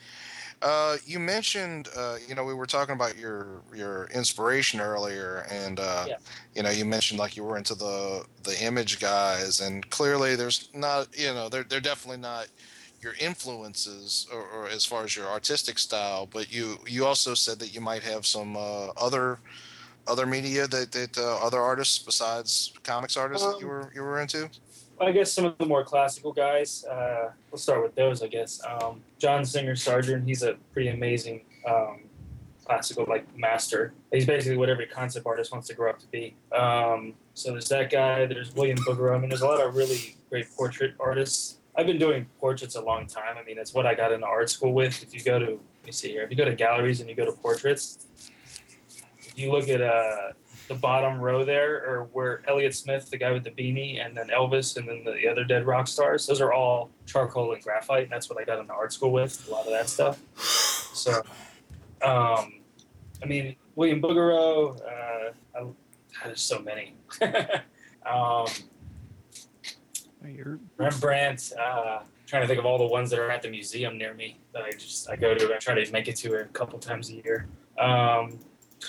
Uh, 0.65 0.97
you 1.05 1.19
mentioned, 1.19 1.89
uh, 1.95 2.17
you 2.27 2.33
know, 2.33 2.43
we 2.43 2.55
were 2.55 2.65
talking 2.65 2.95
about 2.95 3.17
your 3.17 3.63
your 3.75 4.07
inspiration 4.15 4.81
earlier, 4.81 5.45
and 5.51 5.79
uh, 5.79 6.09
Yeah. 6.09 6.17
you 6.55 6.63
know, 6.63 6.71
you 6.71 6.85
mentioned 6.85 7.19
like 7.19 7.37
you 7.37 7.43
were 7.43 7.57
into 7.57 7.75
the 7.75 8.25
the 8.43 8.63
image 8.63 8.99
guys, 8.99 9.61
and 9.61 9.87
clearly 9.91 10.35
there's 10.35 10.69
not, 10.73 11.15
you 11.17 11.33
know, 11.33 11.49
they're 11.49 11.65
they're 11.65 11.81
definitely 11.81 12.17
not 12.21 12.47
your 13.01 13.13
influences 13.19 14.27
or, 14.33 14.41
or 14.49 14.69
as 14.69 14.85
far 14.85 15.03
as 15.05 15.15
your 15.15 15.27
artistic 15.27 15.79
style, 15.79 16.25
but 16.27 16.51
you 16.51 16.79
you 16.87 17.05
also 17.05 17.35
said 17.35 17.59
that 17.59 17.73
you 17.75 17.81
might 17.81 18.03
have 18.03 18.25
some 18.25 18.57
uh, 18.57 18.87
other 18.97 19.41
other 20.07 20.25
media 20.27 20.67
that 20.67 20.91
that 20.93 21.17
uh, 21.17 21.37
other 21.45 21.61
artists 21.61 21.99
besides 21.99 22.73
comics 22.83 23.17
artists 23.17 23.47
that 23.47 23.59
you 23.59 23.67
Um, 23.67 23.67
were 23.67 23.91
you 23.95 24.01
were 24.03 24.19
into. 24.21 24.51
I 24.99 25.11
guess 25.11 25.31
some 25.31 25.45
of 25.45 25.57
the 25.57 25.65
more 25.65 25.83
classical 25.83 26.31
guys. 26.31 26.85
Uh, 26.85 27.31
we'll 27.51 27.59
start 27.59 27.83
with 27.83 27.95
those. 27.95 28.23
I 28.23 28.27
guess 28.27 28.61
um, 28.65 29.01
John 29.19 29.45
Singer 29.45 29.75
Sargent. 29.75 30.25
He's 30.25 30.43
a 30.43 30.55
pretty 30.73 30.89
amazing 30.89 31.41
um, 31.67 32.01
classical 32.65 33.05
like 33.07 33.25
master. 33.37 33.93
He's 34.11 34.25
basically 34.25 34.57
what 34.57 34.69
every 34.69 34.87
concept 34.87 35.25
artist 35.25 35.51
wants 35.51 35.67
to 35.67 35.73
grow 35.73 35.89
up 35.89 35.99
to 35.99 36.07
be. 36.07 36.35
Um, 36.51 37.13
so 37.33 37.51
there's 37.51 37.69
that 37.69 37.89
guy. 37.89 38.25
There's 38.25 38.53
William 38.55 38.77
Bouguereau. 38.79 39.15
I 39.15 39.19
mean, 39.19 39.29
there's 39.29 39.41
a 39.41 39.47
lot 39.47 39.61
of 39.61 39.75
really 39.75 40.15
great 40.29 40.47
portrait 40.55 40.93
artists. 40.99 41.57
I've 41.77 41.85
been 41.85 41.99
doing 41.99 42.25
portraits 42.39 42.75
a 42.75 42.81
long 42.81 43.05
time. 43.05 43.37
I 43.37 43.43
mean, 43.43 43.57
it's 43.57 43.73
what 43.73 43.85
I 43.85 43.95
got 43.95 44.13
into 44.13 44.25
art 44.25 44.49
school 44.49 44.73
with. 44.73 45.03
If 45.03 45.13
you 45.13 45.21
go 45.21 45.39
to, 45.39 45.45
let 45.45 45.85
me 45.85 45.91
see 45.91 46.09
here. 46.09 46.23
If 46.23 46.31
you 46.31 46.37
go 46.37 46.45
to 46.45 46.55
galleries 46.55 47.01
and 47.01 47.09
you 47.09 47.15
go 47.15 47.25
to 47.25 47.33
portraits, 47.33 48.07
if 49.19 49.37
you 49.37 49.51
look 49.51 49.67
at 49.67 49.81
uh, 49.81 50.31
the 50.67 50.75
bottom 50.75 51.19
row 51.19 51.45
there, 51.45 51.75
or 51.85 52.09
where 52.13 52.41
Elliott 52.47 52.75
Smith, 52.75 53.09
the 53.09 53.17
guy 53.17 53.31
with 53.31 53.43
the 53.43 53.51
beanie, 53.51 54.03
and 54.03 54.15
then 54.15 54.27
Elvis, 54.27 54.77
and 54.77 54.87
then 54.87 55.03
the 55.03 55.27
other 55.27 55.43
dead 55.43 55.65
rock 55.65 55.87
stars. 55.87 56.27
Those 56.27 56.41
are 56.41 56.53
all 56.53 56.89
charcoal 57.05 57.53
and 57.53 57.63
graphite. 57.63 58.03
And 58.03 58.11
that's 58.11 58.29
what 58.29 58.39
I 58.39 58.43
got 58.43 58.59
into 58.59 58.73
art 58.73 58.93
school 58.93 59.11
with. 59.11 59.47
A 59.47 59.51
lot 59.51 59.65
of 59.65 59.71
that 59.71 59.89
stuff. 59.89 60.19
So, 60.37 61.21
um, 62.01 62.61
I 63.21 63.25
mean, 63.25 63.55
William 63.75 64.01
Bouguereau. 64.01 64.79
Uh, 64.81 65.31
I, 65.59 65.65
there's 66.25 66.41
so 66.41 66.59
many. 66.59 66.95
um, 68.05 68.47
You're, 70.25 70.59
Rembrandt. 70.77 71.53
Uh, 71.59 71.99
trying 72.25 72.41
to 72.41 72.47
think 72.47 72.59
of 72.59 72.65
all 72.65 72.77
the 72.77 72.85
ones 72.85 73.09
that 73.11 73.19
are 73.19 73.29
at 73.29 73.41
the 73.41 73.49
museum 73.49 73.97
near 73.97 74.13
me 74.13 74.39
that 74.53 74.63
I 74.63 74.71
just 74.71 75.09
I 75.09 75.15
go 75.15 75.35
to. 75.35 75.53
I 75.53 75.57
try 75.57 75.81
to 75.81 75.91
make 75.91 76.07
it 76.07 76.15
to 76.17 76.41
a 76.41 76.45
couple 76.45 76.79
times 76.79 77.09
a 77.09 77.15
year. 77.15 77.47
Um, 77.77 78.39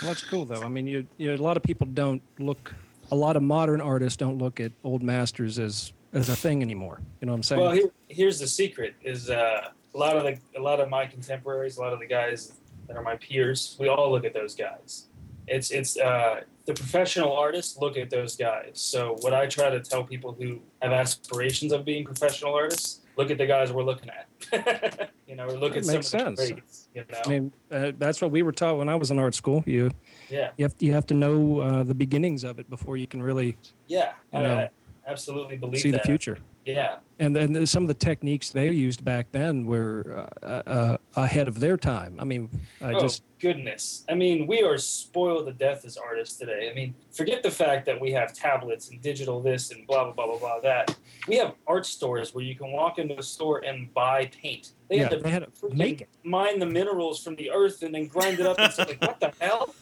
well, 0.03 0.11
that's 0.11 0.25
cool 0.25 0.45
though. 0.45 0.63
I 0.63 0.69
mean, 0.69 0.87
you, 0.87 1.07
you 1.17 1.35
a 1.35 1.37
lot 1.37 1.57
of 1.57 1.63
people 1.63 1.87
don't 1.87 2.23
look. 2.39 2.75
A 3.11 3.17
lot 3.17 3.37
of 3.37 3.43
modern 3.43 3.81
artists 3.81 4.17
don't 4.17 4.39
look 4.39 4.59
at 4.61 4.73
old 4.83 5.03
masters 5.03 5.59
as 5.59 5.93
as 6.13 6.29
a 6.29 6.37
thing 6.37 6.63
anymore. 6.63 7.01
You 7.21 7.27
know 7.27 7.33
what 7.33 7.37
I'm 7.37 7.43
saying? 7.43 7.61
Well, 7.61 7.73
here, 7.73 7.91
here's 8.09 8.39
the 8.39 8.47
secret: 8.49 8.95
is 9.03 9.31
uh, 9.31 9.69
a 9.95 9.99
lot 9.99 10.17
of 10.17 10.25
the 10.25 10.39
a 10.59 10.63
lot 10.63 10.81
of 10.81 10.89
my 10.89 11.07
contemporaries, 11.07 11.79
a 11.79 11.81
lot 11.81 11.93
of 11.93 12.01
the 12.01 12.07
guys 12.07 12.53
that 12.87 12.97
are 12.97 13.03
my 13.03 13.17
peers, 13.17 13.77
we 13.79 13.89
all 13.89 14.11
look 14.11 14.25
at 14.25 14.35
those 14.35 14.55
guys. 14.55 15.07
It's 15.47 15.71
it's 15.71 15.97
uh, 15.97 16.41
the 16.67 16.75
professional 16.75 17.33
artists 17.33 17.79
look 17.79 17.97
at 17.97 18.11
those 18.11 18.37
guys. 18.37 18.73
So 18.75 19.17
what 19.21 19.33
I 19.33 19.47
try 19.47 19.71
to 19.71 19.81
tell 19.81 20.05
people 20.05 20.37
who 20.39 20.61
have 20.83 20.93
aspirations 20.93 21.73
of 21.73 21.85
being 21.85 22.05
professional 22.05 22.55
artists, 22.55 23.01
look 23.17 23.31
at 23.31 23.39
the 23.39 23.47
guys 23.47 23.73
we're 23.73 23.85
looking 23.85 24.11
at. 24.11 25.11
you 25.27 25.37
know, 25.37 25.47
look 25.47 25.73
That 25.73 25.79
at 25.79 25.85
some 25.85 25.95
makes 25.95 26.13
of 26.13 26.37
the 26.37 26.37
sense. 26.37 26.51
greats, 26.53 26.89
You 26.95 27.05
know, 27.11 27.19
I 27.25 27.29
mean, 27.29 27.53
uh, 27.71 27.93
that's 27.99 28.21
what 28.21 28.31
we 28.31 28.43
were 28.43 28.53
taught 28.53 28.79
when 28.79 28.89
I 28.89 28.97
was 28.97 29.11
in 29.11 29.19
art 29.19 29.35
school. 29.35 29.63
You 29.67 29.91
yeah, 30.29 30.51
you 30.57 30.65
have 30.65 30.75
you 30.81 30.93
have 30.93 31.07
to 31.07 31.15
know 31.15 31.61
uh, 31.61 31.83
the 31.85 31.95
beginnings 31.95 32.45
of 32.45 32.59
it 32.59 32.69
before 32.69 32.97
you 32.97 33.07
can 33.07 33.23
really 33.23 33.57
yeah, 33.87 34.13
You 34.33 34.41
know, 34.41 34.69
absolutely 35.07 35.57
believe 35.57 35.75
that. 35.75 35.81
see 35.81 35.91
that. 35.91 36.03
the 36.03 36.07
future. 36.07 36.39
Yeah, 36.67 36.97
And 37.21 37.37
then 37.37 37.65
some 37.65 37.85
of 37.85 37.89
the 37.89 37.95
techniques 37.95 38.51
they 38.51 38.69
used 38.73 39.05
back 39.05 39.31
then 39.31 39.67
were 39.67 40.29
uh, 40.43 40.47
uh, 40.47 40.97
ahead 41.15 41.47
of 41.47 41.61
their 41.61 41.77
time. 41.77 42.17
I 42.19 42.25
mean, 42.25 42.51
I 42.83 42.95
oh 42.95 43.01
just 43.01 43.23
goodness! 43.39 44.05
I 44.09 44.15
mean, 44.15 44.49
we 44.49 44.63
are 44.63 44.77
spoiled 44.77 45.47
to 45.47 45.53
death 45.53 45.85
as 45.85 45.97
artists 45.97 46.37
today. 46.37 46.69
I 46.69 46.75
mean, 46.75 46.93
forget 47.13 47.45
the 47.45 47.53
fact 47.53 47.87
that 47.87 48.01
we 48.01 48.11
have 48.13 48.33
tablets 48.33 48.91
and 48.91 49.01
digital 49.01 49.41
this 49.41 49.71
and 49.71 49.87
blah 49.87 50.11
blah 50.11 50.13
blah 50.13 50.27
blah 50.27 50.39
blah 50.39 50.61
that. 50.63 50.97
We 51.29 51.37
have 51.37 51.55
art 51.69 51.87
stores 51.87 52.35
where 52.35 52.43
you 52.43 52.57
can 52.57 52.73
walk 52.73 52.99
into 52.99 53.17
a 53.17 53.23
store 53.23 53.65
and 53.65 53.95
buy 53.95 54.27
paint. 54.27 54.73
They 54.89 54.97
yeah, 54.97 55.03
had 55.05 55.11
to 55.11 55.19
they 55.19 55.31
had 55.31 55.47
to 55.61 55.69
make 55.73 56.01
it. 56.01 56.09
mine 56.25 56.59
the 56.59 56.67
minerals 56.67 57.23
from 57.23 57.37
the 57.37 57.53
earth 57.53 57.83
and 57.83 57.95
then 57.95 58.09
grind 58.09 58.41
it 58.41 58.47
up 58.47 58.59
and 58.59 58.73
say, 58.73 58.87
like, 58.87 59.01
what 59.03 59.21
the 59.21 59.33
hell? 59.41 59.73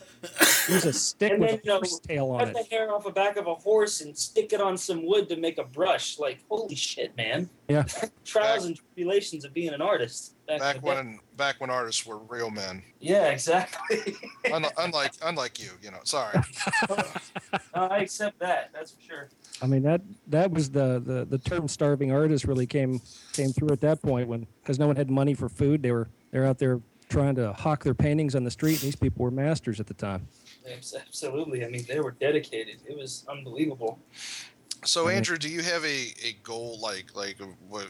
Use 0.68 0.84
a 0.84 0.92
stick 0.92 1.32
And 1.32 1.40
with 1.40 1.50
then, 1.50 1.58
a 1.58 1.62
you 1.64 1.70
know, 1.70 1.76
horse 1.76 1.98
tail 2.00 2.30
on 2.30 2.38
Cut 2.40 2.48
it. 2.48 2.54
the 2.70 2.76
hair 2.76 2.92
off 2.92 3.04
the 3.04 3.10
back 3.10 3.36
of 3.36 3.46
a 3.46 3.54
horse 3.54 4.00
and 4.00 4.16
stick 4.16 4.52
it 4.52 4.60
on 4.60 4.76
some 4.76 5.04
wood 5.06 5.28
to 5.28 5.36
make 5.36 5.58
a 5.58 5.64
brush. 5.64 6.18
Like, 6.18 6.40
holy 6.50 6.74
shit, 6.74 7.16
man! 7.16 7.48
Yeah. 7.68 7.84
Trials 8.24 8.66
and 8.66 8.76
tribulations 8.76 9.44
of 9.44 9.52
being 9.54 9.72
an 9.74 9.80
artist. 9.82 10.32
Back, 10.46 10.60
Back 10.60 10.74
the 10.76 10.80
day. 10.82 10.88
when 10.94 11.20
back 11.36 11.60
when 11.60 11.70
artists 11.70 12.04
were 12.04 12.18
real 12.18 12.50
men, 12.50 12.82
Yeah, 13.00 13.28
exactly. 13.28 14.14
unlike 14.52 14.74
unlike, 14.76 15.12
unlike 15.22 15.58
you, 15.62 15.70
you 15.82 15.90
know. 15.90 16.00
Sorry. 16.04 16.38
I 17.74 17.98
accept 17.98 18.38
that. 18.40 18.70
That's 18.72 18.92
for 18.92 19.00
sure. 19.00 19.28
I 19.62 19.66
mean 19.66 19.82
that 19.84 20.02
that 20.28 20.50
was 20.50 20.70
the, 20.70 21.00
the 21.04 21.24
the 21.24 21.38
term 21.38 21.68
starving 21.68 22.12
artist 22.12 22.44
really 22.44 22.66
came 22.66 23.00
came 23.32 23.50
through 23.52 23.70
at 23.70 23.80
that 23.80 24.02
point 24.02 24.28
when 24.28 24.46
because 24.62 24.78
no 24.78 24.86
one 24.86 24.96
had 24.96 25.10
money 25.10 25.34
for 25.34 25.48
food. 25.48 25.82
They 25.82 25.92
were 25.92 26.08
they're 26.30 26.44
out 26.46 26.58
there 26.58 26.80
trying 27.14 27.34
to 27.36 27.52
hawk 27.52 27.84
their 27.84 27.94
paintings 27.94 28.34
on 28.34 28.44
the 28.44 28.50
street. 28.50 28.74
And 28.74 28.82
these 28.82 28.96
people 28.96 29.24
were 29.24 29.30
masters 29.30 29.80
at 29.80 29.86
the 29.86 29.94
time. 29.94 30.26
Absolutely. 30.70 31.64
I 31.64 31.68
mean, 31.68 31.84
they 31.88 32.00
were 32.00 32.12
dedicated. 32.12 32.78
It 32.86 32.96
was 32.96 33.24
unbelievable. 33.28 33.98
So. 34.84 35.08
Andrew, 35.08 35.36
do 35.38 35.48
you 35.48 35.62
have 35.62 35.84
a, 35.84 36.12
a 36.24 36.32
goal 36.42 36.78
like 36.80 37.14
like 37.14 37.38
what 37.68 37.88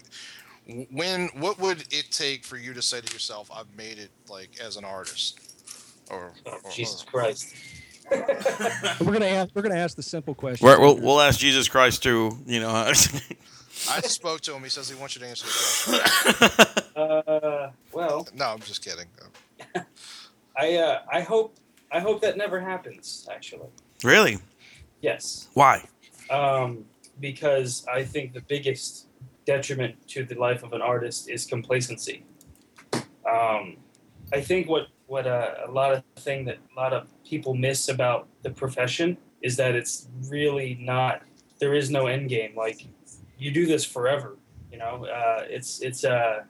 when 0.91 1.29
what 1.35 1.59
would 1.59 1.81
it 1.93 2.07
take 2.11 2.45
for 2.45 2.57
you 2.57 2.73
to 2.75 2.83
say 2.83 3.01
to 3.01 3.13
yourself, 3.13 3.51
I've 3.55 3.75
made 3.77 3.99
it 3.99 4.11
like 4.29 4.59
as 4.61 4.77
an 4.77 4.85
artist? 4.85 5.41
Or, 6.11 6.33
Oh, 6.47 6.59
or- 6.63 6.71
Jesus 6.71 7.03
or- 7.03 7.07
Christ. 7.11 7.55
We're 8.11 9.13
gonna 9.15 9.25
ask 9.25 9.51
we're 9.55 9.63
gonna 9.63 9.77
ask 9.77 9.97
the 9.97 10.03
simple 10.03 10.35
question. 10.35 10.67
We're, 10.67 10.79
we'll, 10.79 10.99
we'll 11.01 11.21
ask 11.23 11.39
Jesus 11.41 11.69
Christ 11.69 12.03
too. 12.03 12.37
You 12.47 12.61
know. 12.61 12.69
I 12.71 12.93
spoke 14.03 14.43
to 14.43 14.55
him. 14.55 14.63
He 14.63 14.69
says 14.69 14.91
he 14.91 14.95
wants 14.95 15.15
you 15.17 15.23
to 15.23 15.27
answer 15.27 15.47
the 15.47 15.99
question. 15.99 16.84
uh, 16.97 17.71
well, 17.93 18.27
No, 18.35 18.47
I'm 18.47 18.61
just 18.61 18.85
kidding. 18.85 19.07
I 20.57 20.75
uh, 20.77 21.01
I 21.13 21.21
hope 21.21 21.57
I 21.93 22.01
hope 22.01 22.21
that 22.23 22.37
never 22.37 22.61
happens. 22.61 23.29
Actually, 23.33 23.69
really? 24.03 24.39
yes. 25.01 25.49
Why? 25.55 25.87
um, 26.31 26.85
because 27.21 27.85
I 27.93 28.03
think 28.05 28.33
the 28.33 28.41
biggest 28.43 29.07
detriment 29.47 29.95
to 30.09 30.25
the 30.25 30.35
life 30.37 30.63
of 30.63 30.73
an 30.73 30.81
artist 30.83 31.29
is 31.29 31.45
complacency. 31.45 32.25
Um, 33.31 33.77
I 34.33 34.41
think 34.41 34.69
what 34.69 34.89
what 35.07 35.27
uh, 35.27 35.55
a 35.67 35.71
lot 35.71 35.93
of 35.93 36.03
thing 36.17 36.45
that 36.47 36.59
a 36.75 36.81
lot 36.81 36.93
of 36.93 37.07
people 37.25 37.55
miss 37.55 37.89
about 37.89 38.27
the 38.43 38.51
profession 38.51 39.17
is 39.43 39.57
that 39.57 39.75
it's 39.75 40.09
really 40.29 40.79
not. 40.81 41.23
There 41.59 41.75
is 41.75 41.91
no 41.91 42.07
end 42.07 42.29
game. 42.29 42.55
Like 42.57 42.87
you 43.39 43.51
do 43.51 43.67
this 43.67 43.85
forever. 43.85 44.37
You 44.73 44.79
know, 44.79 45.07
uh, 45.07 45.45
it's 45.49 45.81
it's 45.83 46.05
uh, 46.05 46.45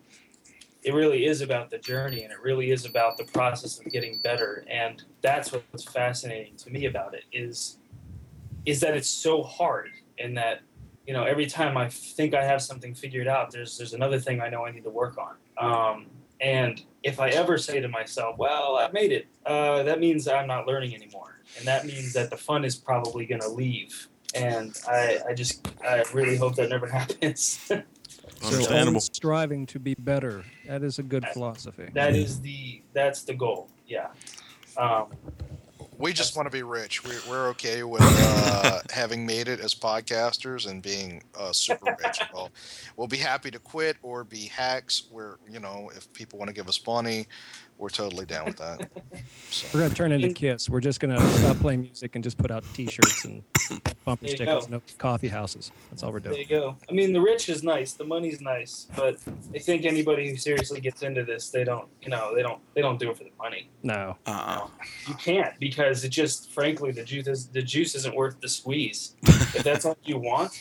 it 0.84 0.94
really 0.94 1.26
is 1.26 1.40
about 1.40 1.70
the 1.70 1.78
journey, 1.78 2.22
and 2.22 2.32
it 2.32 2.40
really 2.42 2.70
is 2.70 2.84
about 2.84 3.16
the 3.16 3.24
process 3.24 3.78
of 3.78 3.86
getting 3.86 4.18
better. 4.18 4.64
And 4.70 5.02
that's 5.22 5.52
what's 5.52 5.84
fascinating 5.84 6.56
to 6.58 6.70
me 6.70 6.86
about 6.86 7.14
it 7.14 7.24
is 7.32 7.78
is 8.66 8.80
that 8.80 8.96
it's 8.96 9.08
so 9.08 9.42
hard 9.42 9.90
and 10.18 10.36
that 10.36 10.60
you 11.06 11.12
know 11.12 11.24
every 11.24 11.44
time 11.44 11.76
i 11.76 11.86
think 11.88 12.32
i 12.34 12.42
have 12.42 12.62
something 12.62 12.94
figured 12.94 13.28
out 13.28 13.50
there's 13.50 13.76
there's 13.76 13.92
another 13.92 14.18
thing 14.18 14.40
i 14.40 14.48
know 14.48 14.64
i 14.64 14.70
need 14.70 14.84
to 14.84 14.90
work 14.90 15.18
on 15.18 15.34
um, 15.58 16.06
And 16.40 16.82
if 17.02 17.20
I 17.20 17.28
ever 17.30 17.58
say 17.58 17.80
to 17.80 17.88
myself, 17.88 18.36
"Well, 18.38 18.76
I 18.76 18.90
made 18.92 19.12
it," 19.12 19.26
uh, 19.46 19.82
that 19.84 20.00
means 20.00 20.26
I'm 20.26 20.46
not 20.46 20.66
learning 20.66 20.94
anymore, 20.94 21.38
and 21.58 21.66
that 21.66 21.86
means 21.86 22.12
that 22.14 22.28
the 22.30 22.36
fun 22.36 22.64
is 22.64 22.74
probably 22.76 23.24
going 23.24 23.40
to 23.40 23.48
leave. 23.48 24.08
And 24.34 24.76
I, 24.88 25.20
I 25.28 25.34
just, 25.34 25.66
I 25.86 26.02
really 26.12 26.36
hope 26.36 26.56
that 26.56 26.68
never 26.68 26.86
happens. 27.00 27.60
So 27.68 27.82
Understandable. 28.42 28.88
always 28.88 29.04
striving 29.04 29.64
to 29.66 29.78
be 29.78 29.94
better. 29.94 30.44
That 30.66 30.82
is 30.82 30.98
a 30.98 31.02
good 31.02 31.26
philosophy. 31.32 31.88
that 31.94 32.14
is 32.14 32.40
the, 32.40 32.82
that's 32.92 33.22
the 33.22 33.34
goal. 33.34 33.68
Yeah. 33.86 34.08
Um, 34.76 35.06
We 35.96 36.12
just 36.12 36.36
want 36.36 36.46
to 36.46 36.50
be 36.50 36.64
rich. 36.64 37.04
We're, 37.04 37.20
we're 37.28 37.48
okay 37.50 37.84
with 37.84 38.02
uh, 38.02 38.80
having 38.90 39.24
made 39.24 39.46
it 39.46 39.60
as 39.60 39.74
podcasters 39.74 40.68
and 40.68 40.82
being 40.82 41.22
uh, 41.38 41.52
super 41.52 41.96
rich. 42.02 42.18
Well, 42.32 42.50
we'll 42.96 43.06
be 43.06 43.16
happy 43.16 43.50
to 43.52 43.60
quit 43.60 43.96
or 44.02 44.24
be 44.24 44.46
hacks. 44.46 45.04
We're, 45.10 45.36
you 45.48 45.60
know, 45.60 45.90
if 45.94 46.12
people 46.12 46.38
want 46.38 46.48
to 46.48 46.54
give 46.54 46.68
us 46.68 46.84
money, 46.84 47.28
we're 47.78 47.88
totally 47.88 48.24
down 48.24 48.46
with 48.46 48.56
that. 48.58 48.88
We're 49.72 49.80
gonna 49.80 49.94
turn 49.94 50.12
into 50.12 50.32
Kiss. 50.32 50.68
We're 50.70 50.80
just 50.80 51.00
gonna 51.00 51.20
stop 51.38 51.56
playing 51.58 51.82
music 51.82 52.14
and 52.14 52.22
just 52.24 52.38
put 52.38 52.50
out 52.50 52.64
T-shirts 52.74 53.24
and 53.24 53.42
bumper 54.04 54.22
There 54.22 54.30
you 54.30 54.36
stickers 54.36 54.66
go. 54.66 54.74
and 54.74 54.98
coffee 54.98 55.28
houses. 55.28 55.72
That's 55.90 56.02
all 56.02 56.12
we're 56.12 56.20
doing. 56.20 56.34
There 56.36 56.44
doing. 56.44 56.60
you 56.62 56.66
go. 56.72 56.76
I 56.88 56.92
mean, 56.92 57.12
the 57.12 57.20
rich 57.20 57.48
is 57.48 57.62
nice, 57.62 57.92
the 57.92 58.04
money's 58.04 58.40
nice, 58.40 58.86
but 58.96 59.16
I 59.54 59.58
think 59.58 59.84
anybody 59.84 60.30
who 60.30 60.36
seriously 60.36 60.80
gets 60.80 61.02
into 61.02 61.24
this, 61.24 61.50
they 61.50 61.64
don't, 61.64 61.88
you 62.00 62.10
know, 62.10 62.34
they 62.34 62.42
don't, 62.42 62.60
they 62.74 62.80
don't 62.80 62.98
do 62.98 63.10
it 63.10 63.16
for 63.18 63.24
the 63.24 63.30
money. 63.38 63.68
No, 63.82 64.16
Uh-uh. 64.26 64.68
You 65.08 65.14
can't 65.14 65.58
because 65.58 66.04
it 66.04 66.10
just, 66.10 66.50
frankly, 66.52 66.92
the 66.92 67.04
juice 67.04 67.26
is 67.26 67.46
the 67.48 67.62
juice 67.62 67.94
isn't 67.94 68.14
worth 68.14 68.40
the 68.40 68.48
squeeze. 68.48 69.16
if 69.22 69.62
that's 69.62 69.84
all 69.84 69.96
you 70.04 70.18
want, 70.18 70.52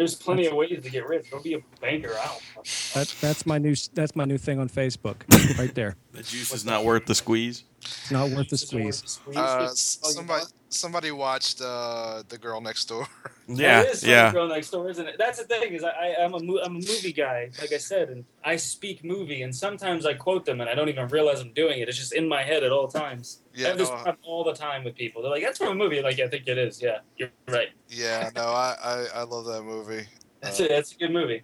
there's 0.00 0.14
plenty 0.14 0.46
of 0.46 0.54
ways 0.54 0.82
to 0.82 0.88
get 0.88 1.06
rich. 1.06 1.30
Don't 1.30 1.44
be 1.44 1.52
a 1.52 1.58
banker. 1.78 2.14
I 2.18 2.24
don't. 2.26 2.42
know. 2.56 3.04
that's 3.20 3.44
my 3.44 3.58
new 3.58 3.74
that's 3.92 4.16
my 4.16 4.24
new 4.24 4.38
thing 4.38 4.58
on 4.58 4.68
Facebook. 4.70 5.16
Right 5.58 5.74
there. 5.74 5.96
The 6.12 6.22
juice 6.22 6.54
is 6.54 6.64
not 6.64 6.84
worth 6.86 7.04
the 7.04 7.14
squeeze. 7.14 7.64
It's 7.82 8.10
not 8.10 8.30
worth 8.30 8.48
the 8.48 8.56
Juice 8.56 8.62
isn't 8.62 8.84
worth 8.84 8.94
squeeze. 9.08 9.36
uh, 9.36 9.58
That's 9.58 9.98
all 10.02 10.10
you 10.10 10.14
somebody 10.14 10.40
want. 10.44 10.52
Somebody 10.70 11.10
watched 11.10 11.60
uh, 11.60 12.22
the 12.28 12.38
girl 12.38 12.60
next 12.60 12.86
door. 12.88 13.06
Yeah, 13.52 13.82
That 13.82 13.90
is 13.94 14.04
yeah. 14.04 14.32
Girl 14.32 14.46
next 14.46 14.70
door, 14.70 14.88
isn't 14.90 15.04
it? 15.08 15.16
That's 15.18 15.38
the 15.38 15.44
thing 15.44 15.72
is 15.72 15.82
I, 15.82 15.88
I 15.90 16.24
I'm 16.24 16.34
a 16.34 16.38
mo- 16.40 16.60
I'm 16.62 16.76
a 16.76 16.78
movie 16.78 17.12
guy, 17.12 17.50
like 17.60 17.72
I 17.72 17.78
said, 17.78 18.08
and 18.08 18.24
I 18.44 18.54
speak 18.54 19.02
movie, 19.04 19.42
and 19.42 19.52
sometimes 19.52 20.06
I 20.06 20.14
quote 20.14 20.44
them, 20.44 20.60
and 20.60 20.70
I 20.70 20.74
don't 20.76 20.88
even 20.88 21.08
realize 21.08 21.40
I'm 21.40 21.52
doing 21.52 21.80
it. 21.80 21.88
It's 21.88 21.98
just 21.98 22.12
in 22.12 22.28
my 22.28 22.44
head 22.44 22.62
at 22.62 22.70
all 22.70 22.86
times. 22.86 23.42
I 23.56 23.58
Yeah, 23.58 23.68
have 23.70 23.78
this 23.78 23.88
no, 23.88 24.14
all 24.22 24.44
the 24.44 24.52
time 24.52 24.84
with 24.84 24.94
people. 24.94 25.20
They're 25.22 25.32
like, 25.32 25.42
"That's 25.42 25.58
from 25.58 25.68
a 25.68 25.74
movie." 25.74 26.00
Like, 26.00 26.20
I 26.20 26.28
think 26.28 26.46
it 26.46 26.58
is. 26.58 26.80
Yeah, 26.80 26.98
you're 27.16 27.30
right. 27.48 27.70
yeah, 27.88 28.30
no, 28.36 28.42
I, 28.42 28.76
I, 28.80 29.06
I 29.16 29.22
love 29.24 29.46
that 29.46 29.64
movie. 29.64 30.06
That's 30.40 30.60
Uh, 30.60 30.64
it. 30.64 30.68
That's 30.68 30.92
a 30.92 30.96
good 30.98 31.10
movie. 31.12 31.42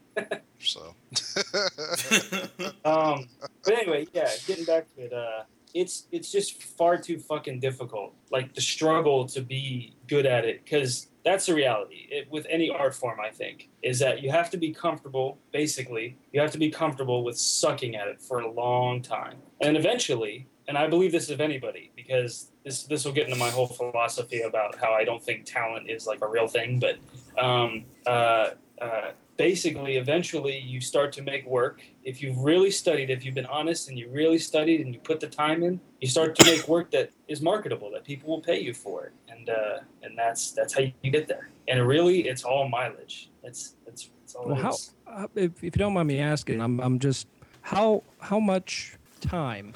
So, 0.60 0.94
Um, 2.84 3.28
but 3.64 3.74
anyway, 3.74 4.06
yeah, 4.12 4.30
getting 4.46 4.64
back 4.64 4.86
to 4.94 5.02
it, 5.02 5.12
uh, 5.12 5.42
it's 5.76 6.06
it's 6.10 6.32
just 6.32 6.62
far 6.62 6.96
too 6.96 7.18
fucking 7.18 7.60
difficult. 7.60 8.14
Like 8.30 8.54
the 8.54 8.60
struggle 8.60 9.26
to 9.26 9.42
be 9.42 9.94
good 10.08 10.24
at 10.24 10.44
it, 10.44 10.64
because 10.64 11.08
that's 11.24 11.46
the 11.46 11.54
reality 11.54 12.08
it, 12.10 12.30
with 12.30 12.46
any 12.48 12.70
art 12.70 12.94
form. 12.94 13.18
I 13.20 13.30
think 13.30 13.68
is 13.82 13.98
that 13.98 14.22
you 14.22 14.30
have 14.30 14.48
to 14.50 14.56
be 14.56 14.72
comfortable. 14.72 15.38
Basically, 15.52 16.16
you 16.32 16.40
have 16.40 16.50
to 16.52 16.58
be 16.58 16.70
comfortable 16.70 17.22
with 17.22 17.38
sucking 17.38 17.94
at 17.94 18.08
it 18.08 18.20
for 18.20 18.40
a 18.40 18.50
long 18.50 19.02
time, 19.02 19.36
and 19.60 19.76
eventually. 19.76 20.48
And 20.68 20.76
I 20.76 20.88
believe 20.88 21.12
this 21.12 21.30
of 21.30 21.40
anybody 21.40 21.92
because 21.94 22.50
this 22.64 22.82
this 22.84 23.04
will 23.04 23.12
get 23.12 23.26
into 23.26 23.38
my 23.38 23.50
whole 23.50 23.68
philosophy 23.68 24.40
about 24.40 24.74
how 24.74 24.92
I 24.92 25.04
don't 25.04 25.22
think 25.22 25.44
talent 25.44 25.88
is 25.88 26.08
like 26.08 26.22
a 26.22 26.26
real 26.26 26.48
thing, 26.48 26.80
but 26.80 26.96
um, 27.40 27.84
uh, 28.04 28.50
uh, 28.80 29.10
basically, 29.36 29.96
eventually, 29.96 30.58
you 30.58 30.80
start 30.80 31.12
to 31.14 31.22
make 31.22 31.46
work. 31.46 31.82
If 32.04 32.22
you've 32.22 32.38
really 32.38 32.70
studied, 32.70 33.10
if 33.10 33.24
you've 33.24 33.34
been 33.34 33.46
honest 33.46 33.88
and 33.88 33.98
you 33.98 34.08
really 34.10 34.38
studied 34.38 34.80
and 34.80 34.94
you 34.94 35.00
put 35.00 35.20
the 35.20 35.26
time 35.26 35.62
in, 35.62 35.80
you 36.00 36.08
start 36.08 36.34
to 36.36 36.44
make 36.44 36.66
work 36.68 36.90
that 36.92 37.10
is 37.28 37.40
marketable, 37.42 37.90
that 37.92 38.04
people 38.04 38.28
will 38.30 38.40
pay 38.40 38.60
you 38.60 38.72
for 38.74 39.06
it, 39.06 39.12
and 39.28 39.48
uh, 39.50 39.78
and 40.02 40.16
that's 40.16 40.52
that's 40.52 40.74
how 40.74 40.82
you 41.02 41.10
get 41.10 41.28
there. 41.28 41.50
And 41.68 41.86
really, 41.86 42.28
it's 42.28 42.44
all 42.44 42.68
mileage. 42.68 43.30
That's 43.42 43.74
that's, 43.84 44.10
that's 44.20 44.34
all 44.34 44.46
Well, 44.46 44.56
how 44.56 44.76
uh, 45.06 45.26
if, 45.34 45.52
if 45.58 45.62
you 45.64 45.70
don't 45.70 45.94
mind 45.94 46.08
me 46.08 46.18
asking, 46.20 46.60
I'm 46.60 46.80
I'm 46.80 46.98
just 46.98 47.26
how 47.62 48.04
how 48.20 48.38
much 48.40 48.96
time 49.20 49.74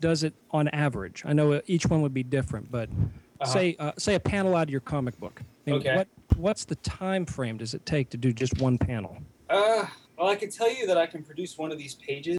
does 0.00 0.22
it 0.24 0.34
on 0.50 0.68
average? 0.68 1.22
I 1.24 1.32
know 1.32 1.60
each 1.66 1.86
one 1.86 2.02
would 2.02 2.14
be 2.14 2.22
different, 2.24 2.70
but 2.70 2.88
Uh-huh. 3.40 3.52
say 3.52 3.76
uh, 3.78 3.92
say 3.98 4.14
a 4.14 4.20
panel 4.20 4.54
out 4.54 4.64
of 4.68 4.70
your 4.70 4.80
comic 4.80 5.18
book. 5.18 5.42
I 5.66 5.70
mean, 5.70 5.80
Okay. 5.80 5.96
What 5.96 6.08
what's 6.36 6.64
the 6.64 6.76
time 6.76 7.24
frame 7.26 7.56
does 7.58 7.74
it 7.74 7.84
take 7.86 8.10
to 8.10 8.16
do 8.16 8.32
just 8.32 8.60
one 8.60 8.78
panel? 8.78 9.18
Uh, 9.50 9.86
well, 10.18 10.28
I 10.28 10.36
can 10.36 10.50
tell 10.50 10.72
you 10.72 10.86
that 10.86 10.96
I 10.98 11.06
can 11.06 11.22
produce 11.22 11.58
one 11.58 11.72
of 11.72 11.78
these 11.78 11.94
pages, 11.94 12.38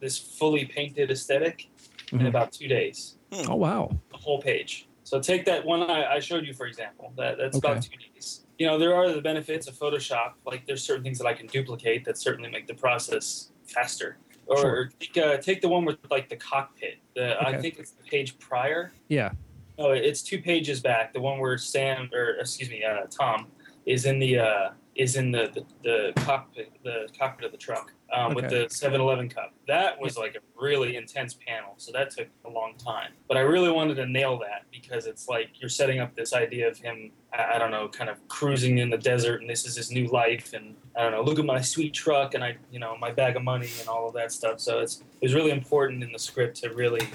this 0.00 0.18
fully 0.18 0.64
painted 0.64 1.10
aesthetic, 1.10 1.68
in 2.12 2.20
Mhm. 2.20 2.28
about 2.28 2.52
two 2.52 2.68
days. 2.68 3.16
Oh 3.48 3.56
wow. 3.56 3.90
the 4.10 4.16
whole 4.16 4.40
page. 4.40 4.88
So 5.04 5.20
take 5.20 5.44
that 5.46 5.64
one 5.64 5.82
I, 5.82 6.14
I 6.14 6.18
showed 6.20 6.46
you, 6.46 6.54
for 6.54 6.66
example. 6.66 7.12
That 7.16 7.36
that's 7.38 7.58
about 7.58 7.82
two 7.82 7.96
days. 8.14 8.44
You 8.58 8.66
know, 8.66 8.78
there 8.78 8.94
are 8.94 9.12
the 9.12 9.20
benefits 9.20 9.66
of 9.68 9.74
Photoshop. 9.74 10.32
Like 10.46 10.66
there's 10.66 10.82
certain 10.82 11.02
things 11.04 11.18
that 11.18 11.26
I 11.26 11.34
can 11.34 11.46
duplicate 11.46 12.04
that 12.06 12.16
certainly 12.18 12.50
make 12.50 12.66
the 12.66 12.74
process 12.74 13.52
faster. 13.66 14.16
Or, 14.46 14.56
Sure. 14.58 14.90
take, 14.98 15.16
uh, 15.18 15.36
take 15.36 15.60
the 15.60 15.68
one 15.68 15.84
with 15.84 15.98
like 16.10 16.28
the 16.30 16.36
cockpit. 16.36 16.98
The 17.14 17.36
I 17.46 17.58
think 17.60 17.78
it's 17.78 17.90
the 17.90 18.02
page 18.04 18.38
prior. 18.38 18.92
Yeah. 19.08 19.32
No, 19.78 19.92
it's 19.92 20.22
two 20.22 20.42
pages 20.42 20.80
back. 20.80 21.12
The 21.12 21.20
one 21.20 21.38
where 21.38 21.56
Sam 21.56 22.10
or 22.12 22.30
excuse 22.40 22.68
me, 22.68 22.82
uh, 22.82 23.06
Tom 23.10 23.46
is 23.86 24.06
in 24.06 24.18
the 24.18 24.38
uh, 24.38 24.70
is 24.96 25.14
in 25.14 25.30
the, 25.30 25.48
the, 25.54 25.64
the 25.84 26.22
cockpit 26.22 26.72
the 26.82 27.08
cockpit 27.16 27.46
of 27.46 27.52
the 27.52 27.58
truck 27.58 27.92
um, 28.12 28.34
with 28.34 28.50
the 28.50 28.66
7-Eleven 28.66 29.28
cup. 29.28 29.54
That 29.68 30.00
was 30.00 30.18
like 30.18 30.34
a 30.34 30.40
really 30.60 30.96
intense 30.96 31.34
panel, 31.46 31.74
so 31.76 31.92
that 31.92 32.10
took 32.10 32.26
a 32.44 32.50
long 32.50 32.74
time. 32.76 33.12
But 33.28 33.36
I 33.36 33.40
really 33.40 33.70
wanted 33.70 33.94
to 33.96 34.06
nail 34.06 34.38
that 34.38 34.64
because 34.72 35.06
it's 35.06 35.28
like 35.28 35.60
you're 35.60 35.68
setting 35.68 36.00
up 36.00 36.16
this 36.16 36.32
idea 36.32 36.68
of 36.68 36.76
him. 36.76 37.12
I, 37.32 37.54
I 37.54 37.58
don't 37.58 37.70
know, 37.70 37.88
kind 37.88 38.10
of 38.10 38.16
cruising 38.26 38.78
in 38.78 38.90
the 38.90 38.98
desert, 38.98 39.40
and 39.40 39.48
this 39.48 39.64
is 39.64 39.76
his 39.76 39.92
new 39.92 40.08
life, 40.08 40.52
and 40.52 40.74
I 40.96 41.04
don't 41.04 41.12
know, 41.12 41.22
look 41.22 41.38
at 41.38 41.44
my 41.44 41.60
sweet 41.60 41.94
truck, 41.94 42.34
and 42.34 42.42
I, 42.42 42.56
you 42.72 42.80
know, 42.80 42.96
my 42.96 43.12
bag 43.12 43.36
of 43.36 43.44
money, 43.44 43.70
and 43.78 43.88
all 43.88 44.08
of 44.08 44.14
that 44.14 44.32
stuff. 44.32 44.58
So 44.58 44.80
it's 44.80 44.96
it 45.20 45.26
was 45.26 45.34
really 45.34 45.52
important 45.52 46.02
in 46.02 46.10
the 46.10 46.18
script 46.18 46.56
to 46.62 46.70
really 46.70 47.06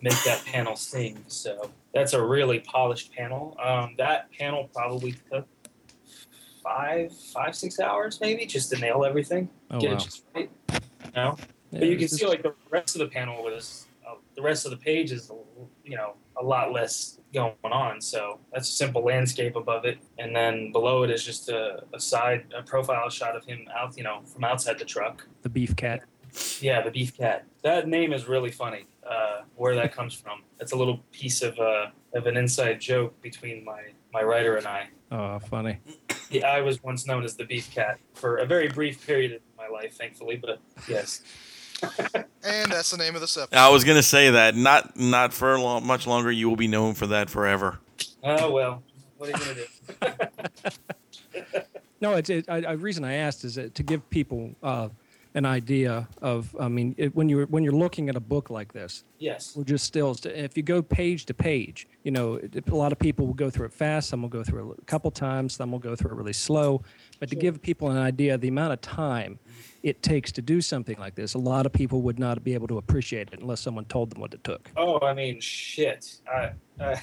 make 0.00 0.22
that 0.24 0.44
panel 0.44 0.76
sing. 0.76 1.24
So 1.26 1.70
that's 1.94 2.12
a 2.12 2.22
really 2.22 2.60
polished 2.60 3.12
panel. 3.12 3.56
Um, 3.62 3.94
that 3.98 4.30
panel 4.32 4.68
probably 4.74 5.14
took 5.32 5.46
five, 6.62 7.12
five, 7.32 7.54
six 7.54 7.78
hours 7.78 8.20
maybe 8.20 8.46
just 8.46 8.70
to 8.72 8.78
nail 8.78 9.04
everything, 9.04 9.48
Oh 9.70 9.78
get 9.80 9.90
wow. 9.90 9.96
it 9.96 10.00
just 10.00 10.24
right. 10.34 10.50
You 10.70 10.80
know, 11.14 11.36
Yeah, 11.70 11.78
but 11.80 11.88
you 11.88 11.96
can 11.96 12.04
it's 12.04 12.16
see 12.16 12.26
like 12.26 12.42
the 12.42 12.54
rest 12.70 12.94
of 12.96 13.00
the 13.00 13.08
panel 13.08 13.42
was 13.42 13.86
uh, 14.06 14.14
the 14.34 14.42
rest 14.42 14.64
of 14.64 14.70
the 14.70 14.76
page 14.78 15.12
is 15.12 15.30
you 15.84 15.96
know 15.96 16.14
a 16.40 16.44
lot 16.44 16.72
less 16.72 17.20
going 17.32 17.54
on. 17.64 18.00
So 18.00 18.40
that's 18.52 18.68
a 18.68 18.72
simple 18.72 19.04
landscape 19.04 19.54
above 19.56 19.84
it, 19.84 19.98
and 20.18 20.34
then 20.34 20.72
below 20.72 21.02
it 21.04 21.10
is 21.10 21.22
just 21.24 21.48
a, 21.48 21.84
a 21.92 22.00
side 22.00 22.46
a 22.56 22.62
profile 22.62 23.08
shot 23.10 23.36
of 23.36 23.44
him 23.44 23.66
out 23.76 23.96
you 23.96 24.02
know 24.04 24.22
from 24.24 24.44
outside 24.44 24.78
the 24.78 24.84
truck. 24.84 25.26
the 25.42 25.48
beef 25.50 25.76
cat. 25.76 26.02
Yeah, 26.60 26.82
the 26.82 26.90
beef 26.90 27.16
cat. 27.16 27.44
That 27.62 27.88
name 27.88 28.12
is 28.12 28.26
really 28.26 28.50
funny. 28.50 28.86
Uh, 29.08 29.42
where 29.56 29.74
that 29.76 29.94
comes 29.94 30.14
from? 30.14 30.42
It's 30.60 30.72
a 30.72 30.76
little 30.76 30.98
piece 31.12 31.42
of 31.42 31.58
uh, 31.58 31.86
of 32.14 32.26
an 32.26 32.36
inside 32.36 32.80
joke 32.80 33.20
between 33.22 33.64
my 33.64 33.80
my 34.12 34.22
writer 34.22 34.56
and 34.56 34.66
I. 34.66 34.88
Oh, 35.12 35.38
funny. 35.38 35.78
Yeah, 36.30 36.48
I 36.48 36.60
was 36.60 36.82
once 36.82 37.06
known 37.06 37.24
as 37.24 37.36
the 37.36 37.44
beef 37.44 37.72
cat 37.72 37.98
for 38.14 38.38
a 38.38 38.46
very 38.46 38.68
brief 38.68 39.06
period 39.06 39.32
of 39.32 39.40
my 39.56 39.68
life, 39.68 39.94
thankfully. 39.96 40.36
But 40.36 40.58
yes, 40.88 41.22
and 42.42 42.72
that's 42.72 42.90
the 42.90 42.96
name 42.96 43.14
of 43.14 43.20
the 43.20 43.24
episode. 43.24 43.48
I 43.52 43.68
was 43.68 43.84
gonna 43.84 44.02
say 44.02 44.30
that. 44.30 44.56
Not 44.56 44.96
not 44.96 45.32
for 45.32 45.58
long, 45.58 45.86
much 45.86 46.06
longer. 46.06 46.32
You 46.32 46.48
will 46.48 46.56
be 46.56 46.68
known 46.68 46.94
for 46.94 47.06
that 47.08 47.30
forever. 47.30 47.78
oh 48.22 48.50
well. 48.50 48.82
What 49.18 49.28
are 49.30 49.38
you 49.38 49.44
gonna 49.44 50.20
do? 51.52 51.60
No, 52.00 52.12
it's 52.16 52.28
it, 52.28 52.44
I, 52.50 52.56
I 52.56 52.72
reason 52.72 53.02
I 53.02 53.14
asked 53.14 53.44
is 53.44 53.54
that 53.54 53.74
to 53.76 53.82
give 53.82 54.10
people 54.10 54.50
uh, 54.62 54.90
an 55.34 55.44
idea 55.44 56.08
of. 56.22 56.54
I 56.58 56.68
mean, 56.68 56.94
it, 56.96 57.14
when 57.14 57.28
you're 57.28 57.46
when 57.46 57.64
you're 57.64 57.72
looking 57.72 58.08
at 58.08 58.16
a 58.16 58.20
book 58.20 58.50
like 58.50 58.72
this, 58.72 59.04
yes. 59.18 59.54
we're 59.56 59.64
just 59.64 59.84
stills. 59.84 60.24
If 60.24 60.56
you 60.56 60.62
go 60.62 60.80
page 60.80 61.26
to 61.26 61.34
page, 61.34 61.88
you 62.04 62.10
know, 62.10 62.34
it, 62.34 62.68
a 62.68 62.74
lot 62.74 62.92
of 62.92 62.98
people 62.98 63.26
will 63.26 63.34
go 63.34 63.50
through 63.50 63.66
it 63.66 63.72
fast. 63.72 64.08
Some 64.08 64.22
will 64.22 64.28
go 64.28 64.44
through 64.44 64.72
it 64.72 64.78
a 64.80 64.84
couple 64.84 65.10
times. 65.10 65.54
Some 65.54 65.72
will 65.72 65.78
go 65.78 65.96
through 65.96 66.12
it 66.12 66.14
really 66.14 66.32
slow. 66.32 66.82
But 67.20 67.28
to 67.30 67.36
give 67.36 67.60
people 67.60 67.90
an 67.90 67.98
idea 67.98 68.34
of 68.34 68.40
the 68.40 68.48
amount 68.48 68.72
of 68.72 68.80
time 68.80 69.38
it 69.82 70.02
takes 70.02 70.32
to 70.32 70.42
do 70.42 70.60
something 70.60 70.96
like 70.98 71.14
this, 71.14 71.34
a 71.34 71.38
lot 71.38 71.66
of 71.66 71.72
people 71.72 72.00
would 72.02 72.18
not 72.18 72.42
be 72.42 72.54
able 72.54 72.68
to 72.68 72.78
appreciate 72.78 73.28
it 73.32 73.40
unless 73.40 73.60
someone 73.60 73.84
told 73.84 74.10
them 74.10 74.20
what 74.20 74.32
it 74.32 74.42
took. 74.42 74.70
Oh, 74.76 74.98
I 75.00 75.14
mean, 75.14 75.40
shit. 75.40 76.20
Uh, 76.32 76.50
uh, 76.80 76.96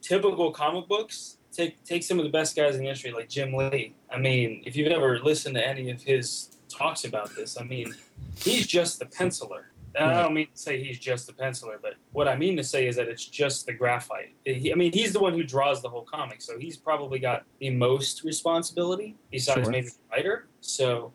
typical 0.00 0.50
comic 0.52 0.88
books 0.88 1.38
take 1.52 1.82
take 1.84 2.02
some 2.02 2.18
of 2.18 2.24
the 2.24 2.30
best 2.30 2.56
guys 2.56 2.74
in 2.74 2.80
the 2.80 2.86
industry, 2.86 3.12
like 3.12 3.28
Jim 3.28 3.52
Lee. 3.52 3.94
I 4.10 4.18
mean, 4.18 4.62
if 4.64 4.76
you've 4.76 4.92
ever 4.92 5.18
listened 5.18 5.54
to 5.56 5.66
any 5.66 5.90
of 5.90 6.02
his 6.02 6.56
talks 6.70 7.04
about 7.04 7.34
this, 7.34 7.58
I 7.60 7.64
mean, 7.64 7.94
he's 8.36 8.66
just 8.66 8.98
the 8.98 9.06
penciler. 9.06 9.64
And 9.96 10.04
I 10.04 10.22
don't 10.22 10.34
mean 10.34 10.46
to 10.46 10.58
say 10.58 10.82
he's 10.82 11.00
just 11.00 11.26
the 11.26 11.32
penciler, 11.32 11.76
but 11.82 11.94
what 12.12 12.28
I 12.28 12.36
mean 12.36 12.56
to 12.56 12.62
say 12.62 12.86
is 12.86 12.94
that 12.94 13.08
it's 13.08 13.24
just 13.24 13.66
the 13.66 13.72
graphite. 13.72 14.34
He, 14.44 14.72
I 14.72 14.76
mean, 14.76 14.92
he's 14.92 15.12
the 15.12 15.18
one 15.18 15.32
who 15.32 15.42
draws 15.42 15.82
the 15.82 15.88
whole 15.88 16.04
comic, 16.04 16.42
so 16.42 16.58
he's 16.58 16.76
probably 16.76 17.18
got 17.18 17.44
the 17.58 17.70
most 17.70 18.22
responsibility 18.22 19.16
besides 19.32 19.62
Sure. 19.64 19.70
maybe 19.72 19.88
the 19.88 19.94
writer. 20.12 20.46
So 20.60 21.12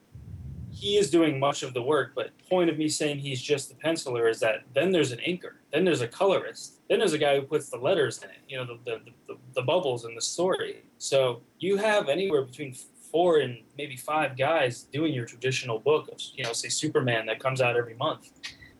he 0.71 0.97
is 0.97 1.09
doing 1.09 1.39
much 1.39 1.63
of 1.63 1.73
the 1.73 1.81
work. 1.81 2.11
But 2.15 2.31
point 2.49 2.69
of 2.69 2.77
me 2.77 2.89
saying 2.89 3.19
he's 3.19 3.41
just 3.41 3.69
the 3.69 3.75
penciler 3.75 4.29
is 4.29 4.41
that 4.41 4.63
then 4.73 4.91
there's 4.91 5.13
an 5.13 5.19
inker, 5.19 5.53
then 5.71 5.85
there's 5.85 6.01
a 6.01 6.07
colorist, 6.07 6.81
then 6.89 6.99
there's 6.99 7.13
a 7.13 7.17
guy 7.17 7.39
who 7.39 7.43
puts 7.43 7.69
the 7.69 7.77
letters 7.77 8.21
in 8.21 8.29
it. 8.29 8.39
You 8.49 8.57
know, 8.57 8.65
the 8.65 8.79
the, 8.83 8.99
the, 9.27 9.37
the 9.53 9.61
bubbles 9.61 10.03
in 10.03 10.15
the 10.15 10.21
story. 10.21 10.83
So 10.97 11.41
you 11.59 11.77
have 11.77 12.09
anywhere 12.09 12.41
between 12.41 12.75
four 13.15 13.37
and 13.37 13.59
maybe 13.77 13.95
five 13.95 14.35
guys 14.35 14.83
doing 14.91 15.13
your 15.13 15.23
traditional 15.23 15.79
book 15.79 16.09
of 16.11 16.19
you 16.33 16.43
know 16.43 16.51
say 16.51 16.67
Superman 16.67 17.25
that 17.27 17.39
comes 17.39 17.61
out 17.61 17.77
every 17.77 17.93
month, 17.93 18.29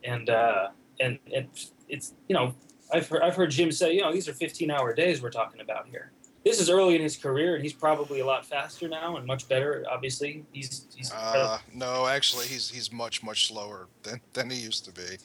and 0.03 0.29
uh, 0.29 0.67
and 0.99 1.17
and 1.33 1.47
it's 1.87 2.15
you 2.27 2.35
know 2.35 2.53
I've 2.91 3.07
heard, 3.07 3.21
I've 3.21 3.37
heard 3.37 3.51
Jim 3.51 3.71
say 3.71 3.93
you 3.93 4.01
know 4.01 4.11
these 4.11 4.27
are 4.27 4.33
15 4.33 4.69
hour 4.69 4.93
days 4.93 5.21
we're 5.21 5.29
talking 5.29 5.61
about 5.61 5.87
here. 5.87 6.11
This 6.43 6.59
is 6.59 6.69
early 6.69 6.95
in 6.95 7.01
his 7.01 7.15
career, 7.15 7.55
and 7.55 7.63
he's 7.63 7.71
probably 7.71 8.19
a 8.19 8.25
lot 8.25 8.45
faster 8.45 8.89
now 8.89 9.15
and 9.15 9.25
much 9.25 9.47
better. 9.47 9.85
Obviously, 9.89 10.43
he's 10.51 10.85
he's. 10.93 11.13
Uh, 11.13 11.57
no, 11.73 12.05
actually, 12.05 12.47
he's 12.47 12.69
he's 12.69 12.91
much 12.91 13.23
much 13.23 13.47
slower 13.47 13.87
than 14.03 14.19
than 14.33 14.49
he 14.49 14.57
used 14.57 14.83
to 14.83 14.91
be. 14.91 15.17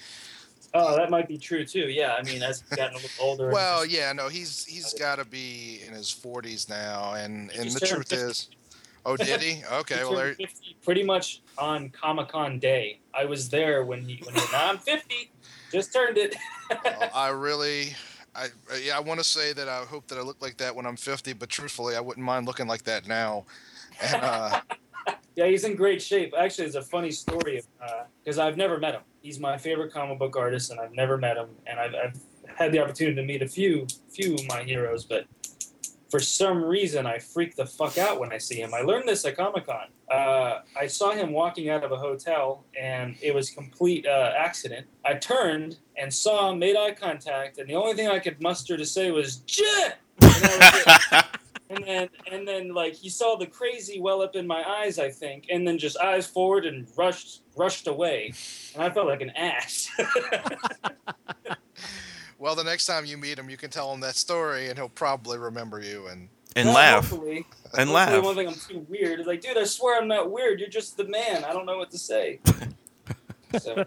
Oh, 0.72 0.94
that 0.94 1.10
might 1.10 1.26
be 1.26 1.36
true 1.36 1.64
too. 1.64 1.88
Yeah, 1.88 2.14
I 2.16 2.22
mean, 2.22 2.44
as 2.44 2.60
he's 2.60 2.78
gotten 2.78 2.94
a 2.94 2.98
little 2.98 3.10
older. 3.20 3.50
Well, 3.50 3.84
yeah, 3.84 4.12
no, 4.12 4.28
he's 4.28 4.64
he's 4.64 4.94
got 4.94 5.16
to 5.16 5.24
be 5.24 5.80
in 5.84 5.94
his 5.94 6.06
40s 6.06 6.68
now, 6.68 7.14
and 7.14 7.50
and 7.50 7.72
the 7.72 7.80
truth 7.80 8.10
50. 8.10 8.14
is, 8.14 8.48
oh, 9.04 9.16
did 9.16 9.40
he? 9.40 9.62
Okay, 9.72 10.02
well, 10.02 10.14
there. 10.14 10.36
pretty 10.82 11.02
much 11.02 11.42
on 11.58 11.88
Comic 11.90 12.28
Con 12.28 12.58
day, 12.58 13.00
I 13.14 13.24
was 13.24 13.48
there 13.48 13.84
when 13.84 14.02
he 14.02 14.22
when 14.24 14.34
he. 14.34 14.40
Now 14.52 14.70
I'm 14.70 14.78
50. 14.78 15.30
Just 15.72 15.92
turned 15.92 16.18
it. 16.18 16.34
well, 16.84 17.10
I 17.14 17.28
really, 17.28 17.94
I 18.34 18.46
yeah, 18.82 18.96
I 18.96 19.00
want 19.00 19.20
to 19.20 19.24
say 19.24 19.52
that 19.52 19.68
I 19.68 19.84
hope 19.84 20.08
that 20.08 20.18
I 20.18 20.22
look 20.22 20.40
like 20.42 20.56
that 20.58 20.74
when 20.74 20.86
I'm 20.86 20.96
50, 20.96 21.32
but 21.34 21.48
truthfully, 21.48 21.96
I 21.96 22.00
wouldn't 22.00 22.24
mind 22.24 22.46
looking 22.46 22.66
like 22.66 22.84
that 22.84 23.06
now. 23.06 23.44
And 24.02 24.22
uh, 24.22 24.60
yeah, 25.36 25.46
he's 25.46 25.64
in 25.64 25.76
great 25.76 26.02
shape. 26.02 26.34
Actually, 26.36 26.66
it's 26.66 26.76
a 26.76 26.82
funny 26.82 27.10
story 27.10 27.62
because 28.22 28.38
uh, 28.38 28.44
I've 28.44 28.56
never 28.56 28.78
met 28.78 28.94
him. 28.94 29.02
He's 29.22 29.38
my 29.38 29.58
favorite 29.58 29.92
comic 29.92 30.18
book 30.18 30.36
artist, 30.36 30.70
and 30.70 30.80
I've 30.80 30.92
never 30.92 31.18
met 31.18 31.36
him. 31.36 31.48
And 31.66 31.78
I've, 31.78 31.94
I've 31.94 32.20
had 32.56 32.72
the 32.72 32.80
opportunity 32.80 33.16
to 33.16 33.22
meet 33.22 33.42
a 33.42 33.48
few 33.48 33.86
few 34.10 34.34
of 34.34 34.46
my 34.48 34.62
heroes, 34.62 35.04
but 35.04 35.26
for 36.10 36.18
some 36.20 36.62
reason 36.62 37.06
I 37.06 37.18
freak 37.18 37.54
the 37.54 37.64
fuck 37.64 37.96
out 37.96 38.18
when 38.18 38.32
I 38.32 38.38
see 38.38 38.56
him. 38.56 38.74
I 38.74 38.80
learned 38.80 39.08
this 39.08 39.24
at 39.24 39.36
Comic 39.36 39.66
Con. 39.66 39.86
Uh, 40.10 40.60
I 40.78 40.86
saw 40.88 41.12
him 41.12 41.32
walking 41.32 41.70
out 41.70 41.84
of 41.84 41.92
a 41.92 41.96
hotel, 41.96 42.64
and 42.78 43.16
it 43.22 43.34
was 43.34 43.50
complete 43.50 44.06
uh, 44.06 44.32
accident. 44.36 44.86
I 45.04 45.14
turned 45.14 45.78
and 45.96 46.12
saw 46.12 46.50
him, 46.50 46.58
made 46.58 46.76
eye 46.76 46.92
contact, 46.92 47.58
and 47.58 47.68
the 47.68 47.76
only 47.76 47.94
thing 47.94 48.08
I 48.08 48.18
could 48.18 48.40
muster 48.42 48.76
to 48.76 48.84
say 48.84 49.10
was 49.10 49.36
"Jit." 49.46 49.96
And, 51.70 51.84
then, 51.86 52.08
and 52.32 52.48
then, 52.48 52.74
like 52.74 52.94
he 52.94 53.08
saw 53.08 53.36
the 53.36 53.46
crazy 53.46 54.00
well 54.00 54.22
up 54.22 54.34
in 54.34 54.44
my 54.44 54.64
eyes, 54.68 54.98
I 54.98 55.08
think, 55.08 55.46
and 55.50 55.64
then 55.66 55.78
just 55.78 55.96
eyes 55.98 56.26
forward 56.26 56.66
and 56.66 56.88
rushed, 56.96 57.42
rushed 57.56 57.86
away, 57.86 58.32
and 58.74 58.82
I 58.82 58.90
felt 58.90 59.06
like 59.06 59.20
an 59.20 59.30
ass. 59.30 59.88
Well, 62.40 62.54
the 62.54 62.64
next 62.64 62.86
time 62.86 63.04
you 63.04 63.18
meet 63.18 63.38
him, 63.38 63.50
you 63.50 63.58
can 63.58 63.68
tell 63.68 63.92
him 63.92 64.00
that 64.00 64.16
story, 64.16 64.68
and 64.68 64.78
he'll 64.78 64.88
probably 64.88 65.36
remember 65.36 65.78
you 65.78 66.06
and 66.06 66.30
and 66.56 66.68
well, 66.68 66.74
laugh 66.74 67.10
hopefully, 67.10 67.46
and 67.78 67.90
hopefully 67.90 67.92
laugh. 67.92 68.24
One 68.24 68.34
thing 68.34 68.48
I'm 68.48 68.54
too 68.54 68.86
weird 68.88 69.20
is 69.20 69.26
like, 69.26 69.42
dude, 69.42 69.58
I 69.58 69.64
swear 69.64 70.00
I'm 70.00 70.08
not 70.08 70.30
weird. 70.30 70.58
You're 70.58 70.70
just 70.70 70.96
the 70.96 71.04
man. 71.04 71.44
I 71.44 71.52
don't 71.52 71.66
know 71.66 71.76
what 71.76 71.90
to 71.90 71.98
say. 71.98 72.40
so 73.60 73.84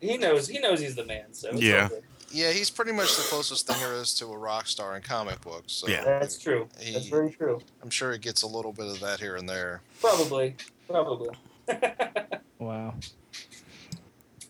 he 0.00 0.16
knows. 0.16 0.48
He 0.48 0.58
knows 0.58 0.80
he's 0.80 0.96
the 0.96 1.04
man. 1.04 1.32
So 1.32 1.52
yeah. 1.52 1.90
Yeah, 2.32 2.52
he's 2.52 2.70
pretty 2.70 2.92
much 2.92 3.16
the 3.16 3.24
closest 3.24 3.66
thing 3.66 3.76
there 3.80 3.94
is 3.94 4.14
to 4.14 4.26
a 4.26 4.38
rock 4.38 4.68
star 4.68 4.96
in 4.96 5.02
comic 5.02 5.40
books. 5.40 5.72
So 5.72 5.88
yeah, 5.88 6.04
that's 6.04 6.38
true. 6.38 6.68
He, 6.78 6.92
that's 6.92 7.06
very 7.08 7.32
true. 7.32 7.60
I'm 7.82 7.90
sure 7.90 8.12
he 8.12 8.18
gets 8.18 8.42
a 8.42 8.46
little 8.46 8.72
bit 8.72 8.86
of 8.86 9.00
that 9.00 9.20
here 9.20 9.34
and 9.36 9.48
there. 9.48 9.82
Probably, 10.00 10.54
probably. 10.88 11.30
wow. 12.58 12.94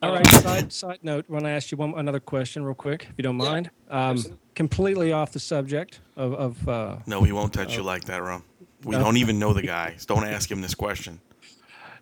All 0.02 0.12
right. 0.12 0.26
Side 0.26 0.72
side 0.72 0.98
note. 1.02 1.28
Want 1.28 1.44
to 1.44 1.50
ask 1.50 1.70
you 1.70 1.76
one 1.76 1.94
another 1.96 2.20
question, 2.20 2.64
real 2.64 2.74
quick, 2.74 3.06
if 3.10 3.14
you 3.18 3.22
don't 3.22 3.36
mind. 3.36 3.70
Um, 3.90 4.22
completely 4.54 5.12
off 5.12 5.32
the 5.32 5.40
subject 5.40 6.00
of. 6.16 6.32
of 6.34 6.68
uh, 6.68 6.96
no, 7.06 7.22
he 7.22 7.32
won't 7.32 7.52
touch 7.52 7.74
uh, 7.74 7.78
you 7.78 7.82
like 7.82 8.04
that, 8.04 8.22
Rum. 8.22 8.44
We 8.84 8.96
no. 8.96 9.04
don't 9.04 9.18
even 9.18 9.38
know 9.38 9.52
the 9.52 9.62
guy. 9.76 9.94
So 9.98 10.14
don't 10.14 10.24
ask 10.26 10.50
him 10.50 10.62
this 10.62 10.74
question. 10.74 11.20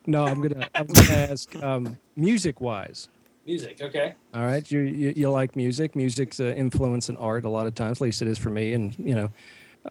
No, 0.07 0.25
I'm 0.25 0.41
gonna. 0.41 0.69
I'm 0.75 0.87
gonna 0.87 1.11
ask. 1.11 1.55
Um, 1.63 1.99
music 2.17 2.61
wise. 2.61 3.09
Music. 3.45 3.81
Okay. 3.81 4.15
All 4.35 4.45
right. 4.45 4.71
You, 4.71 4.81
you 4.81 5.13
you 5.17 5.31
like 5.31 5.57
music? 5.57 5.97
Music's 5.97 6.39
an 6.39 6.55
influence 6.55 7.09
in 7.09 7.17
art 7.17 7.45
a 7.45 7.49
lot 7.49 7.67
of 7.67 7.75
times. 7.75 7.99
At 7.99 8.03
least 8.03 8.23
it 8.23 8.29
is 8.29 8.39
for 8.39 8.51
me. 8.51 8.75
And 8.75 8.97
you 8.99 9.15
know, 9.15 9.31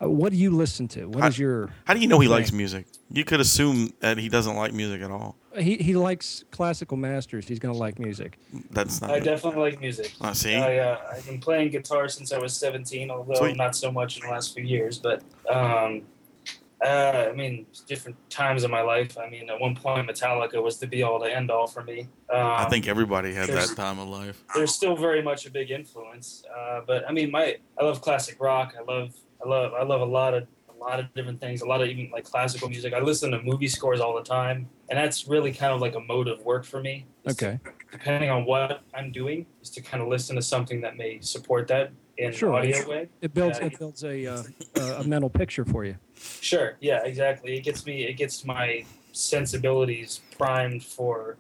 uh, 0.02 0.10
what 0.10 0.32
do 0.32 0.38
you 0.38 0.52
listen 0.52 0.88
to? 0.90 1.06
What 1.06 1.22
how, 1.22 1.28
is 1.28 1.40
your? 1.40 1.70
How 1.86 1.94
do 1.94 2.00
you 2.00 2.08
know 2.08 2.20
he 2.20 2.28
thing? 2.28 2.36
likes 2.36 2.52
music? 2.52 2.86
You 3.10 3.24
could 3.24 3.40
assume 3.40 3.94
that 4.00 4.18
he 4.18 4.30
doesn't 4.30 4.56
like 4.56 4.74
music 4.74 5.02
at 5.02 5.12
all. 5.12 5.38
He 5.58 5.78
he 5.78 5.96
likes 5.96 6.44
classical 6.52 6.98
masters. 6.98 7.48
He's 7.48 7.60
gonna 7.60 7.74
like 7.74 7.98
music. 7.98 8.38
That's 8.72 9.02
not. 9.02 9.12
I 9.12 9.20
definitely 9.20 9.62
like 9.62 9.82
music. 9.82 10.14
I 10.22 10.30
uh, 10.30 10.34
see. 10.34 10.56
I, 10.56 10.78
uh, 10.78 11.00
I've 11.14 11.26
been 11.26 11.40
playing 11.40 11.72
guitar 11.72 12.10
since 12.10 12.32
I 12.32 12.38
was 12.38 12.56
17, 12.56 13.10
although 13.10 13.34
Sweet. 13.34 13.58
not 13.58 13.76
so 13.76 13.92
much 13.92 14.18
in 14.18 14.26
the 14.26 14.32
last 14.32 14.54
few 14.54 14.64
years. 14.64 15.00
But 15.00 15.24
um, 15.50 16.04
uh, 16.80 17.30
I 17.30 17.32
mean, 17.34 17.66
different 17.88 18.18
times 18.30 18.64
in 18.64 18.70
my 18.70 18.82
life. 18.82 19.18
I 19.18 19.30
mean, 19.30 19.50
at 19.50 19.60
one 19.60 19.76
point, 19.76 20.08
Metallica 20.08 20.62
was 20.62 20.78
the 20.78 20.86
be 20.86 21.02
all 21.02 21.20
to 21.20 21.26
end 21.26 21.50
all 21.50 21.66
for 21.66 21.84
me. 21.84 22.02
Um, 22.30 22.40
I 22.40 22.66
think 22.66 22.88
everybody 22.88 23.34
had 23.34 23.50
that 23.50 23.76
time 23.76 23.98
of 23.98 24.10
life. 24.10 24.44
There's 24.54 24.76
still 24.76 24.96
very 24.96 25.24
much 25.24 25.48
a 25.48 25.52
big 25.52 25.72
influence, 25.72 26.44
uh, 26.56 26.82
but 26.86 27.10
I 27.10 27.14
mean, 27.14 27.32
my 27.32 27.58
I 27.80 27.84
love 27.84 28.02
classic 28.02 28.40
rock. 28.40 28.76
I 28.78 28.84
love 28.84 29.16
I 29.44 29.48
love 29.48 29.74
I 29.74 29.84
love 29.84 30.02
a 30.02 30.06
lot 30.06 30.34
of 30.34 30.48
a 30.70 30.84
lot 30.84 31.00
of 31.00 31.14
different 31.14 31.40
things. 31.40 31.62
A 31.62 31.66
lot 31.66 31.82
of 31.82 31.88
even 31.90 32.10
like 32.12 32.24
classical 32.24 32.70
music. 32.70 32.94
I 32.94 33.00
listen 33.00 33.32
to 33.32 33.42
movie 33.42 33.68
scores 33.68 34.00
all 34.00 34.16
the 34.16 34.24
time, 34.24 34.70
and 34.90 34.98
that's 34.98 35.28
really 35.28 35.52
kind 35.52 35.74
of 35.74 35.82
like 35.82 35.96
a 35.96 36.00
mode 36.00 36.28
of 36.28 36.42
work 36.42 36.66
for 36.66 36.82
me. 36.82 37.06
Okay. 37.30 37.60
depending 37.92 38.30
on 38.30 38.46
what 38.46 38.82
I'm 38.94 39.12
doing, 39.12 39.46
is 39.62 39.70
to 39.72 39.82
kind 39.82 40.02
of 40.02 40.10
listen 40.10 40.36
to 40.36 40.42
something 40.42 40.82
that 40.82 40.98
may 40.98 41.20
support 41.22 41.68
that 41.68 41.92
in 42.18 42.32
sure. 42.32 42.54
audio 42.54 42.88
way. 42.88 43.10
It 43.22 43.34
builds 43.34 43.60
it 43.60 43.78
builds 43.78 44.04
a 44.04 44.26
uh, 44.26 44.44
a 44.76 45.04
mental 45.04 45.30
picture 45.30 45.66
for 45.66 45.86
you. 45.86 45.96
Sure. 46.16 46.78
Yeah. 46.80 47.04
Exactly. 47.04 47.58
It 47.58 47.62
gets 47.62 47.86
me. 47.86 48.04
It 48.06 48.14
gets 48.14 48.46
my 48.46 48.86
sensibilities 49.12 50.22
primed 50.38 50.84
for 50.84 51.38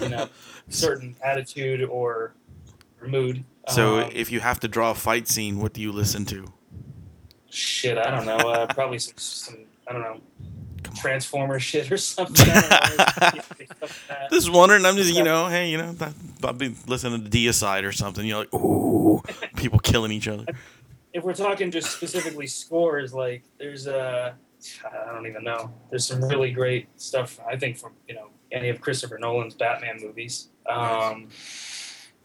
you 0.00 0.08
know 0.08 0.28
certain 0.68 1.16
attitude 1.22 1.82
or 1.82 2.34
mood. 3.06 3.44
So 3.68 4.00
um, 4.00 4.10
if 4.12 4.30
you 4.30 4.40
have 4.40 4.60
to 4.60 4.68
draw 4.68 4.90
a 4.90 4.94
fight 4.94 5.28
scene, 5.28 5.58
what 5.58 5.72
do 5.72 5.80
you 5.80 5.92
listen 5.92 6.24
to? 6.26 6.46
Shit, 7.54 7.98
I 7.98 8.10
don't 8.10 8.26
know. 8.26 8.36
Uh, 8.36 8.66
probably 8.72 8.98
some, 8.98 9.14
some, 9.16 9.58
I 9.86 9.92
don't 9.92 10.02
know, 10.02 10.20
Transformer 10.96 11.58
shit 11.58 11.90
or 11.90 11.96
something. 11.96 12.46
just 14.30 14.50
wondering. 14.50 14.84
I'm 14.84 14.96
just, 14.96 15.14
you 15.14 15.24
know, 15.24 15.48
hey, 15.48 15.70
you 15.70 15.78
know, 15.78 15.94
I'll 16.42 16.52
be 16.52 16.74
listening 16.86 17.24
to 17.24 17.30
Deicide 17.30 17.84
or 17.84 17.92
something. 17.92 18.24
You're 18.24 18.38
like, 18.38 18.54
ooh, 18.54 19.22
people 19.56 19.78
killing 19.78 20.12
each 20.12 20.28
other. 20.28 20.44
If 21.12 21.24
we're 21.24 21.34
talking 21.34 21.70
just 21.70 21.90
specifically 21.90 22.46
scores, 22.46 23.14
like 23.14 23.42
there's 23.58 23.86
a, 23.86 24.34
I 24.84 25.12
don't 25.12 25.26
even 25.26 25.44
know. 25.44 25.72
There's 25.90 26.06
some 26.06 26.22
really 26.22 26.50
great 26.50 26.88
stuff. 26.96 27.40
I 27.48 27.56
think 27.56 27.76
from 27.76 27.92
you 28.08 28.14
know 28.14 28.28
any 28.52 28.68
of 28.68 28.80
Christopher 28.80 29.18
Nolan's 29.18 29.54
Batman 29.54 29.98
movies. 30.00 30.48
Um, 30.66 31.28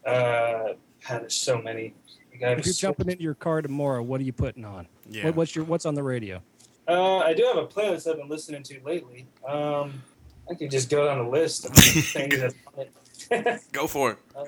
uh, 0.06 0.74
God, 1.08 1.22
there's 1.22 1.36
so 1.36 1.60
many. 1.60 1.94
If 2.32 2.64
you're 2.64 2.72
jumping 2.72 3.10
into 3.10 3.22
your 3.22 3.34
car 3.34 3.60
tomorrow, 3.60 4.02
what 4.02 4.20
are 4.20 4.24
you 4.24 4.32
putting 4.32 4.64
on? 4.64 4.86
Yeah. 5.10 5.26
What, 5.26 5.36
what's 5.36 5.56
your 5.56 5.64
What's 5.64 5.86
on 5.86 5.94
the 5.94 6.02
radio? 6.02 6.40
Uh, 6.88 7.18
I 7.18 7.34
do 7.34 7.44
have 7.44 7.56
a 7.56 7.66
playlist 7.66 8.10
I've 8.10 8.16
been 8.16 8.28
listening 8.28 8.62
to 8.64 8.80
lately. 8.84 9.26
Um, 9.46 10.02
I 10.50 10.54
could 10.54 10.70
just 10.70 10.90
go 10.90 11.06
down 11.06 11.18
the 11.18 11.30
list 11.30 11.66
of 11.66 11.74
things 11.76 12.54
Go 13.72 13.86
for 13.86 14.12
it. 14.12 14.18
Uh, 14.34 14.40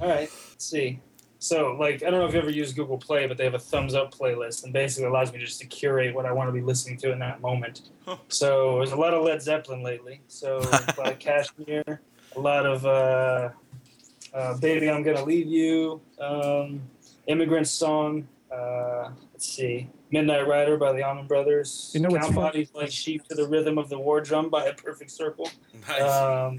all 0.00 0.08
right. 0.08 0.30
Let's 0.50 0.64
see. 0.64 1.00
So, 1.38 1.76
like, 1.78 2.04
I 2.04 2.10
don't 2.10 2.20
know 2.20 2.26
if 2.26 2.34
you 2.34 2.40
ever 2.40 2.50
use 2.50 2.72
Google 2.72 2.98
Play, 2.98 3.26
but 3.26 3.36
they 3.36 3.42
have 3.42 3.54
a 3.54 3.58
thumbs 3.58 3.94
up 3.94 4.14
playlist, 4.14 4.62
and 4.62 4.72
basically 4.72 5.08
allows 5.08 5.32
me 5.32 5.40
just 5.40 5.60
to 5.60 5.66
curate 5.66 6.14
what 6.14 6.24
I 6.24 6.30
want 6.30 6.46
to 6.46 6.52
be 6.52 6.60
listening 6.60 6.96
to 6.98 7.10
in 7.10 7.18
that 7.18 7.40
moment. 7.40 7.90
Huh. 8.06 8.18
So, 8.28 8.76
there's 8.76 8.92
a 8.92 8.96
lot 8.96 9.12
of 9.12 9.24
Led 9.24 9.42
Zeppelin 9.42 9.82
lately. 9.82 10.20
So, 10.28 10.58
a 10.58 11.00
lot 11.00 11.12
of 11.12 11.18
Kashmir, 11.18 12.00
a 12.36 12.40
lot 12.40 12.64
of 12.64 12.86
uh, 12.86 13.48
uh, 14.32 14.56
"Baby, 14.58 14.88
I'm 14.88 15.02
Gonna 15.02 15.24
Leave 15.24 15.48
You," 15.48 16.00
um, 16.20 16.80
"Immigrant 17.26 17.66
Song." 17.66 18.28
Uh, 18.54 19.10
let's 19.42 19.56
see. 19.56 19.88
Midnight 20.12 20.46
Rider 20.46 20.76
by 20.76 20.92
the 20.92 21.02
Allman 21.02 21.26
Brothers. 21.26 21.90
You 21.94 22.00
know 22.00 22.10
what's 22.10 22.26
Count 22.26 22.36
Bodies 22.36 22.70
like 22.74 22.92
sheep 22.92 23.26
to 23.26 23.34
the 23.34 23.48
rhythm 23.48 23.76
of 23.76 23.88
the 23.88 23.98
war 23.98 24.20
drum 24.20 24.48
by 24.48 24.66
a 24.66 24.74
perfect 24.74 25.10
circle. 25.10 25.50
Nice. 25.88 26.00
Um, 26.00 26.58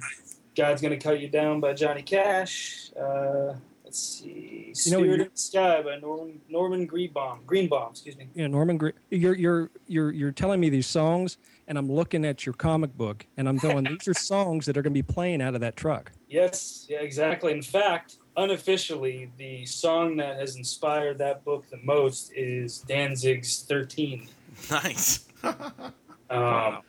God's 0.53 0.81
Gonna 0.81 0.97
Cut 0.97 1.21
You 1.21 1.29
Down 1.29 1.61
by 1.61 1.73
Johnny 1.73 2.01
Cash. 2.01 2.91
Uh, 2.99 3.53
let's 3.85 3.99
see. 3.99 4.65
You 4.67 4.75
Spirit 4.75 5.05
know, 5.05 5.13
in 5.13 5.19
the 5.19 5.29
Sky 5.35 5.81
by 5.81 5.95
Norman 5.97 6.41
Norman 6.49 6.85
Greenbaum. 6.85 7.39
Greenbaum, 7.45 7.91
excuse 7.91 8.17
me. 8.17 8.27
Yeah, 8.35 8.47
Norman. 8.47 8.77
Gre- 8.77 8.89
you're 9.09 9.35
you're 9.35 9.71
you're 9.87 10.11
you're 10.11 10.31
telling 10.33 10.59
me 10.59 10.69
these 10.69 10.87
songs, 10.87 11.37
and 11.69 11.77
I'm 11.77 11.89
looking 11.89 12.25
at 12.25 12.45
your 12.45 12.53
comic 12.53 12.97
book, 12.97 13.25
and 13.37 13.47
I'm 13.47 13.57
going, 13.57 13.85
these 13.85 14.09
are 14.09 14.13
songs 14.13 14.65
that 14.65 14.75
are 14.77 14.81
going 14.81 14.93
to 14.93 15.03
be 15.03 15.03
playing 15.03 15.41
out 15.41 15.55
of 15.55 15.61
that 15.61 15.77
truck. 15.77 16.11
Yes. 16.27 16.85
Yeah. 16.89 16.99
Exactly. 16.99 17.53
In 17.53 17.61
fact, 17.61 18.17
unofficially, 18.37 19.31
the 19.37 19.65
song 19.65 20.17
that 20.17 20.37
has 20.37 20.55
inspired 20.55 21.17
that 21.19 21.43
book 21.43 21.69
the 21.69 21.77
most 21.83 22.31
is 22.33 22.79
Danzig's 22.79 23.63
13. 23.63 24.27
Nice. 24.69 25.25
um, 26.29 26.79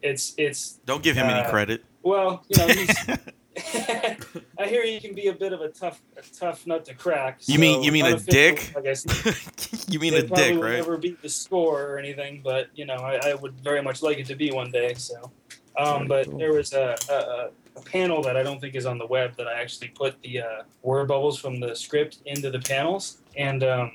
it's 0.00 0.34
it's. 0.36 0.80
Don't 0.84 1.02
give 1.02 1.16
him 1.16 1.26
uh, 1.26 1.30
any 1.30 1.50
credit. 1.50 1.84
Well, 2.02 2.44
you 2.48 2.58
know, 2.58 2.66
he's, 2.66 3.08
I 4.58 4.66
hear 4.66 4.84
he 4.84 4.98
can 4.98 5.14
be 5.14 5.28
a 5.28 5.32
bit 5.32 5.52
of 5.52 5.60
a 5.60 5.68
tough, 5.68 6.00
a 6.16 6.22
tough 6.22 6.66
nut 6.66 6.84
to 6.86 6.94
crack. 6.94 7.40
You 7.46 7.58
mean- 7.58 7.82
you 7.82 7.92
mean 7.92 8.06
a 8.06 8.18
dick? 8.18 8.72
I 8.76 8.80
guess 8.80 9.04
you 9.88 9.98
mean 9.98 10.14
they 10.14 10.20
a 10.20 10.24
probably 10.24 10.44
dick, 10.44 10.54
will 10.56 10.62
right? 10.62 10.76
Never 10.76 10.96
beat 10.96 11.20
the 11.22 11.28
score 11.28 11.82
or 11.82 11.98
anything, 11.98 12.40
but 12.42 12.68
you 12.74 12.86
know, 12.86 12.94
I, 12.96 13.30
I 13.30 13.34
would 13.34 13.54
very 13.60 13.82
much 13.82 14.02
like 14.02 14.18
it 14.18 14.26
to 14.26 14.34
be 14.34 14.50
one 14.50 14.70
day. 14.70 14.94
So, 14.94 15.30
um, 15.78 16.06
but 16.06 16.36
there 16.38 16.52
was 16.52 16.72
a, 16.72 16.96
a, 17.10 17.14
a 17.14 17.50
panel 17.80 18.22
that 18.22 18.36
I 18.36 18.42
don't 18.42 18.60
think 18.60 18.74
is 18.74 18.86
on 18.86 18.98
the 18.98 19.06
web 19.06 19.36
that 19.36 19.48
I 19.48 19.60
actually 19.60 19.88
put 19.88 20.20
the 20.22 20.40
uh, 20.40 20.62
word 20.82 21.08
bubbles 21.08 21.38
from 21.38 21.58
the 21.58 21.74
script 21.74 22.18
into 22.26 22.50
the 22.50 22.60
panels, 22.60 23.18
and 23.36 23.64
um, 23.64 23.92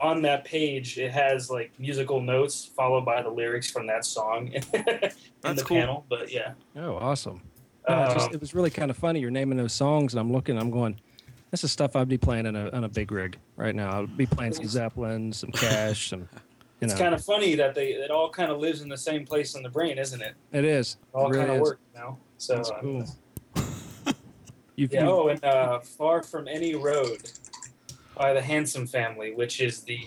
on 0.00 0.20
that 0.22 0.44
page 0.44 0.98
it 0.98 1.10
has 1.10 1.48
like 1.50 1.72
musical 1.78 2.20
notes 2.20 2.70
followed 2.76 3.04
by 3.04 3.22
the 3.22 3.30
lyrics 3.30 3.70
from 3.70 3.86
that 3.86 4.04
song 4.04 4.48
in 4.52 4.62
That's 4.72 5.16
the 5.60 5.64
cool. 5.64 5.76
panel. 5.78 6.04
But 6.08 6.30
yeah, 6.32 6.52
Oh, 6.76 6.96
awesome. 6.96 7.40
Yeah, 7.88 8.10
it, 8.10 8.14
just, 8.14 8.28
Um, 8.28 8.34
it 8.34 8.40
was 8.40 8.54
really 8.54 8.70
kind 8.70 8.90
of 8.90 8.96
funny. 8.96 9.20
You're 9.20 9.30
naming 9.30 9.56
those 9.58 9.72
songs, 9.72 10.12
and 10.12 10.20
I'm 10.20 10.32
looking. 10.32 10.58
I'm 10.58 10.70
going. 10.70 10.98
This 11.52 11.62
is 11.62 11.70
stuff 11.72 11.94
I'd 11.94 12.08
be 12.08 12.18
playing 12.18 12.46
in 12.46 12.56
a 12.56 12.68
on 12.70 12.82
a 12.84 12.88
big 12.88 13.10
rig 13.12 13.38
right 13.56 13.74
now. 13.74 14.00
I'd 14.02 14.16
be 14.16 14.26
playing 14.26 14.52
some 14.54 14.66
Zeppelin, 14.66 15.32
some 15.32 15.50
Cash, 15.52 16.10
some. 16.10 16.28
You 16.82 16.88
know, 16.88 16.92
it's 16.92 17.00
kind 17.00 17.14
of 17.14 17.24
funny 17.24 17.54
that 17.54 17.74
they 17.74 17.92
it 17.92 18.10
all 18.10 18.28
kind 18.28 18.52
of 18.52 18.58
lives 18.58 18.82
in 18.82 18.90
the 18.90 18.98
same 18.98 19.24
place 19.24 19.54
in 19.54 19.62
the 19.62 19.70
brain, 19.70 19.96
isn't 19.96 20.20
it? 20.20 20.34
it 20.52 20.62
is. 20.62 20.98
It 21.00 21.16
all 21.16 21.28
It 21.28 21.30
really 21.30 21.38
kind 21.46 21.50
of 21.52 21.56
is. 21.56 21.62
works 21.62 21.80
now. 21.94 22.18
So 22.38 22.56
That's 22.56 22.70
uh, 22.70 22.80
cool. 22.80 23.04
You've, 24.76 24.92
Yeah. 24.92 25.08
Oh, 25.08 25.28
and 25.28 25.42
uh, 25.42 25.80
"Far 25.80 26.22
from 26.22 26.48
Any 26.48 26.74
Road" 26.74 27.30
by 28.16 28.32
the 28.34 28.42
Handsome 28.42 28.86
Family, 28.86 29.34
which 29.34 29.60
is 29.60 29.80
the 29.82 30.00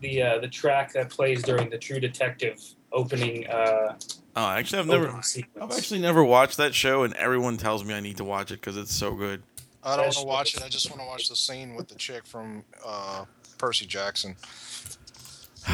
the 0.00 0.22
uh, 0.22 0.38
the 0.40 0.48
track 0.48 0.92
that 0.92 1.10
plays 1.10 1.42
during 1.42 1.70
the 1.70 1.78
True 1.78 2.00
Detective 2.00 2.60
opening. 2.92 3.46
Uh, 3.46 3.96
Oh, 4.36 4.48
actually, 4.48 4.78
I've 4.78 4.86
never. 4.86 5.08
opening 5.08 5.46
I've 5.60 5.72
actually 5.72 6.00
never 6.00 6.22
watched 6.22 6.58
that 6.58 6.74
show, 6.74 7.02
and 7.02 7.12
everyone 7.14 7.56
tells 7.56 7.84
me 7.84 7.94
I 7.94 8.00
need 8.00 8.18
to 8.18 8.24
watch 8.24 8.52
it 8.52 8.60
because 8.60 8.76
it's 8.76 8.94
so 8.94 9.14
good. 9.14 9.42
I 9.82 9.96
don't 9.96 10.04
want 10.04 10.16
to 10.16 10.24
watch 10.24 10.54
it. 10.56 10.62
I 10.62 10.68
just 10.68 10.88
want 10.90 11.02
to 11.02 11.06
watch 11.06 11.28
the 11.28 11.36
scene 11.36 11.74
with 11.74 11.88
the 11.88 11.94
chick 11.96 12.26
from 12.26 12.62
uh, 12.86 13.24
Percy 13.58 13.86
Jackson. 13.86 14.36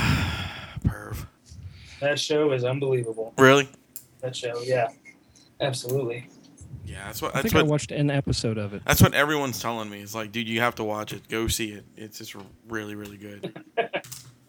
Perv. 0.87 1.27
that 2.01 2.19
show 2.19 2.53
is 2.53 2.65
unbelievable. 2.65 3.35
Really? 3.37 3.69
That 4.21 4.35
show, 4.35 4.61
yeah, 4.63 4.89
absolutely. 5.61 6.29
Yeah, 6.85 7.05
that's 7.07 7.21
what. 7.21 7.35
I 7.35 7.43
That's 7.43 7.53
think 7.53 7.65
I 7.65 7.69
watched 7.69 7.91
an 7.91 8.11
episode 8.11 8.59
of 8.59 8.73
it. 8.73 8.83
That's 8.85 9.03
what 9.03 9.13
everyone's 9.13 9.61
telling 9.61 9.91
me. 9.91 10.03
It's 10.03 10.15
like, 10.15 10.31
dude, 10.31 10.49
you 10.49 10.61
have 10.61 10.77
to 10.77 10.85
watch 10.85 11.13
it. 11.13 11.27
Go 11.29 11.49
see 11.49 11.73
it. 11.73 11.85
It's 11.97 12.19
just 12.19 12.37
really, 12.69 12.95
really 12.95 13.17
good. 13.17 13.61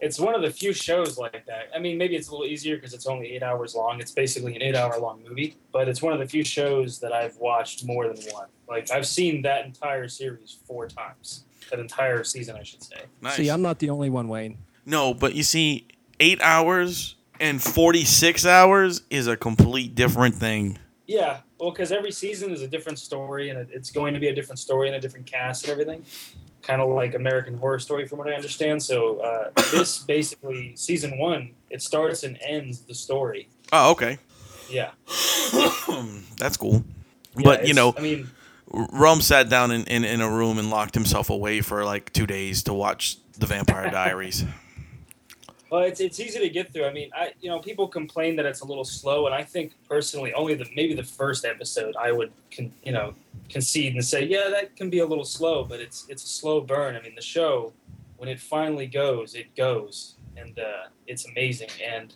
It's 0.00 0.20
one 0.20 0.34
of 0.34 0.42
the 0.42 0.50
few 0.50 0.72
shows 0.72 1.18
like 1.18 1.44
that. 1.46 1.70
I 1.74 1.80
mean, 1.80 1.98
maybe 1.98 2.14
it's 2.14 2.28
a 2.28 2.30
little 2.30 2.46
easier 2.46 2.76
because 2.76 2.94
it's 2.94 3.06
only 3.06 3.32
eight 3.32 3.42
hours 3.42 3.74
long. 3.74 4.00
It's 4.00 4.12
basically 4.12 4.54
an 4.54 4.62
eight-hour-long 4.62 5.24
movie, 5.28 5.56
but 5.72 5.88
it's 5.88 6.00
one 6.00 6.12
of 6.12 6.20
the 6.20 6.26
few 6.26 6.44
shows 6.44 7.00
that 7.00 7.12
I've 7.12 7.36
watched 7.38 7.84
more 7.84 8.06
than 8.06 8.22
one. 8.32 8.46
Like 8.68 8.90
I've 8.92 9.06
seen 9.06 9.42
that 9.42 9.64
entire 9.64 10.08
series 10.08 10.58
four 10.66 10.86
times. 10.86 11.44
That 11.70 11.80
entire 11.80 12.24
season, 12.24 12.56
I 12.56 12.62
should 12.62 12.82
say. 12.82 13.02
Nice. 13.20 13.36
See, 13.36 13.48
I'm 13.48 13.60
not 13.60 13.80
the 13.80 13.90
only 13.90 14.08
one, 14.08 14.28
Wayne. 14.28 14.58
No, 14.86 15.12
but 15.12 15.34
you 15.34 15.42
see, 15.42 15.88
eight 16.20 16.40
hours 16.40 17.16
and 17.40 17.60
forty-six 17.60 18.46
hours 18.46 19.02
is 19.10 19.26
a 19.26 19.36
complete 19.36 19.94
different 19.94 20.36
thing. 20.36 20.78
Yeah, 21.08 21.38
well, 21.58 21.70
because 21.70 21.90
every 21.90 22.12
season 22.12 22.52
is 22.52 22.60
a 22.60 22.68
different 22.68 22.98
story, 22.98 23.48
and 23.48 23.66
it's 23.72 23.90
going 23.90 24.12
to 24.12 24.20
be 24.20 24.28
a 24.28 24.34
different 24.34 24.58
story 24.58 24.88
and 24.88 24.96
a 24.96 25.00
different 25.00 25.24
cast 25.24 25.64
and 25.64 25.72
everything. 25.72 26.04
Kind 26.60 26.82
of 26.82 26.90
like 26.90 27.14
American 27.14 27.56
Horror 27.56 27.78
Story, 27.78 28.06
from 28.06 28.18
what 28.18 28.28
I 28.28 28.34
understand. 28.34 28.82
So 28.82 29.18
uh, 29.20 29.50
this 29.72 30.00
basically 30.00 30.76
season 30.76 31.18
one, 31.18 31.52
it 31.70 31.80
starts 31.80 32.24
and 32.24 32.38
ends 32.42 32.80
the 32.82 32.94
story. 32.94 33.48
Oh, 33.72 33.92
okay. 33.92 34.18
Yeah, 34.68 34.90
That's 36.36 36.58
cool. 36.58 36.84
Yeah, 37.34 37.42
But 37.42 37.66
you 37.66 37.72
know, 37.72 37.94
I 37.96 38.02
mean, 38.02 38.28
Rum 38.70 39.22
sat 39.22 39.48
down 39.48 39.70
in, 39.70 39.84
in, 39.84 40.04
in 40.04 40.20
a 40.20 40.30
room 40.30 40.58
and 40.58 40.68
locked 40.68 40.92
himself 40.94 41.30
away 41.30 41.62
for 41.62 41.86
like 41.86 42.12
two 42.12 42.26
days 42.26 42.64
to 42.64 42.74
watch 42.74 43.16
The 43.38 43.46
Vampire 43.46 43.90
Diaries. 43.90 44.44
Well, 45.70 45.82
it's 45.82 46.00
it's 46.00 46.18
easy 46.18 46.38
to 46.38 46.48
get 46.48 46.72
through. 46.72 46.86
I 46.86 46.92
mean, 46.92 47.10
I 47.14 47.32
you 47.40 47.48
know 47.48 47.58
people 47.58 47.88
complain 47.88 48.36
that 48.36 48.46
it's 48.46 48.60
a 48.60 48.64
little 48.64 48.84
slow, 48.84 49.26
and 49.26 49.34
I 49.34 49.42
think 49.42 49.72
personally, 49.88 50.32
only 50.32 50.54
the 50.54 50.66
maybe 50.74 50.94
the 50.94 51.02
first 51.02 51.44
episode 51.44 51.94
I 51.96 52.12
would 52.12 52.32
con, 52.54 52.72
you 52.82 52.92
know 52.92 53.14
concede 53.48 53.94
and 53.94 54.04
say, 54.04 54.24
yeah, 54.24 54.48
that 54.50 54.76
can 54.76 54.90
be 54.90 54.98
a 54.98 55.06
little 55.06 55.24
slow, 55.24 55.64
but 55.64 55.80
it's 55.80 56.06
it's 56.08 56.24
a 56.24 56.28
slow 56.28 56.60
burn. 56.60 56.96
I 56.96 57.02
mean, 57.02 57.14
the 57.14 57.22
show 57.22 57.72
when 58.16 58.28
it 58.28 58.40
finally 58.40 58.86
goes, 58.86 59.34
it 59.34 59.54
goes, 59.56 60.16
and 60.36 60.58
uh, 60.58 60.88
it's 61.06 61.26
amazing, 61.28 61.70
and 61.84 62.14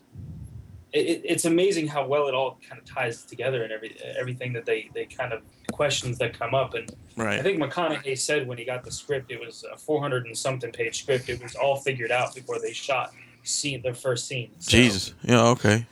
it, 0.92 1.06
it, 1.06 1.22
it's 1.24 1.44
amazing 1.44 1.88
how 1.88 2.06
well 2.06 2.28
it 2.28 2.34
all 2.34 2.58
kind 2.66 2.80
of 2.80 2.86
ties 2.86 3.24
together 3.24 3.64
and 3.64 3.72
every 3.72 3.96
everything 4.18 4.52
that 4.54 4.64
they 4.64 4.90
they 4.94 5.04
kind 5.04 5.32
of 5.32 5.42
questions 5.72 6.18
that 6.18 6.38
come 6.38 6.54
up 6.54 6.74
and 6.74 6.94
I 7.38 7.42
think 7.42 7.60
McConaughey 7.60 8.16
said 8.18 8.46
when 8.46 8.56
he 8.56 8.64
got 8.64 8.84
the 8.84 8.90
script, 8.90 9.30
it 9.30 9.38
was 9.38 9.64
a 9.70 9.76
400 9.76 10.26
and 10.26 10.36
something 10.36 10.72
page 10.72 11.02
script. 11.02 11.28
It 11.28 11.42
was 11.42 11.54
all 11.54 11.76
figured 11.76 12.10
out 12.10 12.34
before 12.34 12.58
they 12.58 12.72
shot 12.72 13.12
scene 13.42 13.82
their 13.82 13.94
first 13.94 14.26
scene. 14.26 14.50
So, 14.58 14.70
Jesus. 14.70 15.14
Yeah. 15.22 15.46
Okay. 15.48 15.86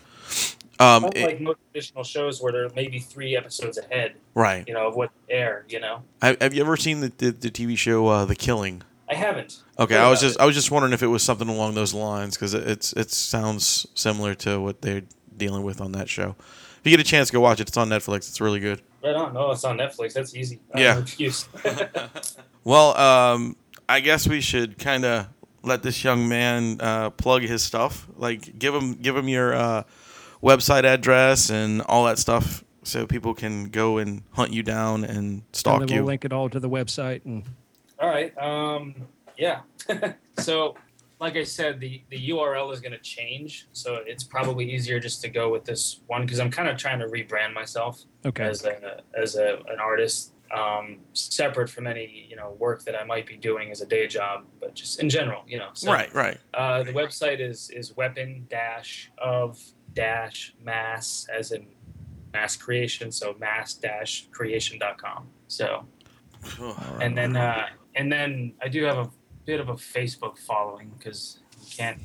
Um. 0.79 1.05
it- 1.07 1.17
Unlike 1.17 1.41
most 1.41 1.59
traditional 1.73 2.05
shows 2.05 2.41
where 2.43 2.53
they're 2.53 2.71
maybe 2.75 2.99
three 2.99 3.37
episodes 3.37 3.79
ahead, 3.79 4.15
right. 4.35 4.67
you 4.67 4.75
know, 4.75 4.89
of 4.89 4.97
what 4.97 5.11
air. 5.29 5.65
You 5.69 5.81
know, 5.81 6.03
Have, 6.23 6.41
have 6.41 6.55
you 6.55 6.63
ever 6.63 6.77
seen 6.77 7.01
the, 7.01 7.13
the, 7.19 7.31
the 7.33 7.51
TV 7.51 7.77
show 7.77 8.07
uh, 8.09 8.25
The 8.25 8.37
Killing? 8.37 8.83
I 9.09 9.15
haven't. 9.15 9.59
Okay, 9.79 9.97
I 9.97 10.09
was 10.09 10.21
just 10.21 10.37
it. 10.37 10.41
I 10.43 10.47
was 10.47 10.55
just 10.55 10.71
wondering 10.71 10.93
if 10.93 11.03
it 11.03 11.09
was 11.09 11.23
something 11.23 11.49
along 11.49 11.75
those 11.75 11.93
lines 11.93 12.37
because 12.37 12.55
it, 12.55 12.67
it's 12.67 12.93
it 12.93 13.11
sounds 13.11 13.87
similar 13.95 14.35
to 14.37 14.61
what 14.61 14.83
they're 14.83 15.03
dealing 15.37 15.65
with 15.65 15.81
on 15.81 15.93
that 15.93 16.09
show. 16.09 16.37
If 16.79 16.81
you 16.85 16.97
get 16.97 17.01
a 17.01 17.09
chance, 17.09 17.31
go 17.31 17.41
watch 17.41 17.61
it. 17.61 17.69
It's 17.69 17.77
on 17.77 17.89
Netflix. 17.89 18.29
It's 18.29 18.41
really 18.41 18.61
good. 18.61 18.81
Right 19.03 19.15
on. 19.15 19.35
No, 19.35 19.51
it's 19.51 19.65
on 19.65 19.77
Netflix. 19.77 20.15
That's 20.15 20.35
easy. 20.35 20.61
Yeah. 20.75 20.99
excuse. 21.01 21.49
Well, 22.63 22.95
um, 22.97 23.57
I 23.89 24.01
guess 24.01 24.29
we 24.29 24.43
should 24.43 24.79
kind 24.79 25.05
of 25.07 25.29
let 25.63 25.83
this 25.83 26.03
young 26.05 26.29
man 26.29 26.81
uh, 26.81 27.11
plug 27.11 27.43
his 27.43 27.63
stuff. 27.63 28.07
Like, 28.17 28.59
give 28.59 28.75
him 28.75 28.95
give 28.95 29.17
him 29.17 29.29
your 29.29 29.55
uh, 29.55 29.83
website 30.43 30.85
address 30.85 31.51
and 31.51 31.83
all 31.83 32.05
that 32.07 32.19
stuff, 32.19 32.65
so 32.83 33.07
people 33.07 33.35
can 33.35 33.69
go 33.71 33.99
and 33.99 34.23
hunt 34.33 34.53
you 34.53 34.63
down 34.63 35.05
and 35.05 35.17
And 35.19 35.43
stalk 35.53 35.81
then 35.81 35.89
you. 35.89 35.97
we'll 35.97 36.05
link 36.05 36.25
it 36.25 36.33
all 36.33 36.49
to 36.49 36.59
the 36.61 36.69
website. 36.71 37.25
And 37.25 37.45
All 37.99 38.09
right. 38.09 38.37
Um, 38.39 38.95
yeah. 39.37 39.61
so, 40.39 40.77
like 41.21 41.37
I 41.37 41.45
said, 41.45 41.81
the, 41.81 42.03
the 42.11 42.31
URL 42.31 42.73
is 42.73 42.81
going 42.81 42.93
to 42.93 42.99
change. 42.99 43.67
So 43.73 44.01
it's 44.07 44.25
probably 44.25 44.71
easier 44.71 44.99
just 45.01 45.21
to 45.23 45.29
go 45.29 45.51
with 45.51 45.65
this 45.65 46.01
one 46.07 46.23
because 46.23 46.41
I'm 46.41 46.51
kind 46.51 46.69
of 46.69 46.79
trying 46.79 46.99
to 47.01 47.07
rebrand 47.07 47.53
myself. 47.53 48.03
okay, 48.25 48.45
as 48.45 48.65
a 48.65 49.03
as 49.15 49.37
a 49.37 49.59
an 49.69 49.79
artist, 49.81 50.33
um, 50.53 50.99
separate 51.13 51.69
from 51.69 51.87
any 51.87 52.27
you 52.29 52.37
know 52.37 52.57
work 52.59 52.85
that 52.85 52.95
I 52.95 53.05
might 53.05 53.27
be 53.27 53.37
doing 53.37 53.71
as 53.71 53.81
a 53.81 53.87
day 53.87 54.07
job, 54.07 54.45
but 54.61 54.75
just 54.75 55.01
in 55.01 55.09
general, 55.09 55.43
you 55.47 55.59
know. 55.59 55.71
So, 55.75 55.93
right, 55.93 56.13
right. 56.15 56.39
Uh, 56.55 56.83
the 56.83 56.93
website 56.93 57.41
is 57.41 57.71
is 57.71 57.97
weapon 57.97 58.47
dash 58.51 59.11
of 59.19 59.61
dash 59.95 60.55
mass 60.63 61.27
as 61.33 61.53
in 61.53 61.67
mass 62.33 62.57
creation, 62.57 63.11
so 63.13 63.35
mass 63.39 63.75
dash 63.75 64.29
creation.com. 64.33 65.29
So 65.49 65.87
and 67.01 67.17
then 67.17 67.37
uh, 67.37 67.67
and 67.95 68.11
then 68.11 68.55
I 68.63 68.69
do 68.69 68.85
have 68.85 68.99
a 68.99 69.11
bit 69.45 69.61
of 69.61 69.69
a 69.69 69.75
Facebook 69.75 70.39
following 70.39 70.93
because 70.99 71.41
you 71.61 71.67
can't 71.77 72.01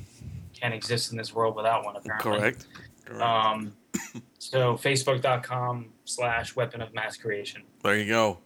can't 0.52 0.74
exist 0.74 1.12
in 1.12 1.18
this 1.18 1.34
world 1.34 1.56
without 1.56 1.84
one 1.84 1.96
apparently. 1.96 2.38
Correct. 2.38 2.66
Correct. 3.04 3.22
Um, 3.22 3.72
so 4.38 4.74
facebook.com 4.76 5.86
slash 6.04 6.54
weapon 6.56 6.80
of 6.80 6.94
mass 6.94 7.16
creation. 7.16 7.62
there 7.82 7.96
you 7.96 8.06
go. 8.08 8.38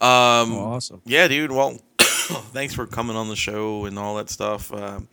Um, 0.00 0.52
oh, 0.52 0.72
awesome. 0.74 1.02
Yeah, 1.04 1.28
dude. 1.28 1.52
Well, 1.52 1.78
thanks 1.98 2.72
for 2.74 2.86
coming 2.86 3.16
on 3.16 3.28
the 3.28 3.36
show 3.36 3.84
and 3.84 3.98
all 3.98 4.16
that 4.16 4.30
stuff. 4.30 4.72
Um, 4.72 5.08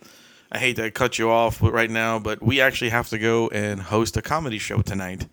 I 0.52 0.60
hate 0.60 0.78
to 0.78 0.90
cut 0.92 1.20
you 1.20 1.30
off 1.30 1.62
right 1.62 1.90
now, 1.90 2.20
but 2.20 2.42
we 2.42 2.62
actually 2.62 2.92
have 2.92 3.10
to 3.10 3.18
go 3.20 3.50
and 3.50 3.82
host 3.82 4.16
a 4.16 4.22
comedy 4.22 4.60
show 4.60 4.82
tonight. 4.82 5.28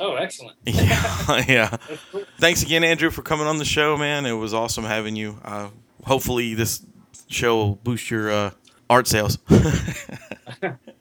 Oh, 0.00 0.14
excellent. 0.14 0.56
Yeah, 0.64 1.44
yeah. 1.48 1.76
Cool. 2.12 2.22
Thanks 2.38 2.62
again, 2.62 2.84
Andrew, 2.84 3.10
for 3.10 3.22
coming 3.22 3.48
on 3.48 3.58
the 3.58 3.64
show, 3.64 3.96
man. 3.96 4.26
It 4.26 4.32
was 4.32 4.54
awesome 4.54 4.84
having 4.84 5.16
you. 5.16 5.40
Uh, 5.44 5.70
hopefully, 6.04 6.54
this 6.54 6.86
show 7.26 7.56
will 7.56 7.74
boost 7.76 8.08
your 8.10 8.30
uh, 8.30 8.50
art 8.88 9.08
sales. 9.08 9.38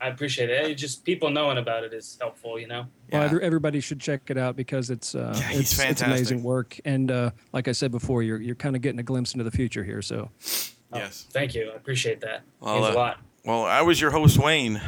I 0.08 0.10
appreciate 0.14 0.50
it. 0.50 0.72
It 0.72 0.76
Just 0.76 1.04
people 1.04 1.30
knowing 1.30 1.58
about 1.58 1.84
it 1.84 1.94
is 1.94 2.18
helpful, 2.20 2.58
you 2.60 2.68
know. 2.68 2.86
Yeah. 3.12 3.22
every- 3.24 3.44
everybody 3.44 3.80
should 3.80 4.00
check 4.00 4.22
it 4.30 4.38
out 4.38 4.56
because 4.56 4.90
it's 4.90 5.16
uh, 5.16 5.34
Yeah, 5.38 5.42
he's 5.50 5.60
it's, 5.74 5.80
it's 5.80 6.02
amazing 6.02 6.44
work. 6.44 6.80
And 6.86 7.12
uh, 7.12 7.32
like 7.54 7.68
I 7.68 7.72
said 7.74 7.92
before, 7.92 8.24
you're 8.24 8.40
you're 8.42 8.56
kind 8.56 8.76
of 8.76 8.82
getting 8.82 9.00
a 9.00 9.04
glimpse 9.04 9.34
into 9.34 9.44
the 9.44 9.52
future 9.52 9.84
here. 9.84 10.02
So 10.02 10.30
Oh, 10.94 10.98
Yes. 11.00 11.28
Thank 11.32 11.54
you. 11.54 11.70
I 11.72 11.76
appreciate 11.76 12.22
that. 12.22 12.44
Well, 12.62 12.76
Means 12.82 12.88
uh, 12.88 12.92
a 12.92 12.96
lot. 12.98 13.20
Well, 13.46 13.64
I 13.66 13.82
was 13.82 14.00
your 14.00 14.12
host, 14.12 14.38
Wayne. 14.38 14.82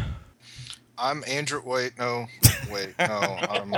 I'm 0.97 1.23
Andrew. 1.27 1.61
Wait, 1.65 1.93
no, 1.97 2.27
wait, 2.71 2.93
no. 2.99 3.37
Um, 3.49 3.73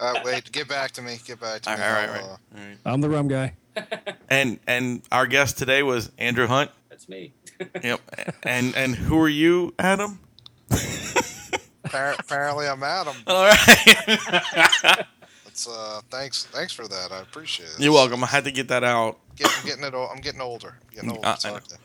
uh, 0.00 0.20
wait, 0.24 0.50
get 0.52 0.68
back 0.68 0.90
to 0.92 1.02
me. 1.02 1.18
Get 1.24 1.40
back 1.40 1.62
to 1.62 1.70
All 1.70 1.76
me. 1.76 1.82
all 1.82 1.92
right, 1.92 2.08
I'll, 2.08 2.12
right. 2.14 2.22
uh, 2.22 2.26
all 2.28 2.38
right. 2.68 2.78
I'm 2.84 3.00
the 3.00 3.08
rum 3.10 3.28
guy. 3.28 3.54
And 4.28 4.58
and 4.66 5.02
our 5.12 5.26
guest 5.26 5.58
today 5.58 5.82
was 5.84 6.10
Andrew 6.18 6.46
Hunt. 6.48 6.70
That's 6.88 7.08
me. 7.08 7.32
Yep. 7.82 8.00
and 8.42 8.74
and 8.76 8.94
who 8.94 9.18
are 9.20 9.28
you, 9.28 9.74
Adam? 9.78 10.18
Appar- 11.88 12.18
apparently, 12.18 12.66
I'm 12.66 12.82
Adam. 12.82 13.14
All 13.26 13.44
right. 13.44 13.56
That's 15.44 15.68
uh, 15.68 16.00
thanks, 16.10 16.44
thanks 16.46 16.72
for 16.72 16.86
that. 16.88 17.12
I 17.12 17.20
appreciate 17.20 17.68
it. 17.70 17.80
You're 17.80 17.92
welcome. 17.92 18.22
I 18.22 18.26
had 18.26 18.44
to 18.44 18.50
get 18.52 18.68
that 18.68 18.84
out. 18.84 19.18
Get, 19.36 19.50
I'm 19.58 19.66
getting 19.66 19.84
it. 19.84 19.94
ol- 19.94 20.10
I'm 20.12 20.20
getting 20.20 20.40
older. 20.40 20.76
I'm 20.88 20.94
getting 20.94 21.10
older. 21.10 21.26
I- 21.26 21.36
I 21.44 21.48
hard 21.48 21.62
know. 21.70 21.76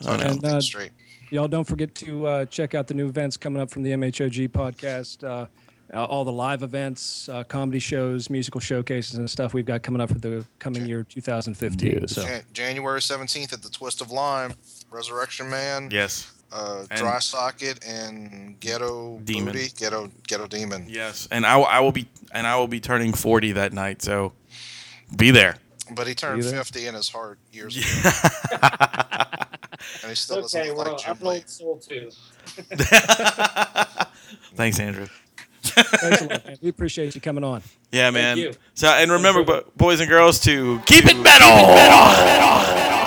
I 0.00 0.04
hard 0.04 0.20
to 0.20 0.26
know. 0.26 0.32
keep 0.34 0.42
And, 0.44 0.52
uh, 0.54 0.60
straight. 0.60 0.90
Y'all 1.30 1.48
don't 1.48 1.64
forget 1.64 1.94
to 1.96 2.26
uh, 2.26 2.44
check 2.46 2.74
out 2.74 2.86
the 2.86 2.94
new 2.94 3.06
events 3.08 3.36
coming 3.36 3.60
up 3.60 3.70
from 3.70 3.82
the 3.82 3.90
MHOG 3.92 4.48
podcast. 4.48 5.22
Uh, 5.24 5.46
uh, 5.94 6.04
all 6.04 6.22
the 6.24 6.32
live 6.32 6.62
events, 6.62 7.30
uh, 7.30 7.42
comedy 7.44 7.78
shows, 7.78 8.28
musical 8.28 8.60
showcases, 8.60 9.14
and 9.18 9.28
stuff 9.30 9.54
we've 9.54 9.64
got 9.64 9.82
coming 9.82 10.02
up 10.02 10.10
for 10.10 10.18
the 10.18 10.44
coming 10.58 10.84
year 10.86 11.02
2015. 11.02 11.98
Yes. 12.02 12.12
So 12.14 12.22
Jan- 12.22 12.42
January 12.52 13.00
17th 13.00 13.54
at 13.54 13.62
the 13.62 13.70
Twist 13.70 14.02
of 14.02 14.10
Lime, 14.10 14.52
Resurrection 14.90 15.48
Man, 15.48 15.88
Yes. 15.90 16.30
Uh, 16.52 16.84
And- 16.90 16.98
Dry 17.00 17.18
Socket, 17.18 17.84
and 17.84 18.58
Ghetto 18.60 19.18
Demon. 19.24 19.52
Booty, 19.52 19.68
Ghetto 19.76 20.10
Ghetto 20.26 20.46
Demon. 20.46 20.86
Yes. 20.88 21.28
And 21.30 21.44
I, 21.46 21.56
will- 21.56 21.66
I 21.66 21.80
will 21.80 21.92
be 21.92 22.08
and 22.32 22.46
I 22.46 22.56
will 22.56 22.68
be 22.68 22.80
turning 22.80 23.12
40 23.12 23.52
that 23.52 23.72
night, 23.72 24.02
so 24.02 24.32
be 25.16 25.30
there. 25.30 25.56
But 25.94 26.06
he 26.06 26.14
turned 26.14 26.42
You 26.44 26.50
there? 26.50 26.58
50 26.64 26.86
in 26.86 26.94
his 26.94 27.08
heart 27.08 27.38
years 27.50 27.74
ago, 27.76 28.10
and 30.02 30.10
he 30.10 30.14
still 30.14 30.42
doesn't 30.42 30.60
Okay, 30.60 30.68
look 30.70 30.78
well, 30.84 30.92
like 30.94 31.02
Jim 31.04 31.16
I'm 31.20 31.26
old 31.26 31.48
soul 31.48 31.78
too. 31.78 32.10
Thanks, 34.54 34.78
Andrew. 34.80 35.06
thanks 35.62 36.20
a 36.22 36.26
lot, 36.26 36.46
man. 36.46 36.56
We 36.60 36.68
appreciate 36.68 37.14
you 37.14 37.20
coming 37.20 37.44
on. 37.44 37.62
Yeah, 37.92 38.10
man. 38.10 38.36
you. 38.38 38.52
So 38.74 38.88
and 38.88 39.10
remember, 39.10 39.62
boys 39.76 40.00
and 40.00 40.08
girls, 40.10 40.40
to 40.40 40.80
keep 40.86 41.04
it 41.06 41.16
metal. 41.16 41.48
Woo-wee! 41.48 42.97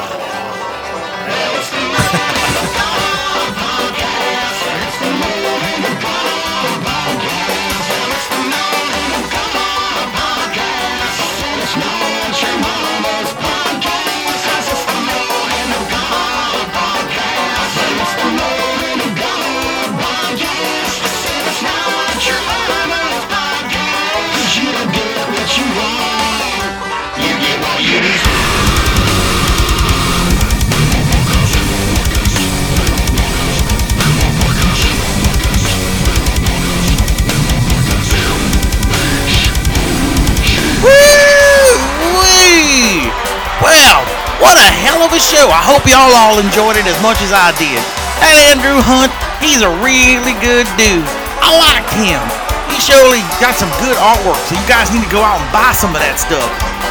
Hope 45.71 45.87
y'all 45.87 46.11
all 46.19 46.35
enjoyed 46.35 46.75
it 46.75 46.83
as 46.83 46.99
much 46.99 47.15
as 47.23 47.31
I 47.31 47.55
did. 47.55 47.79
That 48.19 48.35
Andrew 48.51 48.83
Hunt, 48.83 49.07
he's 49.39 49.63
a 49.63 49.71
really 49.79 50.35
good 50.43 50.67
dude. 50.75 51.07
I 51.39 51.47
liked 51.47 51.95
him. 51.95 52.19
He 52.67 52.75
surely 52.75 53.23
got 53.39 53.55
some 53.55 53.71
good 53.79 53.95
artwork, 53.95 54.35
so 54.51 54.59
you 54.59 54.67
guys 54.67 54.91
need 54.91 54.99
to 54.99 55.07
go 55.07 55.23
out 55.23 55.39
and 55.39 55.47
buy 55.55 55.71
some 55.71 55.95
of 55.95 56.03
that 56.03 56.19
stuff. 56.19 56.43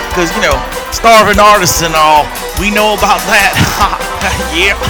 Because, 0.08 0.32
you 0.32 0.40
know, 0.40 0.56
starving 0.96 1.36
artists 1.36 1.84
and 1.84 1.92
all, 1.92 2.24
we 2.56 2.72
know 2.72 2.96
about 2.96 3.20
that. 3.28 3.52
yeah. 4.56 4.80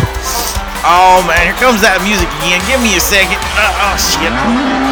Oh, 0.86 1.26
man, 1.26 1.50
here 1.50 1.58
comes 1.58 1.82
that 1.82 1.98
music 2.06 2.30
again. 2.46 2.62
Give 2.70 2.78
me 2.78 2.94
a 2.94 3.02
second. 3.02 3.42
Uh, 3.58 3.90
oh, 3.90 3.98
shit. 3.98 4.89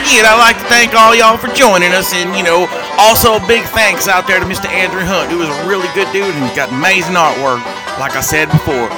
Again, 0.00 0.24
I'd 0.24 0.40
like 0.40 0.56
to 0.56 0.68
thank 0.72 0.94
all 0.94 1.12
y'all 1.14 1.36
for 1.36 1.52
joining 1.52 1.92
us, 1.92 2.12
and 2.14 2.36
you 2.36 2.42
know, 2.42 2.64
also 2.96 3.36
a 3.36 3.42
big 3.46 3.64
thanks 3.76 4.08
out 4.08 4.26
there 4.26 4.40
to 4.40 4.46
Mr. 4.46 4.68
Andrew 4.68 5.04
Hunt, 5.04 5.30
who 5.30 5.42
is 5.42 5.48
a 5.48 5.58
really 5.68 5.88
good 5.92 6.08
dude 6.12 6.32
and 6.32 6.44
got 6.56 6.72
amazing 6.72 7.16
artwork, 7.16 7.60
like 8.00 8.16
I 8.16 8.24
said 8.24 8.50
before. 8.50 8.88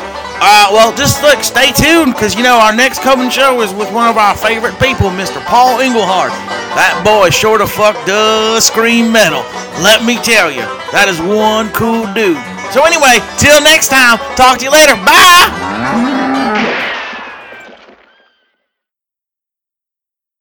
Uh, 0.45 0.69
well, 0.75 0.95
just 0.95 1.23
look, 1.23 1.43
stay 1.43 1.73
tuned, 1.73 2.13
because 2.15 2.35
you 2.35 2.43
know 2.43 2.59
our 2.59 2.75
next 2.75 3.03
coming 3.03 3.31
show 3.31 3.61
is 3.63 3.73
with 3.73 3.91
one 3.93 4.09
of 4.09 4.19
our 4.19 4.37
favorite 4.37 4.79
people, 4.79 5.11
Mr. 5.11 5.43
Paul 5.47 5.81
Englehart. 5.81 6.35
That 6.75 7.01
boy 7.07 7.31
sure 7.31 7.59
the 7.59 7.67
fuck 7.67 7.95
does 8.07 8.67
scream 8.67 9.11
metal. 9.11 9.47
Let 9.83 10.05
me 10.05 10.19
tell 10.23 10.51
you, 10.51 10.67
that 10.91 11.07
is 11.07 11.19
one 11.23 11.71
cool 11.71 12.07
dude. 12.15 12.39
So 12.75 12.83
anyway, 12.83 13.23
till 13.39 13.63
next 13.63 13.89
time, 13.89 14.19
talk 14.35 14.59
to 14.59 14.65
you 14.67 14.73
later. 14.75 14.95
Bye. 15.07 15.64